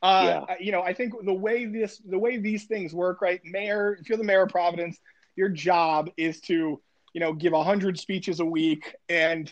uh, 0.03 0.45
yeah. 0.49 0.55
You 0.59 0.71
know, 0.71 0.81
I 0.81 0.93
think 0.93 1.13
the 1.23 1.33
way 1.33 1.65
this, 1.65 1.99
the 2.05 2.19
way 2.19 2.37
these 2.37 2.65
things 2.65 2.93
work, 2.93 3.21
right? 3.21 3.41
Mayor, 3.45 3.97
if 3.99 4.09
you're 4.09 4.17
the 4.17 4.23
mayor 4.23 4.43
of 4.43 4.49
Providence, 4.49 4.99
your 5.35 5.49
job 5.49 6.09
is 6.17 6.41
to, 6.41 6.81
you 7.13 7.19
know, 7.19 7.33
give 7.33 7.53
a 7.53 7.63
hundred 7.63 7.97
speeches 7.97 8.39
a 8.39 8.45
week, 8.45 8.95
and 9.07 9.51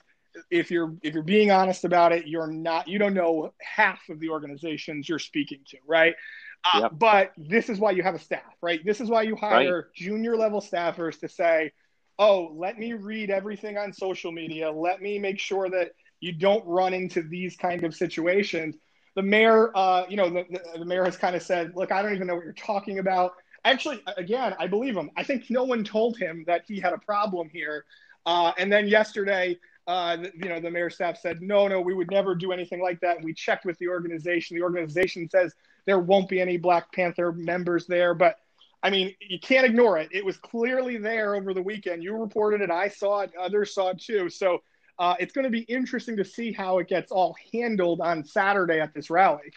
if 0.49 0.69
you're 0.69 0.93
if 1.01 1.13
you're 1.13 1.23
being 1.23 1.51
honest 1.51 1.85
about 1.85 2.11
it, 2.11 2.27
you're 2.27 2.47
not, 2.47 2.87
you 2.87 2.99
don't 2.99 3.13
know 3.13 3.53
half 3.61 4.09
of 4.09 4.19
the 4.19 4.29
organizations 4.29 5.07
you're 5.07 5.19
speaking 5.19 5.59
to, 5.67 5.77
right? 5.87 6.15
Uh, 6.63 6.81
yep. 6.81 6.91
But 6.95 7.31
this 7.37 7.69
is 7.69 7.79
why 7.79 7.91
you 7.91 8.03
have 8.03 8.15
a 8.15 8.19
staff, 8.19 8.53
right? 8.61 8.83
This 8.85 9.01
is 9.01 9.09
why 9.09 9.23
you 9.23 9.35
hire 9.35 9.75
right. 9.75 9.85
junior 9.95 10.37
level 10.37 10.61
staffers 10.61 11.19
to 11.21 11.29
say, 11.29 11.71
oh, 12.19 12.53
let 12.55 12.77
me 12.77 12.93
read 12.93 13.31
everything 13.31 13.77
on 13.77 13.93
social 13.93 14.31
media. 14.31 14.71
Let 14.71 15.01
me 15.01 15.17
make 15.17 15.39
sure 15.39 15.69
that 15.69 15.91
you 16.19 16.33
don't 16.33 16.65
run 16.67 16.93
into 16.93 17.23
these 17.23 17.55
kind 17.57 17.83
of 17.83 17.95
situations 17.95 18.75
the 19.15 19.21
mayor, 19.21 19.71
uh, 19.75 20.05
you 20.09 20.17
know, 20.17 20.29
the, 20.29 20.45
the 20.77 20.85
mayor 20.85 21.03
has 21.03 21.17
kind 21.17 21.35
of 21.35 21.41
said, 21.41 21.73
look, 21.75 21.91
I 21.91 22.01
don't 22.01 22.15
even 22.15 22.27
know 22.27 22.35
what 22.35 22.43
you're 22.43 22.53
talking 22.53 22.99
about. 22.99 23.33
Actually, 23.63 24.01
again, 24.17 24.55
I 24.59 24.67
believe 24.67 24.95
him. 24.95 25.11
I 25.15 25.23
think 25.23 25.49
no 25.49 25.63
one 25.63 25.83
told 25.83 26.17
him 26.17 26.43
that 26.47 26.63
he 26.67 26.79
had 26.79 26.93
a 26.93 26.97
problem 26.97 27.49
here. 27.49 27.85
Uh, 28.25 28.51
and 28.57 28.71
then 28.71 28.87
yesterday, 28.87 29.59
uh, 29.87 30.17
you 30.35 30.49
know, 30.49 30.59
the 30.59 30.71
mayor's 30.71 30.95
staff 30.95 31.17
said, 31.19 31.41
no, 31.41 31.67
no, 31.67 31.81
we 31.81 31.93
would 31.93 32.09
never 32.09 32.33
do 32.35 32.51
anything 32.51 32.81
like 32.81 32.99
that. 33.01 33.17
And 33.17 33.25
we 33.25 33.33
checked 33.33 33.65
with 33.65 33.77
the 33.79 33.87
organization. 33.87 34.55
The 34.55 34.63
organization 34.63 35.29
says 35.29 35.53
there 35.85 35.99
won't 35.99 36.29
be 36.29 36.39
any 36.39 36.57
Black 36.57 36.91
Panther 36.91 37.31
members 37.31 37.87
there. 37.87 38.13
But 38.13 38.37
I 38.83 38.89
mean, 38.89 39.13
you 39.19 39.39
can't 39.39 39.65
ignore 39.65 39.97
it. 39.97 40.09
It 40.11 40.25
was 40.25 40.37
clearly 40.37 40.97
there 40.97 41.35
over 41.35 41.53
the 41.53 41.61
weekend. 41.61 42.03
You 42.03 42.15
reported 42.15 42.61
it. 42.61 42.71
I 42.71 42.87
saw 42.87 43.21
it. 43.21 43.31
Others 43.39 43.73
saw 43.73 43.89
it 43.89 43.99
too. 43.99 44.29
So 44.29 44.63
uh, 44.99 45.15
it's 45.19 45.33
going 45.33 45.45
to 45.45 45.51
be 45.51 45.61
interesting 45.61 46.17
to 46.17 46.25
see 46.25 46.51
how 46.51 46.79
it 46.79 46.87
gets 46.87 47.11
all 47.11 47.35
handled 47.53 48.01
on 48.01 48.23
Saturday 48.23 48.79
at 48.79 48.93
this 48.93 49.09
rally. 49.09 49.51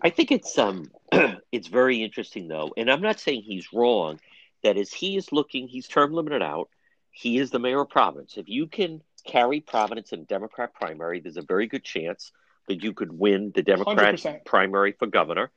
I 0.00 0.10
think 0.10 0.32
it's 0.32 0.58
um 0.58 0.90
it's 1.52 1.68
very 1.68 2.02
interesting 2.02 2.48
though, 2.48 2.72
and 2.76 2.90
I'm 2.90 3.02
not 3.02 3.20
saying 3.20 3.42
he's 3.42 3.72
wrong. 3.72 4.18
That 4.62 4.76
is, 4.76 4.92
he 4.92 5.16
is 5.16 5.32
looking. 5.32 5.66
He's 5.68 5.88
term 5.88 6.12
limited 6.12 6.42
out. 6.42 6.68
He 7.10 7.38
is 7.38 7.50
the 7.50 7.58
mayor 7.58 7.80
of 7.80 7.90
Providence. 7.90 8.36
If 8.36 8.48
you 8.48 8.66
can 8.66 9.02
carry 9.24 9.60
Providence 9.60 10.12
in 10.12 10.24
Democrat 10.24 10.72
primary, 10.74 11.20
there's 11.20 11.36
a 11.36 11.42
very 11.42 11.66
good 11.66 11.84
chance 11.84 12.32
that 12.68 12.82
you 12.82 12.92
could 12.92 13.16
win 13.16 13.52
the 13.54 13.62
Democrat 13.62 14.14
100%. 14.14 14.44
primary 14.44 14.92
for 14.92 15.06
governor. 15.06 15.50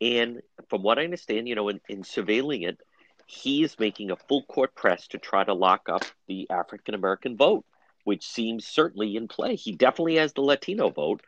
And 0.00 0.42
from 0.68 0.82
what 0.82 0.98
I 0.98 1.04
understand, 1.04 1.48
you 1.48 1.54
know, 1.54 1.68
in, 1.68 1.80
in 1.88 2.02
surveilling 2.02 2.66
it, 2.66 2.78
he 3.26 3.62
is 3.62 3.78
making 3.78 4.10
a 4.10 4.16
full 4.16 4.42
court 4.44 4.74
press 4.74 5.08
to 5.08 5.18
try 5.18 5.44
to 5.44 5.54
lock 5.54 5.88
up 5.88 6.04
the 6.28 6.48
African 6.50 6.94
American 6.94 7.36
vote, 7.36 7.64
which 8.06 8.24
seems 8.24 8.64
certainly 8.64 9.16
in 9.16 9.26
play. 9.26 9.56
He 9.56 9.72
definitely 9.72 10.14
has 10.16 10.32
the 10.32 10.42
Latino 10.42 10.90
vote, 10.90 11.22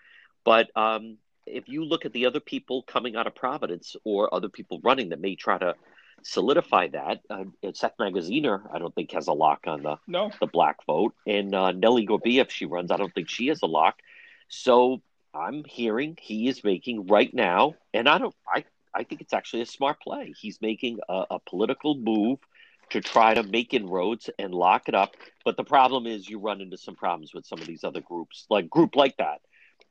but 0.44 0.70
um, 0.76 1.18
if 1.44 1.68
you 1.68 1.84
look 1.84 2.04
at 2.04 2.12
the 2.12 2.26
other 2.26 2.38
people 2.38 2.82
coming 2.82 3.16
out 3.16 3.26
of 3.26 3.34
Providence 3.34 3.96
or 4.04 4.32
other 4.32 4.48
people 4.48 4.80
running 4.84 5.08
that 5.08 5.20
may 5.20 5.34
try 5.34 5.58
to 5.58 5.74
solidify 6.22 6.86
that, 6.88 7.20
uh, 7.30 7.44
Seth 7.74 7.96
Magaziner, 7.98 8.62
I 8.72 8.78
don't 8.78 8.94
think 8.94 9.10
has 9.10 9.26
a 9.26 9.32
lock 9.32 9.64
on 9.66 9.82
the 9.82 9.96
no. 10.06 10.30
the 10.38 10.46
black 10.46 10.84
vote, 10.86 11.14
and 11.26 11.52
uh, 11.52 11.72
Nellie 11.72 12.06
Gorbea, 12.06 12.42
if 12.42 12.52
she 12.52 12.66
runs, 12.66 12.92
I 12.92 12.96
don't 12.96 13.12
think 13.12 13.28
she 13.28 13.48
has 13.48 13.62
a 13.62 13.66
lock. 13.66 13.96
So 14.48 15.02
I'm 15.34 15.64
hearing 15.64 16.16
he 16.20 16.46
is 16.46 16.62
making 16.62 17.06
right 17.06 17.32
now, 17.34 17.74
and 17.92 18.08
I 18.08 18.18
don't, 18.18 18.34
I, 18.46 18.64
I 18.94 19.02
think 19.02 19.20
it's 19.20 19.32
actually 19.32 19.62
a 19.62 19.66
smart 19.66 20.00
play. 20.00 20.32
He's 20.38 20.60
making 20.60 21.00
a, 21.08 21.24
a 21.32 21.38
political 21.40 21.96
move 21.96 22.38
to 22.90 23.00
try 23.00 23.34
to 23.34 23.42
make 23.42 23.74
inroads 23.74 24.30
and 24.38 24.54
lock 24.54 24.88
it 24.88 24.94
up. 24.94 25.16
But 25.44 25.56
the 25.56 25.64
problem 25.64 26.06
is 26.06 26.28
you 26.28 26.38
run 26.38 26.60
into 26.60 26.76
some 26.76 26.94
problems 26.94 27.34
with 27.34 27.46
some 27.46 27.60
of 27.60 27.66
these 27.66 27.84
other 27.84 28.00
groups, 28.00 28.46
like 28.50 28.68
group 28.68 28.96
like 28.96 29.16
that, 29.18 29.40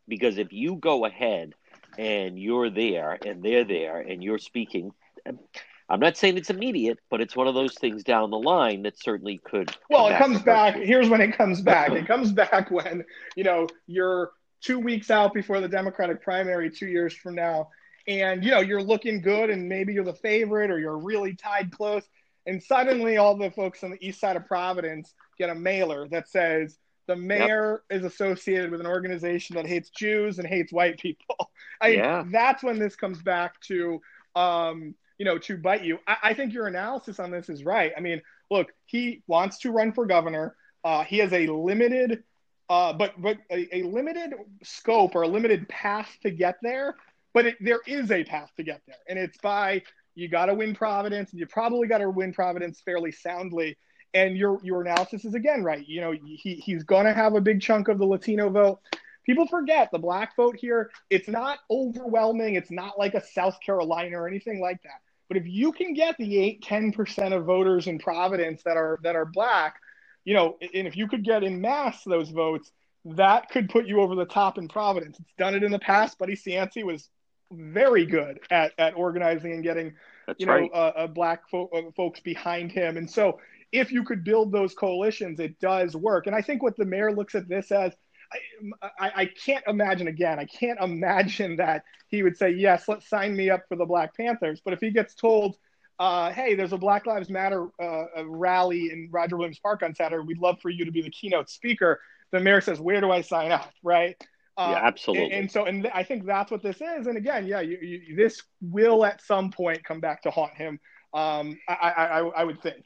because 0.07 0.37
if 0.37 0.51
you 0.51 0.75
go 0.75 1.05
ahead 1.05 1.53
and 1.97 2.39
you're 2.39 2.69
there 2.69 3.17
and 3.25 3.43
they're 3.43 3.63
there 3.63 3.99
and 3.99 4.23
you're 4.23 4.37
speaking. 4.37 4.91
I'm 5.89 6.01
not 6.01 6.17
saying 6.17 6.37
it's 6.37 6.49
immediate, 6.49 6.99
but 7.09 7.21
it's 7.21 7.35
one 7.35 7.47
of 7.47 7.55
those 7.55 7.73
things 7.75 8.03
down 8.03 8.29
the 8.29 8.37
line 8.37 8.83
that 8.83 8.99
certainly 8.99 9.39
could. 9.43 9.73
Well, 9.89 10.07
it 10.07 10.17
comes 10.17 10.41
back. 10.41 10.75
Here's 10.75 11.09
when 11.09 11.21
it 11.21 11.37
comes 11.37 11.61
back. 11.63 11.91
it 11.91 12.07
comes 12.07 12.31
back 12.31 12.71
when 12.71 13.05
you 13.35 13.43
know 13.43 13.67
you're 13.87 14.31
two 14.61 14.79
weeks 14.79 15.09
out 15.09 15.33
before 15.33 15.61
the 15.61 15.69
Democratic 15.69 16.21
primary, 16.21 16.69
two 16.69 16.87
years 16.87 17.13
from 17.13 17.35
now, 17.35 17.69
and 18.07 18.43
you 18.43 18.51
know 18.51 18.59
you're 18.59 18.81
looking 18.83 19.21
good, 19.21 19.49
and 19.49 19.69
maybe 19.69 19.93
you're 19.93 20.03
the 20.03 20.13
favorite, 20.13 20.71
or 20.71 20.79
you're 20.79 20.97
really 20.97 21.35
tied 21.35 21.71
close, 21.71 22.03
and 22.47 22.63
suddenly 22.63 23.17
all 23.17 23.35
the 23.35 23.51
folks 23.51 23.83
on 23.83 23.91
the 23.91 24.07
east 24.07 24.19
side 24.19 24.35
of 24.35 24.47
Providence 24.47 25.13
get 25.37 25.49
a 25.49 25.55
mailer 25.55 26.07
that 26.07 26.27
says 26.27 26.79
the 27.05 27.15
mayor 27.15 27.83
yep. 27.89 27.99
is 27.99 28.05
associated 28.05 28.71
with 28.71 28.79
an 28.79 28.87
organization 28.87 29.55
that 29.55 29.67
hates 29.67 29.89
Jews 29.89 30.39
and 30.39 30.47
hates 30.47 30.73
white 30.73 30.99
people. 30.99 31.35
I 31.81 31.89
yeah. 31.89 32.23
that's 32.31 32.63
when 32.63 32.79
this 32.79 32.95
comes 32.95 33.21
back 33.21 33.59
to. 33.61 34.01
Um, 34.35 34.95
you 35.17 35.25
know, 35.25 35.39
to 35.39 35.57
bite 35.57 35.83
you. 35.83 35.97
I, 36.05 36.17
I, 36.21 36.33
think 36.35 36.53
your 36.53 36.67
analysis 36.67 37.19
on 37.19 37.31
this 37.31 37.49
is 37.49 37.63
right. 37.65 37.91
I 37.97 38.01
mean, 38.01 38.21
look, 38.51 38.71
he 38.85 39.23
wants 39.25 39.57
to 39.59 39.71
run 39.71 39.91
for 39.91 40.05
governor. 40.05 40.55
Uh, 40.83 41.03
he 41.03 41.17
has 41.17 41.33
a 41.33 41.47
limited, 41.47 42.23
uh, 42.69 42.93
but 42.93 43.19
but 43.19 43.37
a, 43.49 43.77
a, 43.77 43.83
limited 43.83 44.35
scope 44.63 45.15
or 45.15 45.23
a 45.23 45.27
limited 45.27 45.67
path 45.67 46.15
to 46.21 46.29
get 46.29 46.57
there. 46.61 46.95
But 47.33 47.47
it, 47.47 47.57
there 47.59 47.81
is 47.87 48.11
a 48.11 48.23
path 48.23 48.51
to 48.57 48.63
get 48.63 48.81
there, 48.85 48.97
and 49.09 49.17
it's 49.17 49.37
by 49.39 49.81
you 50.17 50.27
got 50.27 50.47
to 50.47 50.53
win 50.53 50.75
Providence, 50.75 51.31
and 51.31 51.39
you 51.39 51.45
probably 51.47 51.87
got 51.87 51.99
to 51.99 52.09
win 52.09 52.33
Providence 52.33 52.81
fairly 52.81 53.11
soundly. 53.11 53.77
And 54.13 54.37
your 54.37 54.59
your 54.63 54.81
analysis 54.81 55.25
is 55.25 55.33
again 55.33 55.63
right. 55.63 55.85
You 55.87 56.01
know, 56.01 56.11
he 56.11 56.55
he's 56.55 56.83
going 56.83 57.05
to 57.05 57.13
have 57.13 57.35
a 57.35 57.41
big 57.41 57.61
chunk 57.61 57.87
of 57.87 57.97
the 57.97 58.05
Latino 58.05 58.49
vote 58.49 58.79
people 59.25 59.45
forget 59.45 59.89
the 59.91 59.99
black 59.99 60.37
vote 60.37 60.55
here 60.57 60.89
it's 61.09 61.27
not 61.27 61.59
overwhelming 61.69 62.55
it's 62.55 62.71
not 62.71 62.97
like 62.97 63.13
a 63.13 63.21
south 63.21 63.59
carolina 63.59 64.17
or 64.17 64.25
anything 64.25 64.61
like 64.61 64.81
that 64.83 65.01
but 65.27 65.37
if 65.37 65.45
you 65.45 65.71
can 65.71 65.93
get 65.93 66.17
the 66.17 66.37
8 66.39 66.61
10% 66.63 67.33
of 67.33 67.45
voters 67.45 67.87
in 67.87 67.99
Providence 67.99 68.63
that 68.63 68.77
are 68.77 68.99
that 69.03 69.15
are 69.15 69.25
black, 69.25 69.79
you 70.23 70.33
know, 70.33 70.57
and 70.61 70.87
if 70.87 70.95
you 70.95 71.07
could 71.07 71.23
get 71.23 71.43
in 71.43 71.61
mass 71.61 72.03
those 72.03 72.29
votes, 72.29 72.71
that 73.05 73.49
could 73.49 73.69
put 73.69 73.87
you 73.87 74.01
over 74.01 74.15
the 74.15 74.25
top 74.25 74.57
in 74.57 74.67
Providence. 74.67 75.19
It's 75.19 75.33
done 75.37 75.55
it 75.55 75.63
in 75.63 75.71
the 75.71 75.79
past. 75.79 76.17
Buddy 76.17 76.35
Cianci 76.35 76.83
was 76.83 77.09
very 77.51 78.05
good 78.05 78.39
at, 78.49 78.73
at 78.77 78.95
organizing 78.95 79.53
and 79.53 79.63
getting, 79.63 79.93
That's 80.25 80.39
you 80.39 80.45
know, 80.45 80.53
right. 80.53 80.71
uh, 80.73 80.91
uh, 80.95 81.07
black 81.07 81.49
fo- 81.49 81.69
uh, 81.73 81.91
folks 81.95 82.19
behind 82.19 82.71
him. 82.71 82.97
And 82.97 83.09
so 83.09 83.39
if 83.71 83.91
you 83.91 84.03
could 84.03 84.23
build 84.23 84.51
those 84.51 84.73
coalitions, 84.73 85.39
it 85.39 85.59
does 85.59 85.95
work. 85.95 86.27
And 86.27 86.35
I 86.35 86.41
think 86.41 86.63
what 86.63 86.77
the 86.77 86.85
mayor 86.85 87.11
looks 87.11 87.35
at 87.35 87.47
this 87.47 87.71
as– 87.71 87.93
I, 88.81 88.89
I, 88.99 89.11
I, 89.15 89.25
can't 89.25 89.63
imagine 89.67 90.07
again. 90.07 90.39
I 90.39 90.45
can't 90.45 90.79
imagine 90.81 91.57
that 91.57 91.83
he 92.07 92.23
would 92.23 92.37
say, 92.37 92.51
"Yes, 92.51 92.87
let's 92.87 93.07
sign 93.07 93.35
me 93.35 93.49
up 93.49 93.63
for 93.67 93.75
the 93.75 93.85
Black 93.85 94.15
Panthers." 94.15 94.61
But 94.63 94.73
if 94.73 94.79
he 94.79 94.91
gets 94.91 95.15
told, 95.15 95.55
uh, 95.99 96.31
"Hey, 96.31 96.55
there's 96.55 96.73
a 96.73 96.77
Black 96.77 97.05
Lives 97.05 97.29
Matter 97.29 97.67
uh, 97.81 98.05
rally 98.25 98.91
in 98.91 99.09
Roger 99.11 99.37
Williams 99.37 99.59
Park 99.59 99.83
on 99.83 99.95
Saturday. 99.95 100.23
We'd 100.25 100.39
love 100.39 100.59
for 100.61 100.69
you 100.69 100.85
to 100.85 100.91
be 100.91 101.01
the 101.01 101.09
keynote 101.09 101.49
speaker," 101.49 102.01
the 102.31 102.39
mayor 102.39 102.61
says, 102.61 102.79
"Where 102.79 103.01
do 103.01 103.11
I 103.11 103.21
sign 103.21 103.51
up?" 103.51 103.71
Right? 103.83 104.21
Uh, 104.57 104.71
yeah, 104.71 104.87
absolutely. 104.87 105.25
And, 105.25 105.33
and, 105.33 105.51
so, 105.51 105.65
and 105.65 105.87
I 105.93 106.03
think 106.03 106.25
that's 106.25 106.49
what 106.49 106.63
this 106.63 106.77
is. 106.77 107.05
And 107.05 107.15
again, 107.15 107.45
yeah, 107.45 107.59
you, 107.59 107.77
you, 107.79 108.15
this 108.15 108.41
will 108.59 109.05
at 109.05 109.21
some 109.21 109.51
point 109.51 109.83
come 109.83 109.99
back 109.99 110.23
to 110.23 110.31
haunt 110.31 110.55
him. 110.55 110.79
Um, 111.13 111.59
I, 111.69 111.73
I, 111.73 112.19
I 112.19 112.43
would 112.43 112.61
think. 112.61 112.83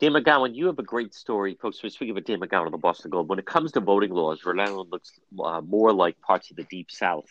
Dan 0.00 0.14
McGowan, 0.14 0.56
you 0.56 0.66
have 0.66 0.80
a 0.80 0.82
great 0.82 1.14
story, 1.14 1.56
folks. 1.62 1.80
We're 1.80 1.90
speaking 1.90 2.10
about 2.10 2.24
Dan 2.24 2.40
McGowan 2.40 2.66
of 2.66 2.72
the 2.72 2.78
Boston 2.78 3.12
Globe. 3.12 3.30
When 3.30 3.38
it 3.38 3.46
comes 3.46 3.70
to 3.72 3.80
voting 3.80 4.10
laws, 4.10 4.44
Rhode 4.44 4.58
Island 4.58 4.88
looks 4.90 5.12
uh, 5.42 5.60
more 5.60 5.92
like 5.92 6.20
parts 6.20 6.50
of 6.50 6.56
the 6.56 6.64
Deep 6.64 6.90
South. 6.90 7.26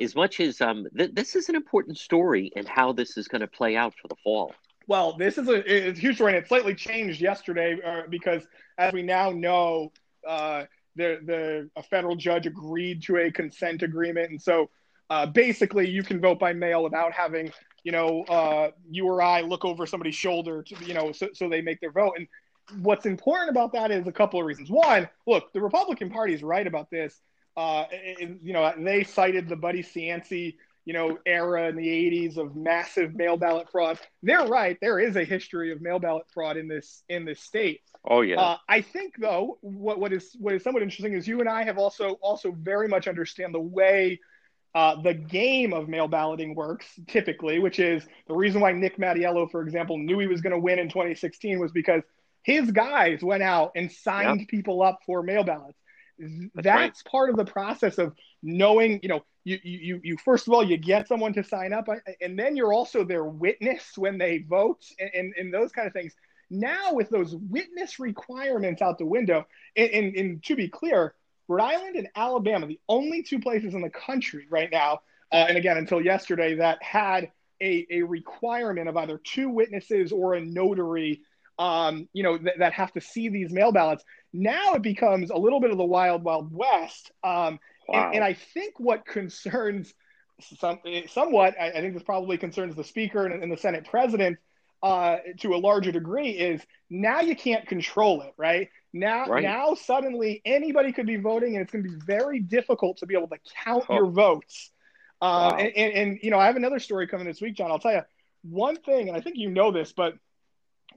As 0.00 0.16
much 0.16 0.40
as 0.40 0.60
um, 0.60 0.88
th- 0.96 1.12
this 1.12 1.36
is 1.36 1.48
an 1.48 1.54
important 1.54 1.98
story 1.98 2.50
and 2.56 2.66
how 2.66 2.92
this 2.92 3.16
is 3.16 3.28
going 3.28 3.42
to 3.42 3.46
play 3.46 3.76
out 3.76 3.94
for 4.02 4.08
the 4.08 4.16
fall. 4.24 4.52
Well, 4.88 5.16
this 5.16 5.38
is 5.38 5.46
a, 5.48 5.88
a 5.88 5.92
huge 5.92 6.16
story, 6.16 6.34
and 6.34 6.42
it 6.42 6.48
slightly 6.48 6.74
changed 6.74 7.20
yesterday 7.20 7.78
uh, 7.84 8.02
because, 8.08 8.42
as 8.76 8.92
we 8.92 9.02
now 9.02 9.30
know, 9.30 9.92
uh, 10.26 10.64
the 11.00 11.18
the 11.24 11.70
a 11.76 11.82
federal 11.82 12.16
judge 12.16 12.46
agreed 12.46 13.02
to 13.04 13.16
a 13.16 13.30
consent 13.30 13.82
agreement, 13.82 14.30
and 14.30 14.40
so 14.40 14.70
uh, 15.08 15.26
basically 15.26 15.88
you 15.88 16.02
can 16.02 16.20
vote 16.20 16.38
by 16.38 16.52
mail 16.52 16.82
without 16.84 17.12
having 17.12 17.52
you 17.82 17.92
know, 17.92 18.24
uh, 18.24 18.70
you 18.90 19.06
or 19.06 19.22
I 19.22 19.40
look 19.40 19.64
over 19.64 19.86
somebody's 19.86 20.14
shoulder 20.14 20.62
to, 20.62 20.84
you 20.84 20.94
know, 20.94 21.12
so, 21.12 21.28
so 21.32 21.48
they 21.48 21.60
make 21.60 21.80
their 21.80 21.92
vote. 21.92 22.14
And 22.16 22.28
what's 22.82 23.06
important 23.06 23.50
about 23.50 23.72
that 23.72 23.90
is 23.90 24.06
a 24.06 24.12
couple 24.12 24.40
of 24.40 24.46
reasons. 24.46 24.70
One, 24.70 25.08
look, 25.26 25.52
the 25.52 25.60
Republican 25.60 26.10
Party 26.10 26.34
is 26.34 26.42
right 26.42 26.66
about 26.66 26.90
this. 26.90 27.18
Uh, 27.56 27.84
you 28.18 28.52
know, 28.52 28.72
they 28.78 29.04
cited 29.04 29.48
the 29.48 29.56
Buddy 29.56 29.82
Cianci, 29.82 30.56
you 30.90 30.94
know, 30.94 31.16
era 31.24 31.68
in 31.68 31.76
the 31.76 31.86
80s 31.86 32.36
of 32.36 32.56
massive 32.56 33.14
mail 33.14 33.36
ballot 33.36 33.70
fraud. 33.70 33.96
They're 34.24 34.48
right. 34.48 34.76
There 34.80 34.98
is 34.98 35.14
a 35.14 35.22
history 35.22 35.70
of 35.70 35.80
mail 35.80 36.00
ballot 36.00 36.26
fraud 36.34 36.56
in 36.56 36.66
this 36.66 37.04
in 37.08 37.24
this 37.24 37.40
state. 37.40 37.82
Oh 38.04 38.22
yeah. 38.22 38.40
Uh, 38.40 38.56
I 38.68 38.80
think 38.80 39.14
though, 39.16 39.58
what 39.60 40.00
what 40.00 40.12
is 40.12 40.34
what 40.40 40.52
is 40.52 40.64
somewhat 40.64 40.82
interesting 40.82 41.12
is 41.12 41.28
you 41.28 41.38
and 41.38 41.48
I 41.48 41.62
have 41.62 41.78
also 41.78 42.14
also 42.14 42.50
very 42.50 42.88
much 42.88 43.06
understand 43.06 43.54
the 43.54 43.60
way 43.60 44.18
uh, 44.74 45.00
the 45.00 45.14
game 45.14 45.72
of 45.72 45.88
mail 45.88 46.08
balloting 46.08 46.56
works 46.56 46.88
typically, 47.06 47.60
which 47.60 47.78
is 47.78 48.04
the 48.26 48.34
reason 48.34 48.60
why 48.60 48.72
Nick 48.72 48.98
Mattiello, 48.98 49.48
for 49.48 49.62
example, 49.62 49.96
knew 49.96 50.18
he 50.18 50.26
was 50.26 50.40
going 50.40 50.54
to 50.54 50.58
win 50.58 50.80
in 50.80 50.88
2016 50.88 51.60
was 51.60 51.70
because 51.70 52.02
his 52.42 52.72
guys 52.72 53.22
went 53.22 53.44
out 53.44 53.70
and 53.76 53.92
signed 53.92 54.40
yep. 54.40 54.48
people 54.48 54.82
up 54.82 54.98
for 55.06 55.22
mail 55.22 55.44
ballots. 55.44 55.78
That's, 56.54 56.64
That's 56.64 57.02
part 57.04 57.30
of 57.30 57.36
the 57.36 57.44
process 57.44 57.98
of 57.98 58.14
knowing, 58.42 59.00
you 59.02 59.08
know, 59.08 59.24
you, 59.44 59.58
you, 59.62 60.00
you 60.02 60.16
first 60.24 60.46
of 60.46 60.52
all, 60.52 60.62
you 60.62 60.76
get 60.76 61.08
someone 61.08 61.32
to 61.32 61.42
sign 61.42 61.72
up 61.72 61.88
and 62.20 62.38
then 62.38 62.56
you're 62.56 62.72
also 62.72 63.04
their 63.04 63.24
witness 63.24 63.96
when 63.96 64.18
they 64.18 64.38
vote 64.38 64.84
and, 64.98 65.10
and, 65.14 65.34
and 65.38 65.54
those 65.54 65.72
kind 65.72 65.86
of 65.86 65.94
things. 65.94 66.14
Now 66.50 66.92
with 66.92 67.08
those 67.10 67.34
witness 67.34 67.98
requirements 67.98 68.82
out 68.82 68.98
the 68.98 69.06
window, 69.06 69.46
and, 69.76 69.90
and, 69.90 70.16
and 70.16 70.42
to 70.44 70.56
be 70.56 70.68
clear, 70.68 71.14
Rhode 71.48 71.64
Island 71.64 71.96
and 71.96 72.08
Alabama, 72.14 72.66
the 72.66 72.80
only 72.88 73.22
two 73.22 73.40
places 73.40 73.74
in 73.74 73.82
the 73.82 73.90
country 73.90 74.46
right 74.50 74.70
now, 74.70 75.00
uh, 75.32 75.46
and 75.48 75.56
again 75.56 75.78
until 75.78 76.00
yesterday, 76.00 76.56
that 76.56 76.82
had 76.82 77.30
a, 77.60 77.86
a 77.90 78.02
requirement 78.02 78.88
of 78.88 78.96
either 78.96 79.18
two 79.18 79.48
witnesses 79.48 80.12
or 80.12 80.34
a 80.34 80.40
notary, 80.40 81.22
um, 81.60 82.08
you 82.14 82.22
know, 82.22 82.38
th- 82.38 82.56
that 82.58 82.72
have 82.72 82.90
to 82.94 83.02
see 83.02 83.28
these 83.28 83.52
mail 83.52 83.70
ballots. 83.70 84.02
Now 84.32 84.74
it 84.74 84.82
becomes 84.82 85.30
a 85.30 85.36
little 85.36 85.60
bit 85.60 85.70
of 85.70 85.76
the 85.76 85.84
wild, 85.84 86.24
wild 86.24 86.50
west. 86.50 87.12
Um, 87.22 87.60
wow. 87.86 88.06
and, 88.06 88.14
and, 88.16 88.24
I 88.24 88.32
think 88.32 88.80
what 88.80 89.04
concerns 89.04 89.92
some, 90.58 90.78
somewhat, 91.08 91.54
I, 91.60 91.68
I, 91.68 91.80
think 91.82 91.92
this 91.92 92.02
probably 92.02 92.38
concerns 92.38 92.74
the 92.74 92.82
speaker 92.82 93.26
and, 93.26 93.42
and 93.42 93.52
the 93.52 93.58
Senate 93.58 93.86
president 93.90 94.38
uh, 94.82 95.18
to 95.40 95.54
a 95.54 95.58
larger 95.58 95.92
degree 95.92 96.30
is 96.30 96.62
now 96.88 97.20
you 97.20 97.36
can't 97.36 97.66
control 97.66 98.22
it, 98.22 98.32
right? 98.38 98.70
Now, 98.94 99.26
right. 99.26 99.42
now 99.42 99.74
suddenly 99.74 100.40
anybody 100.46 100.92
could 100.92 101.06
be 101.06 101.16
voting, 101.16 101.56
and 101.56 101.62
it's 101.62 101.72
going 101.72 101.84
to 101.84 101.90
be 101.90 101.96
very 102.06 102.40
difficult 102.40 102.96
to 102.98 103.06
be 103.06 103.14
able 103.14 103.28
to 103.28 103.38
count 103.62 103.84
oh. 103.90 103.94
your 103.96 104.06
votes. 104.06 104.70
Uh, 105.20 105.50
wow. 105.52 105.58
and, 105.58 105.76
and, 105.76 105.92
and, 105.92 106.18
you 106.22 106.30
know, 106.30 106.38
I 106.38 106.46
have 106.46 106.56
another 106.56 106.78
story 106.78 107.06
coming 107.06 107.26
this 107.26 107.42
week, 107.42 107.54
John. 107.54 107.70
I'll 107.70 107.78
tell 107.78 107.92
you 107.92 108.02
one 108.44 108.76
thing, 108.76 109.08
and 109.08 109.16
I 109.16 109.20
think 109.20 109.36
you 109.36 109.50
know 109.50 109.70
this, 109.70 109.92
but 109.92 110.14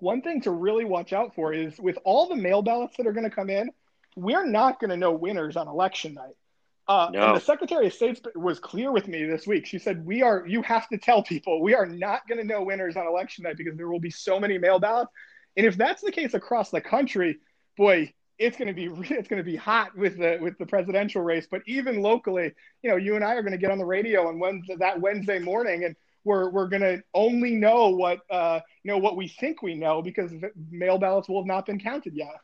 one 0.03 0.21
thing 0.21 0.41
to 0.41 0.51
really 0.51 0.85
watch 0.85 1.13
out 1.13 1.33
for 1.33 1.53
is 1.53 1.79
with 1.79 1.97
all 2.03 2.27
the 2.27 2.35
mail 2.35 2.61
ballots 2.61 2.97
that 2.97 3.07
are 3.07 3.13
going 3.13 3.29
to 3.29 3.35
come 3.35 3.49
in, 3.49 3.69
we're 4.15 4.45
not 4.45 4.79
going 4.79 4.91
to 4.91 4.97
know 4.97 5.11
winners 5.11 5.55
on 5.55 5.67
election 5.67 6.13
night. 6.13 6.35
Uh, 6.87 7.09
no. 7.13 7.27
And 7.27 7.37
the 7.37 7.41
Secretary 7.41 7.87
of 7.87 7.93
State 7.93 8.21
was 8.35 8.59
clear 8.59 8.91
with 8.91 9.07
me 9.07 9.23
this 9.23 9.47
week. 9.47 9.65
She 9.65 9.79
said, 9.79 10.05
"We 10.05 10.21
are. 10.21 10.45
You 10.45 10.61
have 10.63 10.87
to 10.89 10.97
tell 10.97 11.23
people 11.23 11.61
we 11.61 11.73
are 11.73 11.85
not 11.85 12.27
going 12.27 12.39
to 12.39 12.43
know 12.43 12.61
winners 12.61 12.97
on 12.97 13.07
election 13.07 13.43
night 13.43 13.55
because 13.55 13.77
there 13.77 13.87
will 13.87 14.01
be 14.01 14.11
so 14.11 14.37
many 14.37 14.57
mail 14.57 14.79
ballots. 14.79 15.11
And 15.55 15.65
if 15.65 15.77
that's 15.77 16.01
the 16.01 16.11
case 16.11 16.33
across 16.33 16.71
the 16.71 16.81
country, 16.81 17.37
boy, 17.77 18.11
it's 18.37 18.57
going 18.57 18.67
to 18.67 18.73
be 18.73 18.85
it's 19.15 19.29
going 19.29 19.41
to 19.41 19.49
be 19.49 19.55
hot 19.55 19.95
with 19.97 20.17
the 20.17 20.37
with 20.41 20.57
the 20.57 20.65
presidential 20.65 21.21
race. 21.21 21.47
But 21.49 21.61
even 21.67 22.01
locally, 22.01 22.51
you 22.81 22.89
know, 22.89 22.97
you 22.97 23.15
and 23.15 23.23
I 23.23 23.35
are 23.35 23.41
going 23.41 23.53
to 23.53 23.57
get 23.57 23.71
on 23.71 23.77
the 23.77 23.85
radio 23.85 24.27
on 24.27 24.39
Wednesday, 24.39 24.75
that 24.79 24.99
Wednesday 24.99 25.39
morning, 25.39 25.85
and 25.85 25.95
we're 26.23 26.49
we're 26.49 26.67
gonna 26.67 26.99
only 27.13 27.55
know 27.55 27.89
what 27.89 28.19
uh, 28.29 28.59
you 28.83 28.91
know 28.91 28.97
what 28.97 29.15
we 29.15 29.27
think 29.27 29.61
we 29.61 29.75
know 29.75 30.01
because 30.01 30.31
mail 30.71 30.97
ballots 30.97 31.29
will 31.29 31.41
have 31.41 31.47
not 31.47 31.65
been 31.65 31.79
counted 31.79 32.13
yet. 32.15 32.39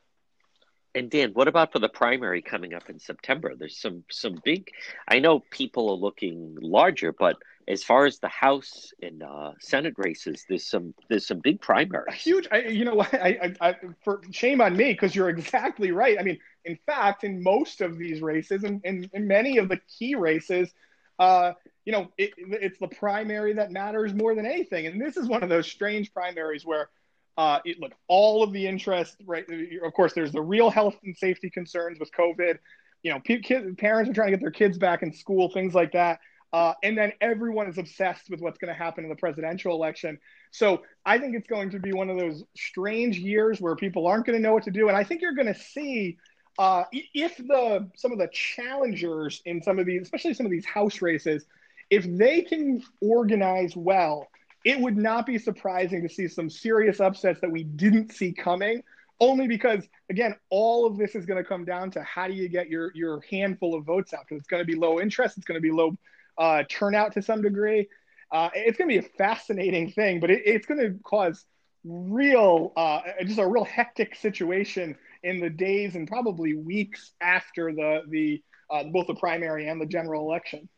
And 0.96 1.10
Dan, 1.10 1.32
what 1.34 1.48
about 1.48 1.72
for 1.72 1.80
the 1.80 1.90
primary 1.90 2.42
coming 2.42 2.74
up 2.74 2.90
in 2.90 3.00
September? 3.00 3.54
There's 3.56 3.80
some 3.80 4.04
some 4.10 4.40
big. 4.44 4.70
I 5.08 5.20
know 5.20 5.40
people 5.52 5.90
are 5.92 5.96
looking 5.96 6.58
larger, 6.60 7.14
but 7.14 7.36
as 7.68 7.84
far 7.84 8.08
as 8.08 8.18
the 8.18 8.28
House 8.28 8.92
and 9.02 9.22
uh, 9.22 9.52
Senate 9.60 9.94
races, 9.98 10.44
there's 10.50 10.66
some 10.66 10.96
there's 11.08 11.28
some 11.28 11.40
big 11.40 11.62
primaries. 11.62 12.16
Huge. 12.16 12.48
I, 12.52 12.62
you 12.64 12.84
know 12.84 12.96
what? 12.96 13.14
I, 13.14 13.54
I, 13.62 13.70
I, 13.70 13.76
for 14.04 14.22
shame 14.32 14.60
on 14.60 14.76
me 14.76 14.92
because 14.92 15.16
you're 15.16 15.30
exactly 15.30 15.92
right. 15.92 16.18
I 16.20 16.24
mean, 16.24 16.40
in 16.66 16.78
fact, 16.88 17.24
in 17.24 17.44
most 17.44 17.82
of 17.82 17.98
these 18.00 18.22
races 18.22 18.64
and 18.64 18.82
in, 18.84 19.04
in, 19.04 19.10
in, 19.14 19.28
many 19.28 19.58
of 19.60 19.70
the 19.70 19.80
key 19.98 20.16
races, 20.16 20.74
uh, 21.20 21.54
you 21.90 21.94
know, 21.94 22.08
it, 22.20 22.34
it's 22.38 22.78
the 22.78 22.88
primary 22.88 23.52
that 23.54 23.72
matters 23.72 24.14
more 24.14 24.36
than 24.36 24.46
anything. 24.46 24.86
And 24.86 25.02
this 25.02 25.18
is 25.18 25.28
one 25.28 25.42
of 25.42 25.50
those 25.50 25.66
strange 25.66 26.14
primaries 26.14 26.64
where 26.64 26.88
uh, 27.36 27.62
it, 27.66 27.80
look, 27.80 27.94
all 28.08 28.44
of 28.44 28.54
the 28.54 28.68
interest, 28.68 29.18
right? 29.26 29.44
Of 29.84 29.94
course, 29.94 30.14
there's 30.14 30.32
the 30.32 30.42
real 30.42 30.70
health 30.70 30.98
and 31.04 31.18
safety 31.18 31.50
concerns 31.50 32.00
with 32.00 32.12
COVID. 32.12 32.60
You 33.02 33.14
know, 33.14 33.20
kids, 33.22 33.66
parents 33.80 34.08
are 34.08 34.14
trying 34.14 34.28
to 34.28 34.34
get 34.34 34.40
their 34.40 34.52
kids 34.52 34.78
back 34.78 35.02
in 35.02 35.12
school, 35.12 35.50
things 35.50 35.74
like 35.74 35.94
that. 35.94 36.20
Uh, 36.54 36.76
and 36.84 36.96
then 36.96 37.12
everyone 37.22 37.68
is 37.68 37.80
obsessed 37.80 38.30
with 38.30 38.40
what's 38.40 38.60
going 38.60 38.72
to 38.72 38.78
happen 38.80 39.04
in 39.04 39.10
the 39.10 39.16
presidential 39.16 39.74
election. 39.74 40.20
So 40.52 40.84
I 41.08 41.18
think 41.18 41.36
it's 41.36 41.48
going 41.48 41.72
to 41.72 41.80
be 41.80 41.92
one 41.92 42.12
of 42.12 42.20
those 42.20 42.44
strange 42.56 43.18
years 43.18 43.60
where 43.60 43.76
people 43.76 44.06
aren't 44.06 44.28
going 44.28 44.38
to 44.38 44.44
know 44.44 44.54
what 44.54 44.66
to 44.66 44.72
do. 44.72 44.90
And 44.90 44.96
I 44.96 45.04
think 45.04 45.24
you're 45.24 45.34
going 45.34 45.52
to 45.52 45.60
see 45.60 46.20
uh, 46.60 46.84
if 46.92 47.36
the 47.38 47.90
some 47.96 48.12
of 48.12 48.20
the 48.20 48.30
challengers 48.32 49.42
in 49.46 49.64
some 49.64 49.80
of 49.80 49.88
these, 49.88 50.04
especially 50.04 50.36
some 50.36 50.46
of 50.46 50.52
these 50.52 50.66
house 50.68 51.02
races, 51.02 51.48
if 51.90 52.06
they 52.18 52.42
can 52.42 52.84
organize 53.02 53.76
well 53.76 54.28
it 54.66 54.80
would 54.80 54.98
not 54.98 55.26
be 55.26 55.38
surprising 55.38 56.02
to 56.02 56.14
see 56.14 56.28
some 56.28 56.50
serious 56.50 57.00
upsets 57.00 57.40
that 57.42 57.52
we 57.52 57.64
didn't 57.64 58.12
see 58.12 58.32
coming 58.32 58.84
only 59.20 59.48
because 59.48 59.84
again 60.10 60.36
all 60.50 60.86
of 60.86 60.98
this 60.98 61.16
is 61.16 61.26
going 61.26 61.42
to 61.42 61.48
come 61.48 61.66
down 61.66 61.92
to 61.92 62.02
how 62.04 62.28
do 62.28 62.34
you 62.34 62.48
get 62.50 62.70
your 62.70 62.92
your 62.94 63.22
handful 63.30 63.76
of 63.76 63.86
votes 63.86 64.14
out 64.14 64.22
because 64.28 64.40
it's 64.40 64.48
going 64.48 64.62
to 64.62 64.68
be 64.68 64.76
low 64.76 65.00
interest 65.00 65.38
it's 65.38 65.46
going 65.46 65.58
to 65.58 65.62
be 65.62 65.72
low 65.72 65.98
uh, 66.38 66.64
turnout 66.70 67.12
to 67.12 67.22
some 67.22 67.42
degree. 67.42 67.90
Uh, 68.32 68.50
it's 68.54 68.78
going 68.78 68.90
to 68.90 69.02
be 69.02 69.06
a 69.06 69.10
fascinating 69.18 69.92
thing 69.92 70.20
but 70.20 70.30
it, 70.30 70.42
it's 70.46 70.66
going 70.66 70.80
to 70.80 70.98
cause 71.04 71.46
real 71.84 72.72
uh, 72.76 73.02
just 73.26 73.40
a 73.40 73.48
real 73.48 73.66
hectic 73.66 74.16
situation 74.16 74.96
in 75.24 75.40
the 75.40 75.50
days 75.50 75.96
and 75.96 76.08
probably 76.08 76.54
weeks 76.54 77.12
after 77.22 77.74
the 77.74 78.02
the 78.10 78.42
uh, 78.70 78.84
both 78.84 79.08
the 79.08 79.16
primary 79.16 79.68
and 79.68 79.82
the 79.82 79.86
general 79.86 80.30
election 80.30 80.70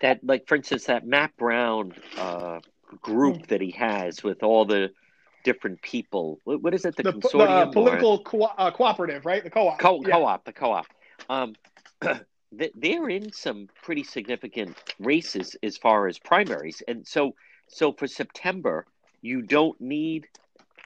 that 0.00 0.20
like 0.24 0.46
for 0.46 0.56
instance 0.56 0.84
that 0.84 1.06
Matt 1.06 1.36
Brown 1.36 1.92
uh, 2.16 2.60
group 3.00 3.36
mm. 3.36 3.46
that 3.48 3.60
he 3.60 3.70
has 3.72 4.22
with 4.22 4.42
all 4.42 4.64
the 4.64 4.90
different 5.44 5.80
people. 5.82 6.38
What, 6.44 6.62
what 6.62 6.74
is 6.74 6.84
it? 6.84 6.96
The, 6.96 7.04
the 7.04 7.12
consortium, 7.12 7.66
the 7.66 7.72
political 7.72 8.22
co- 8.22 8.42
uh, 8.42 8.70
cooperative, 8.70 9.24
right? 9.24 9.42
The 9.42 9.50
co-op. 9.50 9.78
Co- 9.78 10.02
yeah. 10.02 10.10
Co-op. 10.10 10.44
The 10.44 10.52
co-op. 10.52 10.86
Um, 11.28 11.54
they're 12.74 13.08
in 13.08 13.32
some 13.32 13.68
pretty 13.82 14.04
significant 14.04 14.76
races 14.98 15.56
as 15.62 15.76
far 15.76 16.08
as 16.08 16.18
primaries, 16.18 16.82
and 16.86 17.06
so 17.06 17.34
so 17.68 17.92
for 17.92 18.06
September, 18.06 18.86
you 19.22 19.42
don't 19.42 19.80
need 19.80 20.26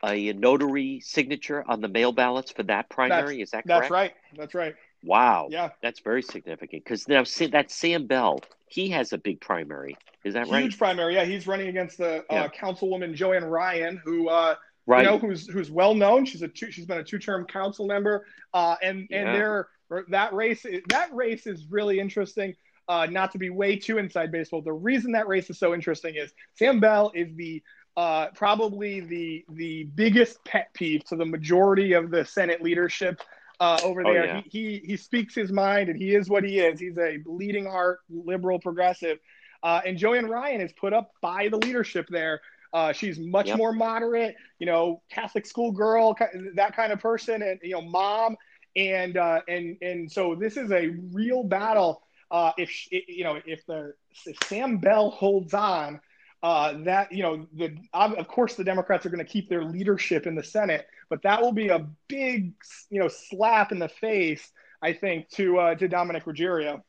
a 0.05 0.33
notary 0.35 1.01
signature 1.01 1.65
on 1.67 1.81
the 1.81 1.89
mail 1.89 2.13
ballots 2.13 2.51
for 2.51 2.63
that 2.65 2.91
primary. 2.91 3.39
That's, 3.39 3.49
is 3.49 3.51
that 3.53 3.67
correct? 3.67 3.83
That's 3.83 3.91
right. 3.91 4.13
That's 4.37 4.55
right. 4.55 4.75
Wow. 5.03 5.49
Yeah. 5.51 5.71
That's 5.83 6.01
very 6.01 6.23
significant 6.23 6.85
because 6.85 7.09
now 7.09 7.25
that 7.53 7.71
Sam 7.71 8.07
Bell, 8.07 8.41
he 8.75 8.89
has 8.89 9.13
a 9.13 9.19
big 9.19 9.41
primary. 9.41 9.97
Is 10.25 10.35
that 10.35 10.47
Huge 10.47 10.53
right? 10.53 10.63
Huge 10.63 10.79
primary. 10.79 11.15
Yeah. 11.15 11.25
He's 11.25 11.47
running 11.47 11.69
against 11.69 11.99
the 11.99 12.19
uh, 12.23 12.23
yeah. 12.31 12.49
Councilwoman 12.49 13.15
Jo-Ann 13.15 13.45
Ryan, 13.45 14.01
who, 14.05 14.29
uh, 14.29 14.57
right. 14.87 15.05
you 15.05 15.11
know, 15.11 15.19
who's, 15.19 15.47
who's 15.47 15.71
well 15.71 15.95
known. 15.95 16.25
She's 16.25 16.43
a 16.43 16.49
two, 16.49 16.73
she's 16.73 16.85
been 16.85 16.99
a 16.99 17.05
two 17.05 17.21
term 17.21 17.47
council 17.47 17.87
member. 17.87 18.27
Uh, 18.53 18.75
and, 18.83 19.07
yeah. 19.11 19.19
and 19.19 19.29
they're, 19.35 19.69
that 20.09 20.35
race, 20.35 20.67
that 20.89 21.15
race 21.15 21.47
is 21.47 21.67
really 21.71 22.01
interesting. 22.01 22.57
Uh, 22.89 23.07
not 23.07 23.33
to 23.33 23.39
be 23.39 23.49
way 23.49 23.77
too 23.77 23.97
inside 23.99 24.31
baseball. 24.33 24.61
The 24.61 24.73
reason 24.73 25.13
that 25.13 25.29
race 25.29 25.49
is 25.49 25.59
so 25.59 25.73
interesting 25.73 26.17
is 26.17 26.33
Sam 26.55 26.81
Bell 26.81 27.13
is 27.15 27.35
the 27.35 27.63
uh, 27.97 28.27
probably 28.35 29.01
the 29.01 29.45
the 29.51 29.85
biggest 29.95 30.45
pet 30.45 30.69
peeve 30.75 31.03
to 31.05 31.17
the 31.17 31.25
majority 31.25 31.95
of 31.95 32.11
the 32.11 32.25
Senate 32.27 32.61
leadership 32.61 33.21
uh, 33.61 33.81
over 33.83 34.07
oh, 34.07 34.13
there. 34.13 34.23
Oh, 34.23 34.27
yeah. 34.27 34.43
he, 34.49 34.81
he 34.81 34.87
he 34.87 34.97
speaks 34.97 35.35
his 35.35 35.53
mind, 35.53 35.89
and 35.89 35.99
he 35.99 36.15
is 36.15 36.29
what 36.29 36.45
he 36.45 36.59
is. 36.59 36.81
He's 36.81 36.99
a 36.99 37.19
leading 37.27 37.67
art 37.67 38.01
liberal 38.09 38.59
progressive, 38.59 39.19
uh, 39.63 39.81
and 39.87 39.97
Jo-Ann 39.97 40.27
Ryan 40.27 40.61
is 40.61 40.73
put 40.73 40.93
up 40.93 41.13
by 41.21 41.49
the 41.49 41.57
leadership 41.57 42.07
there. 42.11 42.41
Uh, 42.73 42.93
she's 42.93 43.21
much 43.21 43.47
yep. 43.47 43.57
more 43.57 43.73
moderate, 43.73 44.35
you 44.59 44.67
know, 44.67 45.01
Catholic 45.09 45.47
school 45.47 45.71
girl, 45.71 46.17
that 46.57 46.75
kind 46.75 46.93
of 46.93 46.99
person, 46.99 47.41
and 47.41 47.61
you 47.63 47.71
know, 47.71 47.81
mom, 47.81 48.37
and 48.75 49.17
uh, 49.17 49.41
and 49.49 49.77
and 49.81 50.11
so 50.11 50.35
this 50.35 50.57
is 50.57 50.73
a 50.73 50.89
real 51.13 51.45
battle. 51.45 52.03
Uh, 52.31 52.51
if 52.59 52.91
you 52.91 53.23
know, 53.23 53.41
if 53.47 53.65
the 53.67 53.95
if 54.27 54.37
Sam 54.47 54.79
Bell 54.79 55.11
holds 55.11 55.55
on, 55.55 56.01
uh, 56.45 56.75
that 56.85 57.11
you 57.11 57.23
know 57.23 57.47
the 57.55 57.75
of 57.95 58.29
course 58.29 58.55
the 58.55 58.65
Democrats 58.65 59.07
are 59.07 59.09
going 59.09 59.25
to 59.25 59.33
keep 59.33 59.49
their 59.49 59.65
leadership 59.65 60.27
in 60.27 60.35
the 60.35 60.43
Senate, 60.43 60.87
but 61.09 61.23
that 61.23 61.41
will 61.41 61.53
be 61.53 61.69
a 61.69 61.87
big 62.07 62.53
you 62.91 63.01
know 63.01 63.09
slap 63.09 63.73
in 63.73 63.79
the 63.79 63.89
face, 63.89 64.47
I 64.83 64.93
think, 64.93 65.31
to 65.31 65.59
uh, 65.59 65.75
to 65.77 65.89
Dominic 65.89 66.27
Ruggerio. 66.27 66.83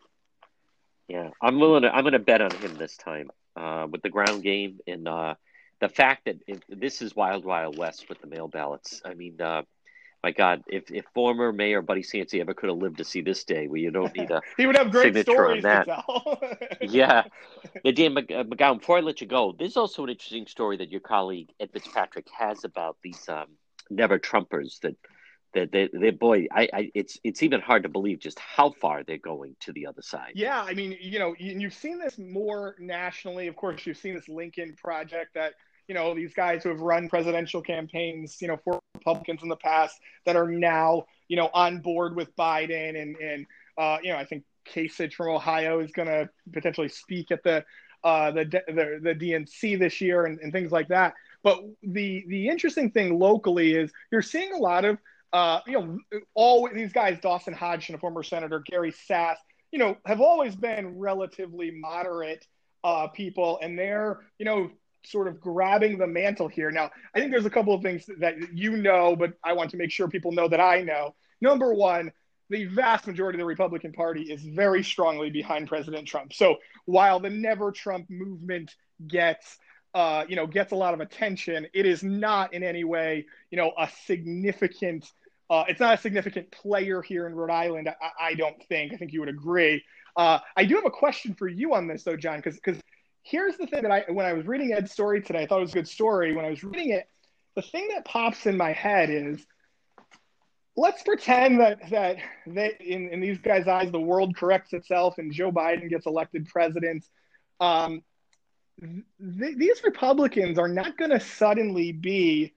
Yeah, 1.07 1.29
I'm 1.41 1.57
willing 1.57 1.83
to. 1.83 1.95
I'm 1.95 2.03
going 2.03 2.11
to 2.11 2.19
bet 2.19 2.41
on 2.41 2.51
him 2.51 2.75
this 2.75 2.97
time 2.97 3.31
uh, 3.55 3.87
with 3.89 4.01
the 4.01 4.09
ground 4.09 4.43
game 4.43 4.79
and 4.87 5.07
uh, 5.07 5.35
the 5.79 5.87
fact 5.87 6.25
that 6.25 6.35
it, 6.47 6.61
this 6.67 7.01
is 7.01 7.15
wild, 7.15 7.45
wild 7.45 7.77
west 7.77 8.09
with 8.09 8.19
the 8.19 8.27
mail 8.27 8.49
ballots. 8.49 9.01
I 9.05 9.13
mean, 9.13 9.39
uh, 9.39 9.61
my 10.25 10.31
God, 10.31 10.63
if, 10.65 10.89
if 10.89 11.05
former 11.13 11.53
Mayor 11.53 11.83
Buddy 11.83 12.01
Cianci 12.01 12.41
ever 12.41 12.55
could 12.55 12.69
have 12.69 12.79
lived 12.79 12.97
to 12.97 13.03
see 13.03 13.21
this 13.21 13.43
day, 13.43 13.67
where 13.67 13.79
you 13.79 13.91
don't 13.91 14.15
need 14.15 14.31
a 14.31 14.41
he 14.57 14.65
would 14.65 14.75
have 14.75 14.89
great 14.89 15.15
stories 15.19 15.61
to 15.61 15.83
tell. 15.85 16.39
yeah, 16.81 17.25
Dan 17.83 18.15
McGowan. 18.15 18.79
Before 18.79 18.97
I 18.97 19.01
let 19.01 19.21
you 19.21 19.27
go, 19.27 19.53
there's 19.55 19.77
also 19.77 20.03
an 20.03 20.09
interesting 20.09 20.47
story 20.47 20.77
that 20.77 20.89
your 20.89 21.01
colleague 21.01 21.51
Ed 21.59 21.69
Fitzpatrick 21.71 22.25
has 22.35 22.63
about 22.63 22.97
these 23.03 23.29
um, 23.29 23.45
never 23.91 24.17
Trumpers 24.17 24.79
that 24.79 24.95
that 25.53 25.71
they, 25.71 25.91
they 25.93 26.09
boy, 26.09 26.47
I, 26.51 26.69
I, 26.73 26.91
it's 26.95 27.19
it's 27.23 27.43
even 27.43 27.61
hard 27.61 27.83
to 27.83 27.89
believe 27.89 28.17
just 28.17 28.39
how 28.39 28.71
far 28.71 29.03
they're 29.03 29.19
going 29.19 29.55
to 29.59 29.73
the 29.73 29.85
other 29.85 30.01
side. 30.01 30.31
Yeah, 30.33 30.59
I 30.59 30.73
mean, 30.73 30.97
you 30.99 31.19
know, 31.19 31.35
you've 31.37 31.75
seen 31.75 31.99
this 31.99 32.17
more 32.17 32.75
nationally. 32.79 33.45
Of 33.45 33.55
course, 33.55 33.85
you've 33.85 33.97
seen 33.97 34.15
this 34.15 34.27
Lincoln 34.27 34.75
project 34.75 35.35
that 35.35 35.53
you 35.87 35.93
know, 35.93 36.15
these 36.15 36.33
guys 36.33 36.63
who 36.63 36.69
have 36.69 36.79
run 36.79 37.07
presidential 37.09 37.61
campaigns, 37.61 38.37
you 38.41 38.47
know, 38.47 38.57
for 38.63 38.79
Republicans 38.95 39.43
in 39.43 39.49
the 39.49 39.55
past 39.55 39.99
that 40.25 40.35
are 40.35 40.47
now, 40.47 41.05
you 41.27 41.35
know, 41.35 41.49
on 41.53 41.79
board 41.79 42.15
with 42.15 42.35
Biden 42.35 43.01
and, 43.01 43.15
and, 43.17 43.45
uh, 43.77 43.97
you 44.03 44.11
know, 44.11 44.17
I 44.17 44.25
think 44.25 44.43
Kasich 44.67 45.13
from 45.13 45.29
Ohio 45.29 45.79
is 45.79 45.91
going 45.91 46.07
to 46.07 46.29
potentially 46.51 46.89
speak 46.89 47.31
at 47.31 47.43
the, 47.43 47.63
uh, 48.03 48.31
the, 48.31 48.45
the, 48.45 48.99
the 49.01 49.15
DNC 49.15 49.79
this 49.79 50.01
year 50.01 50.25
and, 50.25 50.39
and 50.39 50.51
things 50.51 50.71
like 50.71 50.87
that. 50.89 51.13
But 51.43 51.59
the, 51.83 52.25
the 52.27 52.47
interesting 52.47 52.91
thing 52.91 53.19
locally 53.19 53.75
is 53.75 53.91
you're 54.11 54.21
seeing 54.21 54.53
a 54.53 54.57
lot 54.57 54.85
of, 54.85 54.97
uh, 55.33 55.59
you 55.67 55.73
know, 55.73 56.19
all 56.33 56.69
these 56.73 56.93
guys, 56.93 57.19
Dawson 57.19 57.53
Hodgson, 57.53 57.95
a 57.95 57.97
former 57.97 58.23
senator, 58.23 58.63
Gary 58.65 58.91
Sasse, 58.91 59.35
you 59.71 59.79
know, 59.79 59.97
have 60.05 60.21
always 60.21 60.55
been 60.55 60.97
relatively 60.97 61.71
moderate 61.71 62.47
uh, 62.83 63.07
people, 63.07 63.59
and 63.61 63.77
they're, 63.77 64.21
you 64.39 64.45
know, 64.45 64.71
sort 65.07 65.27
of 65.27 65.39
grabbing 65.39 65.97
the 65.97 66.07
mantle 66.07 66.47
here. 66.47 66.71
Now, 66.71 66.91
I 67.13 67.19
think 67.19 67.31
there's 67.31 67.45
a 67.45 67.49
couple 67.49 67.73
of 67.73 67.81
things 67.81 68.05
that 68.19 68.35
you 68.53 68.77
know, 68.77 69.15
but 69.15 69.33
I 69.43 69.53
want 69.53 69.71
to 69.71 69.77
make 69.77 69.91
sure 69.91 70.07
people 70.07 70.31
know 70.31 70.47
that 70.47 70.59
I 70.59 70.81
know. 70.81 71.15
Number 71.41 71.73
one, 71.73 72.11
the 72.49 72.65
vast 72.65 73.07
majority 73.07 73.37
of 73.37 73.41
the 73.41 73.45
Republican 73.45 73.91
Party 73.91 74.23
is 74.23 74.43
very 74.43 74.83
strongly 74.83 75.29
behind 75.29 75.67
President 75.67 76.07
Trump. 76.07 76.33
So 76.33 76.57
while 76.85 77.19
the 77.19 77.29
Never 77.29 77.71
Trump 77.71 78.09
movement 78.09 78.75
gets 79.07 79.57
uh, 79.95 80.25
you 80.27 80.35
know, 80.35 80.45
gets 80.45 80.73
a 80.73 80.75
lot 80.75 80.93
of 80.93 80.99
attention. 80.99 81.65
It 81.73 81.85
is 81.85 82.03
not 82.03 82.53
in 82.53 82.63
any 82.63 82.83
way, 82.83 83.25
you 83.49 83.57
know, 83.57 83.71
a 83.77 83.89
significant. 84.05 85.09
Uh, 85.49 85.63
it's 85.69 85.79
not 85.79 85.93
a 85.93 85.97
significant 85.97 86.51
player 86.51 87.01
here 87.01 87.27
in 87.27 87.33
Rhode 87.33 87.49
Island. 87.49 87.87
I, 87.87 88.09
I 88.19 88.33
don't 88.33 88.61
think. 88.67 88.93
I 88.93 88.97
think 88.97 89.13
you 89.13 89.21
would 89.21 89.29
agree. 89.29 89.81
Uh, 90.17 90.39
I 90.57 90.65
do 90.65 90.75
have 90.75 90.85
a 90.85 90.91
question 90.91 91.33
for 91.33 91.47
you 91.47 91.73
on 91.73 91.87
this, 91.87 92.03
though, 92.03 92.17
John, 92.17 92.39
because 92.39 92.55
because 92.55 92.81
here's 93.25 93.57
the 93.57 93.65
thing 93.65 93.81
that 93.81 93.91
I, 93.91 94.05
when 94.07 94.25
I 94.25 94.33
was 94.33 94.45
reading 94.45 94.71
Ed's 94.71 94.91
story 94.91 95.21
today, 95.21 95.43
I 95.43 95.47
thought 95.47 95.57
it 95.57 95.61
was 95.61 95.71
a 95.71 95.75
good 95.75 95.87
story. 95.87 96.35
When 96.35 96.45
I 96.45 96.51
was 96.51 96.63
reading 96.63 96.91
it, 96.91 97.09
the 97.55 97.63
thing 97.63 97.89
that 97.93 98.05
pops 98.05 98.45
in 98.45 98.55
my 98.55 98.71
head 98.71 99.09
is 99.09 99.45
let's 100.77 101.01
pretend 101.03 101.59
that 101.59 101.89
that 101.89 102.17
they, 102.45 102.75
in, 102.79 103.09
in 103.09 103.19
these 103.19 103.39
guys' 103.39 103.67
eyes, 103.67 103.91
the 103.91 103.99
world 103.99 104.35
corrects 104.35 104.73
itself 104.73 105.17
and 105.17 105.33
Joe 105.33 105.51
Biden 105.51 105.89
gets 105.89 106.05
elected 106.05 106.47
president. 106.47 107.03
Um, 107.59 108.03
th- 108.79 109.57
these 109.57 109.83
Republicans 109.83 110.59
are 110.59 110.67
not 110.67 110.95
going 110.97 111.11
to 111.11 111.19
suddenly 111.19 111.93
be, 111.93 112.53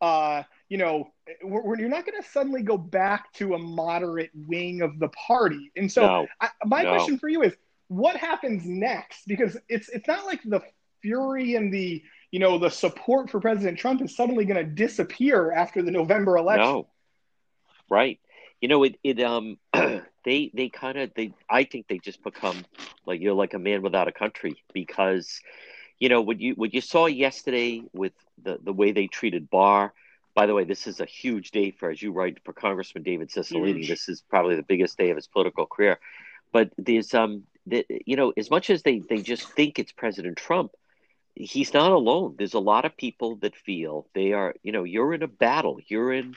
uh, 0.00 0.44
you 0.68 0.78
know, 0.78 1.08
we're, 1.42 1.62
we're, 1.62 1.78
you're 1.78 1.88
not 1.88 2.06
going 2.06 2.22
to 2.22 2.28
suddenly 2.28 2.62
go 2.62 2.78
back 2.78 3.32
to 3.34 3.54
a 3.54 3.58
moderate 3.58 4.30
wing 4.34 4.82
of 4.82 4.98
the 5.00 5.08
party. 5.08 5.72
And 5.74 5.90
so, 5.90 6.02
no, 6.02 6.26
I, 6.40 6.50
my 6.64 6.82
no. 6.82 6.90
question 6.90 7.18
for 7.18 7.28
you 7.28 7.42
is 7.42 7.56
what 7.92 8.16
happens 8.16 8.64
next? 8.64 9.26
Because 9.26 9.56
it's 9.68 9.88
it's 9.90 10.08
not 10.08 10.24
like 10.24 10.40
the 10.44 10.62
fury 11.02 11.56
and 11.56 11.72
the 11.72 12.02
you 12.30 12.40
know 12.40 12.58
the 12.58 12.70
support 12.70 13.28
for 13.28 13.38
President 13.38 13.78
Trump 13.78 14.00
is 14.00 14.16
suddenly 14.16 14.44
going 14.46 14.64
to 14.64 14.70
disappear 14.70 15.52
after 15.52 15.82
the 15.82 15.90
November 15.90 16.36
election. 16.38 16.64
No, 16.64 16.88
right? 17.90 18.18
You 18.60 18.68
know, 18.68 18.82
it 18.84 18.96
it 19.04 19.20
um 19.20 19.58
they 19.74 20.50
they 20.54 20.70
kind 20.70 20.98
of 20.98 21.12
they 21.14 21.34
I 21.50 21.64
think 21.64 21.86
they 21.88 21.98
just 21.98 22.22
become 22.22 22.64
like 23.04 23.20
you're 23.20 23.34
like 23.34 23.52
a 23.52 23.58
man 23.58 23.82
without 23.82 24.08
a 24.08 24.12
country 24.12 24.56
because 24.72 25.40
you 25.98 26.08
know 26.08 26.22
what 26.22 26.40
you 26.40 26.54
what 26.54 26.72
you 26.72 26.80
saw 26.80 27.06
yesterday 27.06 27.82
with 27.92 28.12
the 28.42 28.58
the 28.62 28.72
way 28.72 28.92
they 28.92 29.06
treated 29.06 29.50
Barr. 29.50 29.92
By 30.34 30.46
the 30.46 30.54
way, 30.54 30.64
this 30.64 30.86
is 30.86 31.00
a 31.00 31.04
huge 31.04 31.50
day 31.50 31.72
for, 31.72 31.90
as 31.90 32.00
you 32.00 32.10
write, 32.10 32.38
for 32.42 32.54
Congressman 32.54 33.02
David 33.02 33.28
Cicilline. 33.28 33.76
Huge. 33.76 33.88
This 33.88 34.08
is 34.08 34.22
probably 34.30 34.56
the 34.56 34.62
biggest 34.62 34.96
day 34.96 35.10
of 35.10 35.16
his 35.16 35.26
political 35.26 35.66
career. 35.66 36.00
But 36.52 36.70
there's 36.78 37.12
um, 37.12 37.42
the, 37.66 37.86
you 38.06 38.16
know, 38.16 38.32
as 38.36 38.50
much 38.50 38.70
as 38.70 38.82
they 38.82 38.98
they 39.00 39.22
just 39.22 39.48
think 39.50 39.78
it's 39.78 39.92
President 39.92 40.36
Trump, 40.36 40.72
he's 41.34 41.72
not 41.72 41.92
alone. 41.92 42.34
There's 42.38 42.54
a 42.54 42.60
lot 42.60 42.84
of 42.84 42.96
people 42.96 43.36
that 43.36 43.56
feel 43.56 44.06
they 44.14 44.32
are, 44.32 44.54
you 44.62 44.72
know, 44.72 44.84
you're 44.84 45.14
in 45.14 45.22
a 45.22 45.28
battle, 45.28 45.78
you're 45.86 46.12
in 46.12 46.34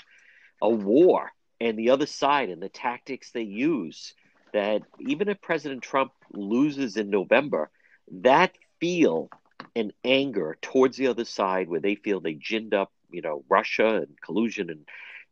a 0.61 0.69
war, 0.69 1.31
and 1.59 1.77
the 1.77 1.89
other 1.89 2.05
side 2.05 2.49
and 2.49 2.61
the 2.61 2.69
tactics 2.69 3.31
they 3.31 3.41
use 3.41 4.13
that 4.53 4.83
even 4.99 5.27
if 5.27 5.41
President 5.41 5.81
Trump 5.81 6.11
loses 6.31 6.95
in 6.95 7.09
November, 7.09 7.69
that 8.09 8.55
feel 8.79 9.29
and 9.75 9.91
anger 10.03 10.57
towards 10.61 10.95
the 10.97 11.07
other 11.07 11.25
side 11.25 11.67
where 11.67 11.81
they 11.81 11.95
feel 11.95 12.19
they 12.19 12.33
ginned 12.33 12.73
up, 12.73 12.91
you 13.11 13.21
know, 13.21 13.43
Russia 13.49 13.95
and 13.95 14.19
collusion 14.21 14.69
and 14.69 14.85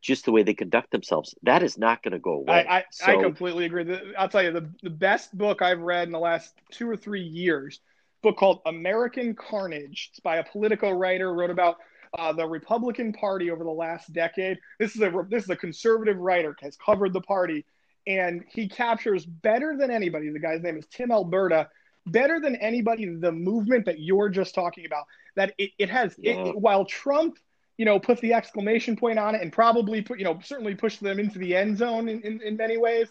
just 0.03 0.25
the 0.25 0.31
way 0.31 0.43
they 0.43 0.53
conduct 0.53 0.91
themselves, 0.91 1.33
that 1.43 1.63
is 1.63 1.77
not 1.77 2.03
going 2.03 2.11
to 2.11 2.19
go 2.19 2.33
away. 2.33 2.65
I, 2.67 2.77
I, 2.77 2.83
so, 2.91 3.05
I 3.05 3.23
completely 3.23 3.65
agree. 3.65 4.13
I'll 4.17 4.29
tell 4.29 4.43
you, 4.43 4.51
the, 4.51 4.69
the 4.83 4.89
best 4.89 5.35
book 5.35 5.61
I've 5.61 5.79
read 5.79 6.07
in 6.07 6.11
the 6.11 6.19
last 6.19 6.53
two 6.71 6.87
or 6.89 6.97
three 6.97 7.23
years, 7.23 7.79
book 8.21 8.37
called 8.37 8.59
American 8.65 9.33
Carnage. 9.33 10.09
It's 10.11 10.19
by 10.19 10.37
a 10.37 10.43
Politico 10.43 10.91
writer, 10.91 11.33
wrote 11.33 11.49
about 11.49 11.77
uh, 12.19 12.33
the 12.33 12.45
Republican 12.45 13.13
Party 13.13 13.49
over 13.49 13.63
the 13.63 13.71
last 13.71 14.11
decade. 14.11 14.59
This 14.77 14.95
is 14.95 15.01
a 15.01 15.25
this 15.29 15.45
is 15.45 15.49
a 15.49 15.55
conservative 15.55 16.17
writer 16.17 16.55
has 16.61 16.75
covered 16.75 17.13
the 17.13 17.21
party, 17.21 17.65
and 18.05 18.43
he 18.53 18.67
captures 18.67 19.25
better 19.25 19.77
than 19.77 19.89
anybody. 19.89 20.29
The 20.29 20.39
guy's 20.39 20.61
name 20.61 20.77
is 20.77 20.85
Tim 20.91 21.11
Alberta. 21.11 21.69
Better 22.05 22.41
than 22.41 22.57
anybody, 22.57 23.05
the 23.05 23.31
movement 23.31 23.85
that 23.85 23.99
you're 23.99 24.27
just 24.27 24.53
talking 24.53 24.85
about. 24.85 25.05
That 25.37 25.53
it, 25.57 25.71
it 25.79 25.89
has. 25.89 26.13
Yeah. 26.17 26.47
It, 26.47 26.59
while 26.59 26.83
Trump, 26.83 27.37
you 27.77 27.85
know, 27.85 27.99
put 27.99 28.19
the 28.21 28.33
exclamation 28.33 28.95
point 28.95 29.19
on 29.19 29.35
it 29.35 29.41
and 29.41 29.51
probably 29.51 30.01
put, 30.01 30.19
you 30.19 30.25
know, 30.25 30.39
certainly 30.43 30.75
push 30.75 30.97
them 30.97 31.19
into 31.19 31.39
the 31.39 31.55
end 31.55 31.77
zone 31.77 32.07
in, 32.07 32.21
in, 32.21 32.41
in 32.41 32.57
many 32.57 32.77
ways. 32.77 33.07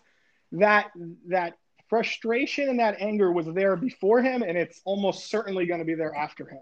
That 0.52 0.90
that 1.28 1.54
frustration 1.88 2.68
and 2.68 2.80
that 2.80 3.00
anger 3.00 3.32
was 3.32 3.46
there 3.46 3.76
before 3.76 4.22
him, 4.22 4.42
and 4.42 4.56
it's 4.56 4.80
almost 4.84 5.30
certainly 5.30 5.66
going 5.66 5.80
to 5.80 5.84
be 5.84 5.94
there 5.94 6.14
after 6.14 6.46
him. 6.46 6.60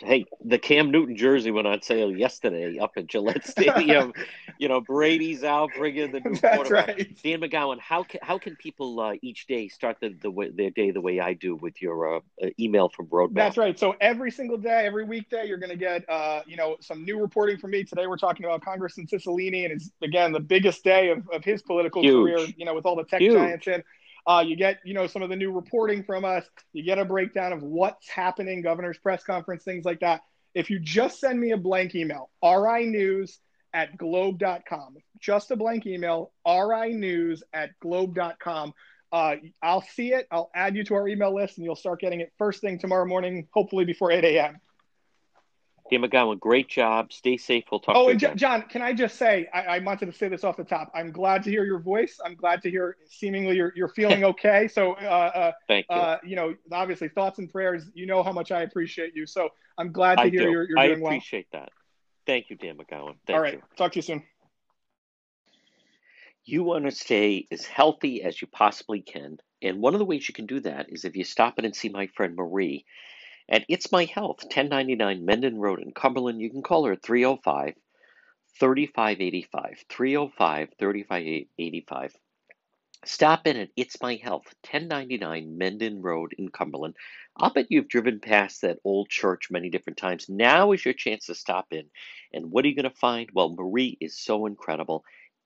Hey, 0.00 0.24
the 0.44 0.58
Cam 0.58 0.90
Newton 0.90 1.16
jersey 1.16 1.52
went 1.52 1.68
on 1.68 1.80
sale 1.82 2.10
yesterday 2.10 2.78
up 2.78 2.92
at 2.96 3.06
Gillette 3.06 3.46
Stadium. 3.46 4.12
you 4.58 4.68
know, 4.68 4.80
Brady's 4.80 5.44
out 5.44 5.70
bringing 5.76 6.10
the 6.10 6.20
new 6.20 6.34
That's 6.34 6.56
quarterback. 6.56 6.88
Right. 6.88 7.22
Dan 7.22 7.40
McGowan, 7.40 7.78
how 7.78 8.02
can 8.02 8.20
how 8.22 8.38
can 8.38 8.56
people 8.56 8.98
uh, 8.98 9.14
each 9.22 9.46
day 9.46 9.68
start 9.68 9.98
the, 10.00 10.16
the 10.20 10.30
way, 10.30 10.50
their 10.50 10.70
day 10.70 10.90
the 10.90 11.00
way 11.00 11.20
I 11.20 11.34
do 11.34 11.54
with 11.54 11.80
your 11.80 12.16
uh, 12.16 12.20
uh 12.42 12.48
email 12.58 12.88
from 12.88 13.06
Rhode 13.10 13.32
Map? 13.32 13.46
That's 13.46 13.56
right. 13.56 13.78
So 13.78 13.94
every 14.00 14.32
single 14.32 14.58
day, 14.58 14.84
every 14.84 15.04
weekday, 15.04 15.46
you're 15.46 15.58
going 15.58 15.70
to 15.70 15.76
get 15.76 16.08
uh, 16.08 16.42
you 16.46 16.56
know 16.56 16.76
some 16.80 17.04
new 17.04 17.20
reporting 17.20 17.58
from 17.58 17.70
me. 17.70 17.84
Today, 17.84 18.08
we're 18.08 18.16
talking 18.16 18.44
about 18.44 18.62
Congressman 18.62 19.06
Cicilline, 19.06 19.64
and 19.64 19.72
it's 19.72 19.90
again 20.02 20.32
the 20.32 20.40
biggest 20.40 20.82
day 20.82 21.10
of, 21.10 21.28
of 21.32 21.44
his 21.44 21.62
political 21.62 22.02
Huge. 22.02 22.14
career. 22.14 22.46
You 22.56 22.64
know, 22.64 22.74
with 22.74 22.84
all 22.84 22.96
the 22.96 23.04
tech 23.04 23.20
Huge. 23.20 23.34
giants 23.34 23.68
in. 23.68 23.84
Uh, 24.28 24.44
you 24.46 24.56
get, 24.56 24.78
you 24.84 24.92
know, 24.92 25.06
some 25.06 25.22
of 25.22 25.30
the 25.30 25.36
new 25.36 25.50
reporting 25.50 26.04
from 26.04 26.22
us. 26.22 26.44
You 26.74 26.84
get 26.84 26.98
a 26.98 27.04
breakdown 27.04 27.54
of 27.54 27.62
what's 27.62 28.10
happening, 28.10 28.60
governor's 28.60 28.98
press 28.98 29.24
conference, 29.24 29.64
things 29.64 29.86
like 29.86 30.00
that. 30.00 30.20
If 30.54 30.68
you 30.68 30.78
just 30.78 31.18
send 31.18 31.40
me 31.40 31.52
a 31.52 31.56
blank 31.56 31.94
email, 31.94 32.28
rinews 32.42 33.38
at 33.72 33.96
globe.com, 33.96 34.96
just 35.18 35.50
a 35.50 35.56
blank 35.56 35.86
email, 35.86 36.32
rinews 36.46 37.42
at 37.54 37.70
globe.com. 37.80 38.74
Uh, 39.10 39.36
I'll 39.62 39.80
see 39.94 40.12
it. 40.12 40.26
I'll 40.30 40.50
add 40.54 40.76
you 40.76 40.84
to 40.84 40.94
our 40.94 41.08
email 41.08 41.34
list, 41.34 41.56
and 41.56 41.64
you'll 41.64 41.74
start 41.74 42.00
getting 42.00 42.20
it 42.20 42.30
first 42.36 42.60
thing 42.60 42.78
tomorrow 42.78 43.06
morning, 43.06 43.48
hopefully 43.54 43.86
before 43.86 44.12
8 44.12 44.24
a.m. 44.24 44.60
Dan 45.90 46.02
McGowan, 46.02 46.38
great 46.38 46.68
job. 46.68 47.12
Stay 47.12 47.36
safe. 47.36 47.64
We'll 47.70 47.80
talk. 47.80 47.96
Oh, 47.96 48.08
and 48.08 48.20
J- 48.20 48.34
John, 48.34 48.62
can 48.62 48.82
I 48.82 48.92
just 48.92 49.16
say, 49.16 49.48
I-, 49.54 49.62
I, 49.62 49.78
wanted 49.78 50.06
to 50.06 50.12
say 50.12 50.28
this 50.28 50.44
off 50.44 50.56
the 50.56 50.64
top. 50.64 50.90
I'm 50.94 51.10
glad 51.10 51.42
to 51.44 51.50
hear 51.50 51.64
your 51.64 51.78
voice. 51.78 52.18
I'm 52.24 52.34
glad 52.34 52.62
to 52.62 52.70
hear, 52.70 52.96
seemingly, 53.08 53.56
you're, 53.56 53.72
you're 53.74 53.88
feeling 53.88 54.24
okay. 54.32 54.68
So, 54.68 54.92
uh, 54.94 55.30
uh, 55.34 55.52
thank 55.66 55.86
you. 55.88 55.96
Uh, 55.96 56.18
you 56.22 56.36
know, 56.36 56.54
obviously, 56.72 57.08
thoughts 57.08 57.38
and 57.38 57.50
prayers. 57.50 57.90
You 57.94 58.06
know 58.06 58.22
how 58.22 58.32
much 58.32 58.52
I 58.52 58.62
appreciate 58.62 59.14
you. 59.14 59.26
So, 59.26 59.48
I'm 59.78 59.92
glad 59.92 60.16
to 60.16 60.22
I 60.22 60.28
hear 60.28 60.50
you're, 60.50 60.68
you're 60.68 60.88
doing 60.88 61.00
well. 61.00 61.12
I 61.12 61.16
appreciate 61.16 61.46
that. 61.52 61.70
Thank 62.26 62.50
you, 62.50 62.56
Dan 62.56 62.76
McGowan. 62.76 63.14
Thank 63.26 63.36
All 63.36 63.40
right. 63.40 63.54
You. 63.54 63.62
Talk 63.76 63.92
to 63.92 63.98
you 63.98 64.02
soon. 64.02 64.22
You 66.44 66.62
want 66.62 66.84
to 66.84 66.90
stay 66.90 67.46
as 67.50 67.64
healthy 67.64 68.22
as 68.22 68.40
you 68.40 68.48
possibly 68.48 69.00
can. 69.00 69.38
And 69.62 69.80
one 69.80 69.94
of 69.94 69.98
the 69.98 70.04
ways 70.04 70.28
you 70.28 70.34
can 70.34 70.46
do 70.46 70.60
that 70.60 70.90
is 70.90 71.04
if 71.04 71.16
you 71.16 71.24
stop 71.24 71.58
in 71.58 71.64
and 71.64 71.74
see 71.74 71.88
my 71.88 72.06
friend 72.08 72.36
Marie 72.36 72.84
at 73.48 73.64
It's 73.68 73.90
My 73.90 74.04
Health, 74.04 74.42
1099 74.42 75.24
Mendon 75.24 75.58
Road 75.58 75.80
in 75.80 75.92
Cumberland. 75.92 76.40
You 76.40 76.50
can 76.50 76.62
call 76.62 76.84
her 76.84 76.92
at 76.92 77.02
305 77.02 77.74
3585. 78.60 79.84
305 79.88 80.68
3585. 80.78 82.16
Stop 83.04 83.46
in 83.46 83.56
at 83.56 83.70
It's 83.76 84.02
My 84.02 84.16
Health, 84.16 84.44
1099 84.70 85.56
Mendon 85.56 86.02
Road 86.02 86.34
in 86.36 86.50
Cumberland. 86.50 86.94
I'll 87.36 87.52
bet 87.52 87.70
you've 87.70 87.88
driven 87.88 88.20
past 88.20 88.62
that 88.62 88.80
old 88.84 89.08
church 89.08 89.50
many 89.50 89.70
different 89.70 89.96
times. 89.96 90.28
Now 90.28 90.72
is 90.72 90.84
your 90.84 90.94
chance 90.94 91.26
to 91.26 91.34
stop 91.34 91.68
in. 91.70 91.84
And 92.32 92.50
what 92.50 92.64
are 92.64 92.68
you 92.68 92.74
going 92.74 92.90
to 92.90 92.96
find? 92.96 93.30
Well, 93.32 93.54
Marie 93.56 93.96
is 94.00 94.18
so 94.18 94.46
incredible. 94.46 95.04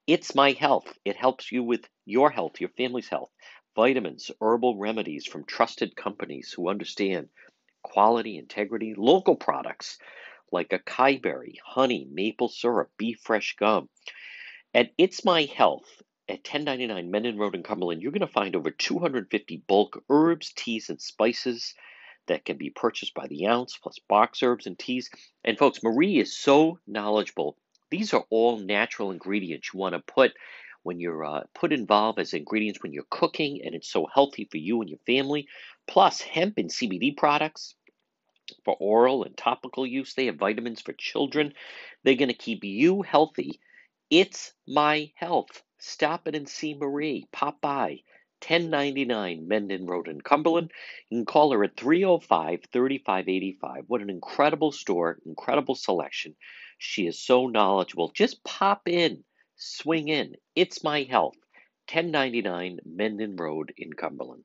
It's 0.08 0.34
My 0.34 0.52
Health. 0.52 0.92
It 1.04 1.14
helps 1.14 1.52
you 1.52 1.62
with 1.62 1.86
your 2.04 2.30
health, 2.30 2.58
your 2.58 2.70
family's 2.70 3.08
health. 3.08 3.30
Vitamins, 3.76 4.30
herbal 4.40 4.76
remedies 4.76 5.26
from 5.26 5.44
trusted 5.44 5.94
companies 5.94 6.52
who 6.52 6.68
understand 6.68 7.28
quality, 7.82 8.38
integrity, 8.38 8.94
local 8.96 9.36
products 9.36 9.98
like 10.50 10.70
acai 10.70 11.20
berry, 11.20 11.58
honey, 11.64 12.06
maple 12.10 12.48
syrup, 12.48 12.90
beef 12.98 13.20
fresh 13.22 13.56
gum. 13.58 13.88
At 14.74 14.90
It's 14.98 15.24
My 15.24 15.42
Health 15.44 16.02
at 16.28 16.38
1099 16.38 17.10
Mendon 17.10 17.38
Road 17.38 17.54
in 17.54 17.62
Cumberland, 17.62 18.00
you're 18.00 18.12
going 18.12 18.20
to 18.20 18.26
find 18.26 18.54
over 18.54 18.70
250 18.70 19.62
bulk 19.66 20.02
herbs, 20.08 20.52
teas, 20.54 20.88
and 20.88 21.00
spices 21.00 21.74
that 22.26 22.44
can 22.44 22.56
be 22.56 22.70
purchased 22.70 23.14
by 23.14 23.26
the 23.26 23.46
ounce, 23.46 23.76
plus 23.76 23.98
box 24.08 24.42
herbs 24.42 24.66
and 24.66 24.78
teas. 24.78 25.10
And 25.44 25.58
folks, 25.58 25.82
Marie 25.82 26.18
is 26.18 26.36
so 26.36 26.78
knowledgeable. 26.86 27.56
These 27.90 28.14
are 28.14 28.24
all 28.30 28.58
natural 28.58 29.10
ingredients 29.10 29.70
you 29.72 29.80
want 29.80 29.94
to 29.94 30.12
put 30.12 30.32
when 30.82 31.00
you're 31.00 31.24
uh, 31.24 31.42
put 31.54 31.72
involved 31.72 32.18
as 32.18 32.32
ingredients 32.32 32.82
when 32.82 32.92
you're 32.92 33.04
cooking, 33.10 33.60
and 33.64 33.74
it's 33.74 33.90
so 33.90 34.06
healthy 34.12 34.48
for 34.50 34.56
you 34.56 34.80
and 34.80 34.90
your 34.90 34.98
family. 35.06 35.46
Plus, 35.86 36.20
hemp 36.20 36.58
and 36.58 36.70
CBD 36.70 37.16
products 37.16 37.74
for 38.64 38.76
oral 38.78 39.24
and 39.24 39.36
topical 39.36 39.86
use. 39.86 40.14
They 40.14 40.26
have 40.26 40.36
vitamins 40.36 40.80
for 40.80 40.92
children. 40.92 41.54
They're 42.02 42.14
going 42.14 42.28
to 42.28 42.34
keep 42.34 42.64
you 42.64 43.02
healthy. 43.02 43.60
It's 44.10 44.52
my 44.66 45.12
health. 45.14 45.62
Stop 45.78 46.28
it 46.28 46.34
and 46.34 46.48
see 46.48 46.74
Marie. 46.74 47.26
Pop 47.32 47.60
by. 47.60 48.02
1099 48.42 49.46
Mendon 49.46 49.86
Road 49.86 50.08
in 50.08 50.20
Cumberland. 50.20 50.72
You 51.10 51.18
can 51.18 51.26
call 51.26 51.52
her 51.52 51.62
at 51.62 51.76
305 51.76 52.60
3585. 52.72 53.84
What 53.86 54.00
an 54.00 54.10
incredible 54.10 54.72
store, 54.72 55.18
incredible 55.24 55.76
selection. 55.76 56.34
She 56.78 57.06
is 57.06 57.20
so 57.20 57.46
knowledgeable. 57.46 58.10
Just 58.12 58.42
pop 58.42 58.88
in, 58.88 59.22
swing 59.54 60.08
in. 60.08 60.34
It's 60.56 60.82
my 60.82 61.04
health. 61.04 61.36
1099 61.90 62.80
Mendon 62.84 63.36
Road 63.36 63.72
in 63.76 63.92
Cumberland. 63.92 64.44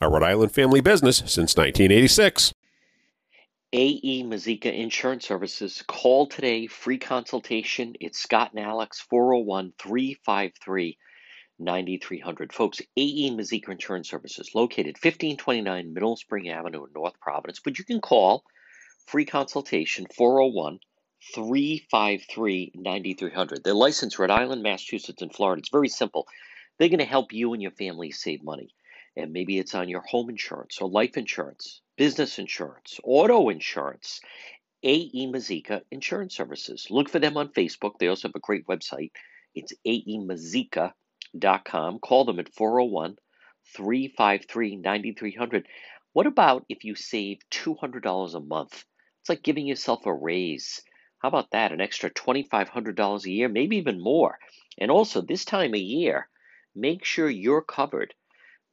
a 0.00 0.08
Rhode 0.08 0.22
Island 0.22 0.52
family 0.52 0.80
business 0.80 1.18
since 1.18 1.56
1986. 1.56 2.54
AE 3.72 4.24
Mazika 4.24 4.74
Insurance 4.74 5.26
Services. 5.26 5.82
Call 5.86 6.26
today, 6.26 6.66
free 6.66 6.98
consultation. 6.98 7.94
It's 8.00 8.18
Scott 8.18 8.52
and 8.54 8.64
Alex, 8.64 9.00
401 9.00 9.72
353 9.78 10.98
9300. 11.58 12.52
Folks, 12.52 12.80
AE 12.96 13.30
Mazika 13.30 13.68
Insurance 13.68 14.08
Services, 14.08 14.50
located 14.54 14.96
1529 14.96 15.92
Mineral 15.92 16.16
Spring 16.16 16.48
Avenue 16.48 16.84
in 16.84 16.92
North 16.94 17.20
Providence. 17.20 17.60
But 17.62 17.78
you 17.78 17.84
can 17.84 18.00
call 18.00 18.44
Free 19.10 19.24
consultation 19.24 20.06
401 20.16 20.78
353 21.34 22.72
9300. 22.76 23.64
They're 23.64 23.74
licensed 23.74 24.18
Rhode 24.20 24.30
Island, 24.30 24.62
Massachusetts, 24.62 25.20
and 25.20 25.34
Florida. 25.34 25.58
It's 25.58 25.68
very 25.68 25.88
simple. 25.88 26.28
They're 26.78 26.88
going 26.88 27.00
to 27.00 27.04
help 27.04 27.32
you 27.32 27.52
and 27.52 27.60
your 27.60 27.72
family 27.72 28.12
save 28.12 28.44
money. 28.44 28.72
And 29.16 29.32
maybe 29.32 29.58
it's 29.58 29.74
on 29.74 29.88
your 29.88 30.02
home 30.02 30.30
insurance 30.30 30.78
or 30.80 30.88
life 30.88 31.16
insurance, 31.16 31.80
business 31.96 32.38
insurance, 32.38 33.00
auto 33.02 33.48
insurance. 33.48 34.20
AE 34.82 35.30
Mazika 35.30 35.82
Insurance 35.90 36.34
Services. 36.34 36.86
Look 36.88 37.10
for 37.10 37.18
them 37.18 37.36
on 37.36 37.52
Facebook. 37.52 37.98
They 37.98 38.06
also 38.06 38.28
have 38.28 38.34
a 38.34 38.40
great 38.40 38.66
website. 38.66 39.10
It's 39.54 39.74
aemazika.com. 39.86 41.98
Call 41.98 42.24
them 42.24 42.38
at 42.38 42.54
401 42.54 43.18
353 43.74 44.76
9300. 44.76 45.68
What 46.12 46.26
about 46.26 46.64
if 46.68 46.84
you 46.84 46.94
save 46.94 47.38
$200 47.50 48.34
a 48.34 48.40
month? 48.40 48.84
It's 49.20 49.28
like 49.28 49.42
giving 49.42 49.66
yourself 49.66 50.06
a 50.06 50.14
raise. 50.14 50.80
How 51.18 51.28
about 51.28 51.50
that? 51.50 51.72
An 51.72 51.82
extra 51.82 52.10
$2,500 52.10 53.24
a 53.24 53.30
year, 53.30 53.50
maybe 53.50 53.76
even 53.76 54.00
more. 54.00 54.38
And 54.78 54.90
also, 54.90 55.20
this 55.20 55.44
time 55.44 55.74
of 55.74 55.80
year, 55.80 56.30
make 56.74 57.04
sure 57.04 57.28
you're 57.28 57.60
covered. 57.60 58.14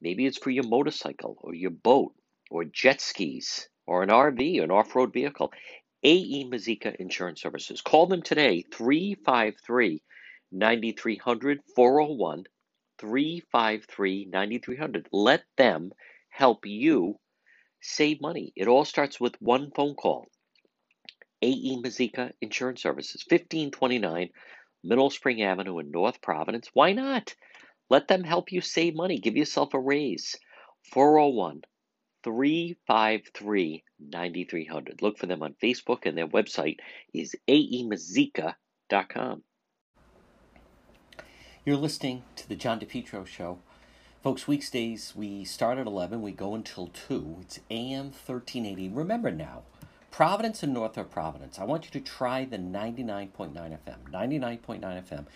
Maybe 0.00 0.26
it's 0.26 0.38
for 0.38 0.50
your 0.50 0.64
motorcycle 0.64 1.36
or 1.40 1.54
your 1.54 1.70
boat 1.70 2.14
or 2.50 2.64
jet 2.64 3.00
skis 3.00 3.68
or 3.86 4.02
an 4.02 4.10
RV 4.10 4.60
or 4.60 4.64
an 4.64 4.70
off 4.70 4.94
road 4.94 5.12
vehicle. 5.12 5.52
AE 6.04 6.48
Mazika 6.48 6.94
Insurance 6.96 7.42
Services. 7.42 7.80
Call 7.80 8.06
them 8.06 8.22
today, 8.22 8.64
353 8.72 10.00
9300 10.52 11.60
401 11.74 12.44
353 12.98 14.28
9300. 14.30 15.08
Let 15.10 15.42
them 15.56 15.92
help 16.30 16.66
you 16.66 17.18
save 17.80 18.20
money. 18.20 18.52
It 18.54 18.68
all 18.68 18.84
starts 18.84 19.20
with 19.20 19.40
one 19.40 19.72
phone 19.74 19.94
call. 19.94 20.28
AE 21.42 21.80
Mazika 21.82 22.32
Insurance 22.40 22.82
Services, 22.82 23.24
1529 23.28 24.30
Mineral 24.84 25.10
Spring 25.10 25.42
Avenue 25.42 25.78
in 25.78 25.90
North 25.90 26.20
Providence. 26.20 26.70
Why 26.72 26.92
not? 26.92 27.34
Let 27.90 28.08
them 28.08 28.24
help 28.24 28.52
you 28.52 28.60
save 28.60 28.94
money. 28.94 29.18
Give 29.18 29.36
yourself 29.36 29.74
a 29.74 29.80
raise. 29.80 30.36
401 30.92 31.62
353 32.22 33.84
9300. 34.00 35.02
Look 35.02 35.18
for 35.18 35.26
them 35.26 35.42
on 35.42 35.54
Facebook, 35.62 36.06
and 36.06 36.16
their 36.16 36.28
website 36.28 36.78
is 37.12 37.34
aemazika.com. 37.48 39.42
You're 41.64 41.76
listening 41.76 42.22
to 42.36 42.48
the 42.48 42.56
John 42.56 42.80
DePetro 42.80 43.26
Show. 43.26 43.58
Folks, 44.22 44.48
weekdays 44.48 45.14
we 45.14 45.44
start 45.44 45.78
at 45.78 45.86
11, 45.86 46.22
we 46.22 46.32
go 46.32 46.54
until 46.54 46.88
2. 46.88 47.38
It's 47.42 47.60
AM 47.70 48.06
1380. 48.06 48.88
Remember 48.88 49.30
now, 49.30 49.62
Providence 50.10 50.62
and 50.62 50.74
North 50.74 50.96
of 50.96 51.10
Providence. 51.10 51.58
I 51.58 51.64
want 51.64 51.84
you 51.84 51.90
to 51.92 52.00
try 52.00 52.44
the 52.44 52.58
99.9 52.58 53.52
FM. 53.52 54.10
99.9 54.10 54.80
FM. 54.80 55.26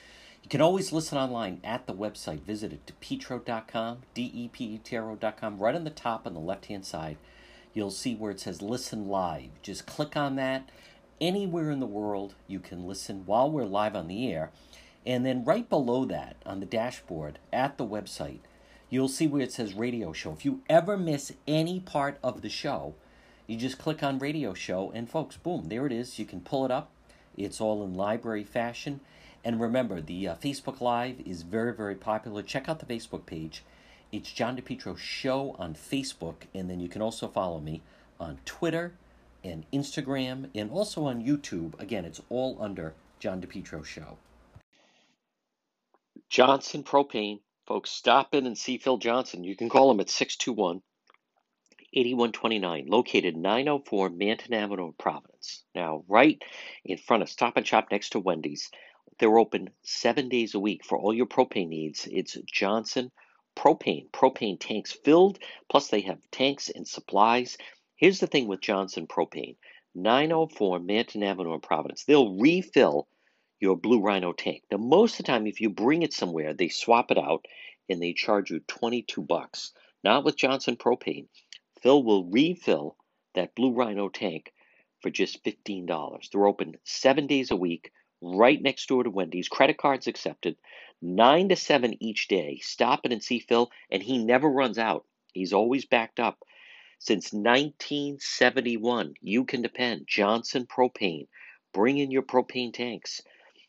You 0.43 0.49
can 0.49 0.61
always 0.61 0.93
listen 0.93 1.17
online 1.19 1.61
at 1.63 1.87
the 1.87 1.95
website. 1.95 2.43
Visit 2.43 2.73
it, 2.73 2.93
depetro.com, 3.01 3.99
D-E-P-E-T-R-O.com. 4.13 5.59
Right 5.59 5.75
on 5.75 5.85
the 5.85 5.91
top 5.91 6.27
on 6.27 6.35
the 6.35 6.41
left-hand 6.41 6.85
side, 6.85 7.17
you'll 7.73 7.91
see 7.91 8.15
where 8.15 8.33
it 8.33 8.41
says 8.41 8.61
Listen 8.61 9.07
Live. 9.07 9.51
Just 9.63 9.87
click 9.87 10.17
on 10.17 10.37
that. 10.37 10.69
Anywhere 11.21 11.71
in 11.71 11.79
the 11.79 11.87
world, 11.87 12.35
you 12.49 12.59
can 12.59 12.87
listen 12.87 13.23
while 13.25 13.51
we're 13.51 13.65
live 13.65 13.95
on 13.95 14.09
the 14.09 14.31
air. 14.33 14.51
And 15.07 15.25
then 15.25 15.45
right 15.45 15.69
below 15.69 16.05
that, 16.07 16.37
on 16.45 16.61
the 16.61 16.67
dashboard 16.67 17.39
at 17.53 17.79
the 17.79 17.87
website, 17.87 18.41
you'll 18.91 19.09
see 19.09 19.27
where 19.27 19.43
it 19.43 19.53
says 19.53 19.75
Radio 19.75 20.13
Show. 20.13 20.33
If 20.33 20.45
you 20.45 20.63
ever 20.69 20.97
miss 20.97 21.33
any 21.47 21.81
part 21.81 22.19
of 22.23 22.43
the 22.43 22.49
show, 22.49 22.95
you 23.47 23.57
just 23.57 23.79
click 23.79 24.03
on 24.03 24.19
Radio 24.19 24.55
Show, 24.55 24.91
and 24.95 25.09
folks, 25.09 25.37
boom, 25.37 25.69
there 25.69 25.87
it 25.87 25.93
is. 25.93 26.19
You 26.19 26.25
can 26.25 26.41
pull 26.41 26.65
it 26.65 26.71
up. 26.71 26.91
It's 27.37 27.61
all 27.61 27.85
in 27.85 27.95
library 27.95 28.45
fashion. 28.45 29.01
And 29.45 29.61
remember, 29.61 30.01
the 30.01 30.29
uh, 30.29 30.35
Facebook 30.37 30.81
Live 30.81 31.21
is 31.27 31.43
very, 31.43 31.73
very 31.73 31.97
popular. 31.97 32.43
Check 32.43 32.69
out 32.69 32.79
the 32.79 32.87
Facebook 32.87 33.27
page. 33.27 33.65
It's 34.13 34.31
John 34.31 34.57
DePetro 34.57 34.97
Show 34.97 35.57
on 35.59 35.75
Facebook, 35.75 36.47
and 36.55 36.71
then 36.71 36.81
you 36.81 36.89
can 36.89 37.03
also 37.03 37.27
follow 37.29 37.59
me 37.59 37.83
on 38.21 38.39
Twitter 38.45 38.93
and 39.43 39.65
Instagram, 39.73 40.49
and 40.55 40.71
also 40.71 41.07
on 41.07 41.25
YouTube. 41.25 41.79
Again, 41.81 42.05
it's 42.05 42.21
all 42.29 42.57
under 42.61 42.95
John 43.19 43.41
DePetro 43.41 43.85
Show. 43.85 44.19
Johnson 46.29 46.85
Propane. 46.85 47.41
Folks, 47.67 47.91
stop 47.91 48.35
in 48.35 48.47
and 48.47 48.57
see 48.57 48.79
Phil 48.79 48.99
Johnson. 48.99 49.45
You 49.45 49.57
can 49.57 49.69
call 49.69 49.91
him 49.91 50.01
at 50.01 50.11
621 50.11 50.83
8129, 51.95 52.87
located 52.87 53.37
904 53.37 54.11
Manton 54.11 54.55
Avenue, 54.55 54.93
Providence. 54.99 55.65
Now, 55.75 56.05
right 56.09 56.43
in 56.85 56.97
front 56.97 57.23
of 57.23 57.29
Stop 57.29 57.57
and 57.57 57.67
Shop 57.67 57.89
next 57.91 58.11
to 58.11 58.19
Wendy's. 58.19 58.71
They're 59.19 59.39
open 59.39 59.71
seven 59.83 60.29
days 60.29 60.55
a 60.55 60.61
week 60.61 60.85
for 60.85 60.99
all 60.99 61.13
your 61.13 61.27
propane 61.27 61.69
needs. 61.69 62.09
It's 62.11 62.37
Johnson 62.47 63.11
Propane. 63.55 64.11
Propane 64.11 64.59
tanks 64.59 64.93
filled, 64.93 65.39
plus 65.69 65.89
they 65.89 66.01
have 66.03 66.31
tanks 66.31 66.71
and 66.71 66.89
supplies. 66.89 67.59
Here's 67.97 68.21
the 68.21 68.27
thing 68.27 68.49
with 68.49 68.61
Johnson 68.61 69.07
Propane 69.07 69.57
904 69.95 70.79
Manton 70.81 71.23
Avenue 71.23 71.55
in 71.55 71.61
Providence. 71.61 72.05
They'll 72.05 72.37
refill 72.37 73.07
your 73.61 73.77
Blue 73.77 74.01
Rhino 74.01 74.33
tank. 74.33 74.65
Now, 74.71 74.79
most 74.79 75.13
of 75.13 75.19
the 75.19 75.33
time, 75.33 75.47
if 75.47 75.61
you 75.61 75.71
bring 75.71 76.03
it 76.03 76.13
somewhere, 76.13 76.55
they 76.55 76.69
swap 76.69 77.11
it 77.11 77.19
out 77.19 77.45
and 77.89 78.03
they 78.03 78.15
charge 78.15 78.51
you 78.51 78.61
22 78.61 79.23
bucks. 79.23 79.73
Not 80.03 80.25
with 80.25 80.37
Johnson 80.37 80.77
Propane. 80.77 81.29
Phil 81.83 82.03
will 82.03 82.25
refill 82.25 82.97
that 83.35 83.55
Blue 83.55 83.73
Rhino 83.73 84.09
tank 84.09 84.53
for 85.01 85.11
just 85.11 85.45
$15. 85.45 86.31
They're 86.31 86.47
open 86.47 86.77
seven 86.85 87.27
days 87.27 87.51
a 87.51 87.57
week 87.57 87.93
right 88.23 88.61
next 88.63 88.89
door 88.89 89.03
to 89.03 89.11
Wendy's. 89.11 89.49
Credit 89.49 89.77
cards 89.77 90.07
accepted. 90.07 90.57
Nine 91.03 91.49
to 91.51 91.57
seven 91.57 92.01
each 92.03 92.29
day. 92.29 92.61
Stop 92.63 93.05
in 93.05 93.13
and 93.13 93.23
see 93.23 93.41
Phil, 93.41 93.71
and 93.91 94.03
he 94.03 94.25
never 94.25 94.49
runs 94.49 94.79
out. 94.79 95.05
He's 95.35 95.53
always 95.53 95.85
backed 95.85 96.21
up. 96.21 96.39
Since 96.99 97.33
1971, 97.33 99.15
you 99.21 99.45
can 99.45 99.61
depend. 99.61 100.07
Johnson 100.07 100.67
Propane. 100.67 101.27
Bring 101.75 101.99
in 101.99 102.11
your 102.11 102.23
propane 102.23 102.73
tanks. 102.73 103.23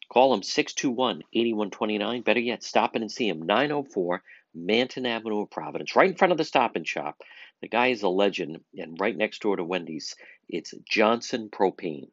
Call 0.10 0.34
him 0.34 0.43
621 0.43 1.24
8129. 1.34 2.22
Better 2.22 2.39
yet, 2.39 2.64
stop 2.64 2.95
in 2.95 3.01
and 3.01 3.12
see 3.12 3.28
him. 3.28 3.41
904 3.41 4.22
Manton 4.54 5.08
Avenue, 5.08 5.41
of 5.41 5.49
Providence, 5.49 5.95
right 5.95 6.12
in 6.12 6.16
front 6.16 6.32
of 6.32 6.38
the 6.38 6.43
stop 6.43 6.76
and 6.76 6.88
shop. 6.88 7.24
The 7.62 7.68
guy 7.68 7.88
is 7.88 8.04
a 8.04 8.10
legend, 8.10 8.64
and 8.78 8.99
right 8.99 9.16
next 9.16 9.41
door 9.41 9.56
to 9.56 9.64
Wendy's, 9.64 10.16
it's 10.47 10.74
Johnson 10.88 11.49
Propane. 11.49 12.10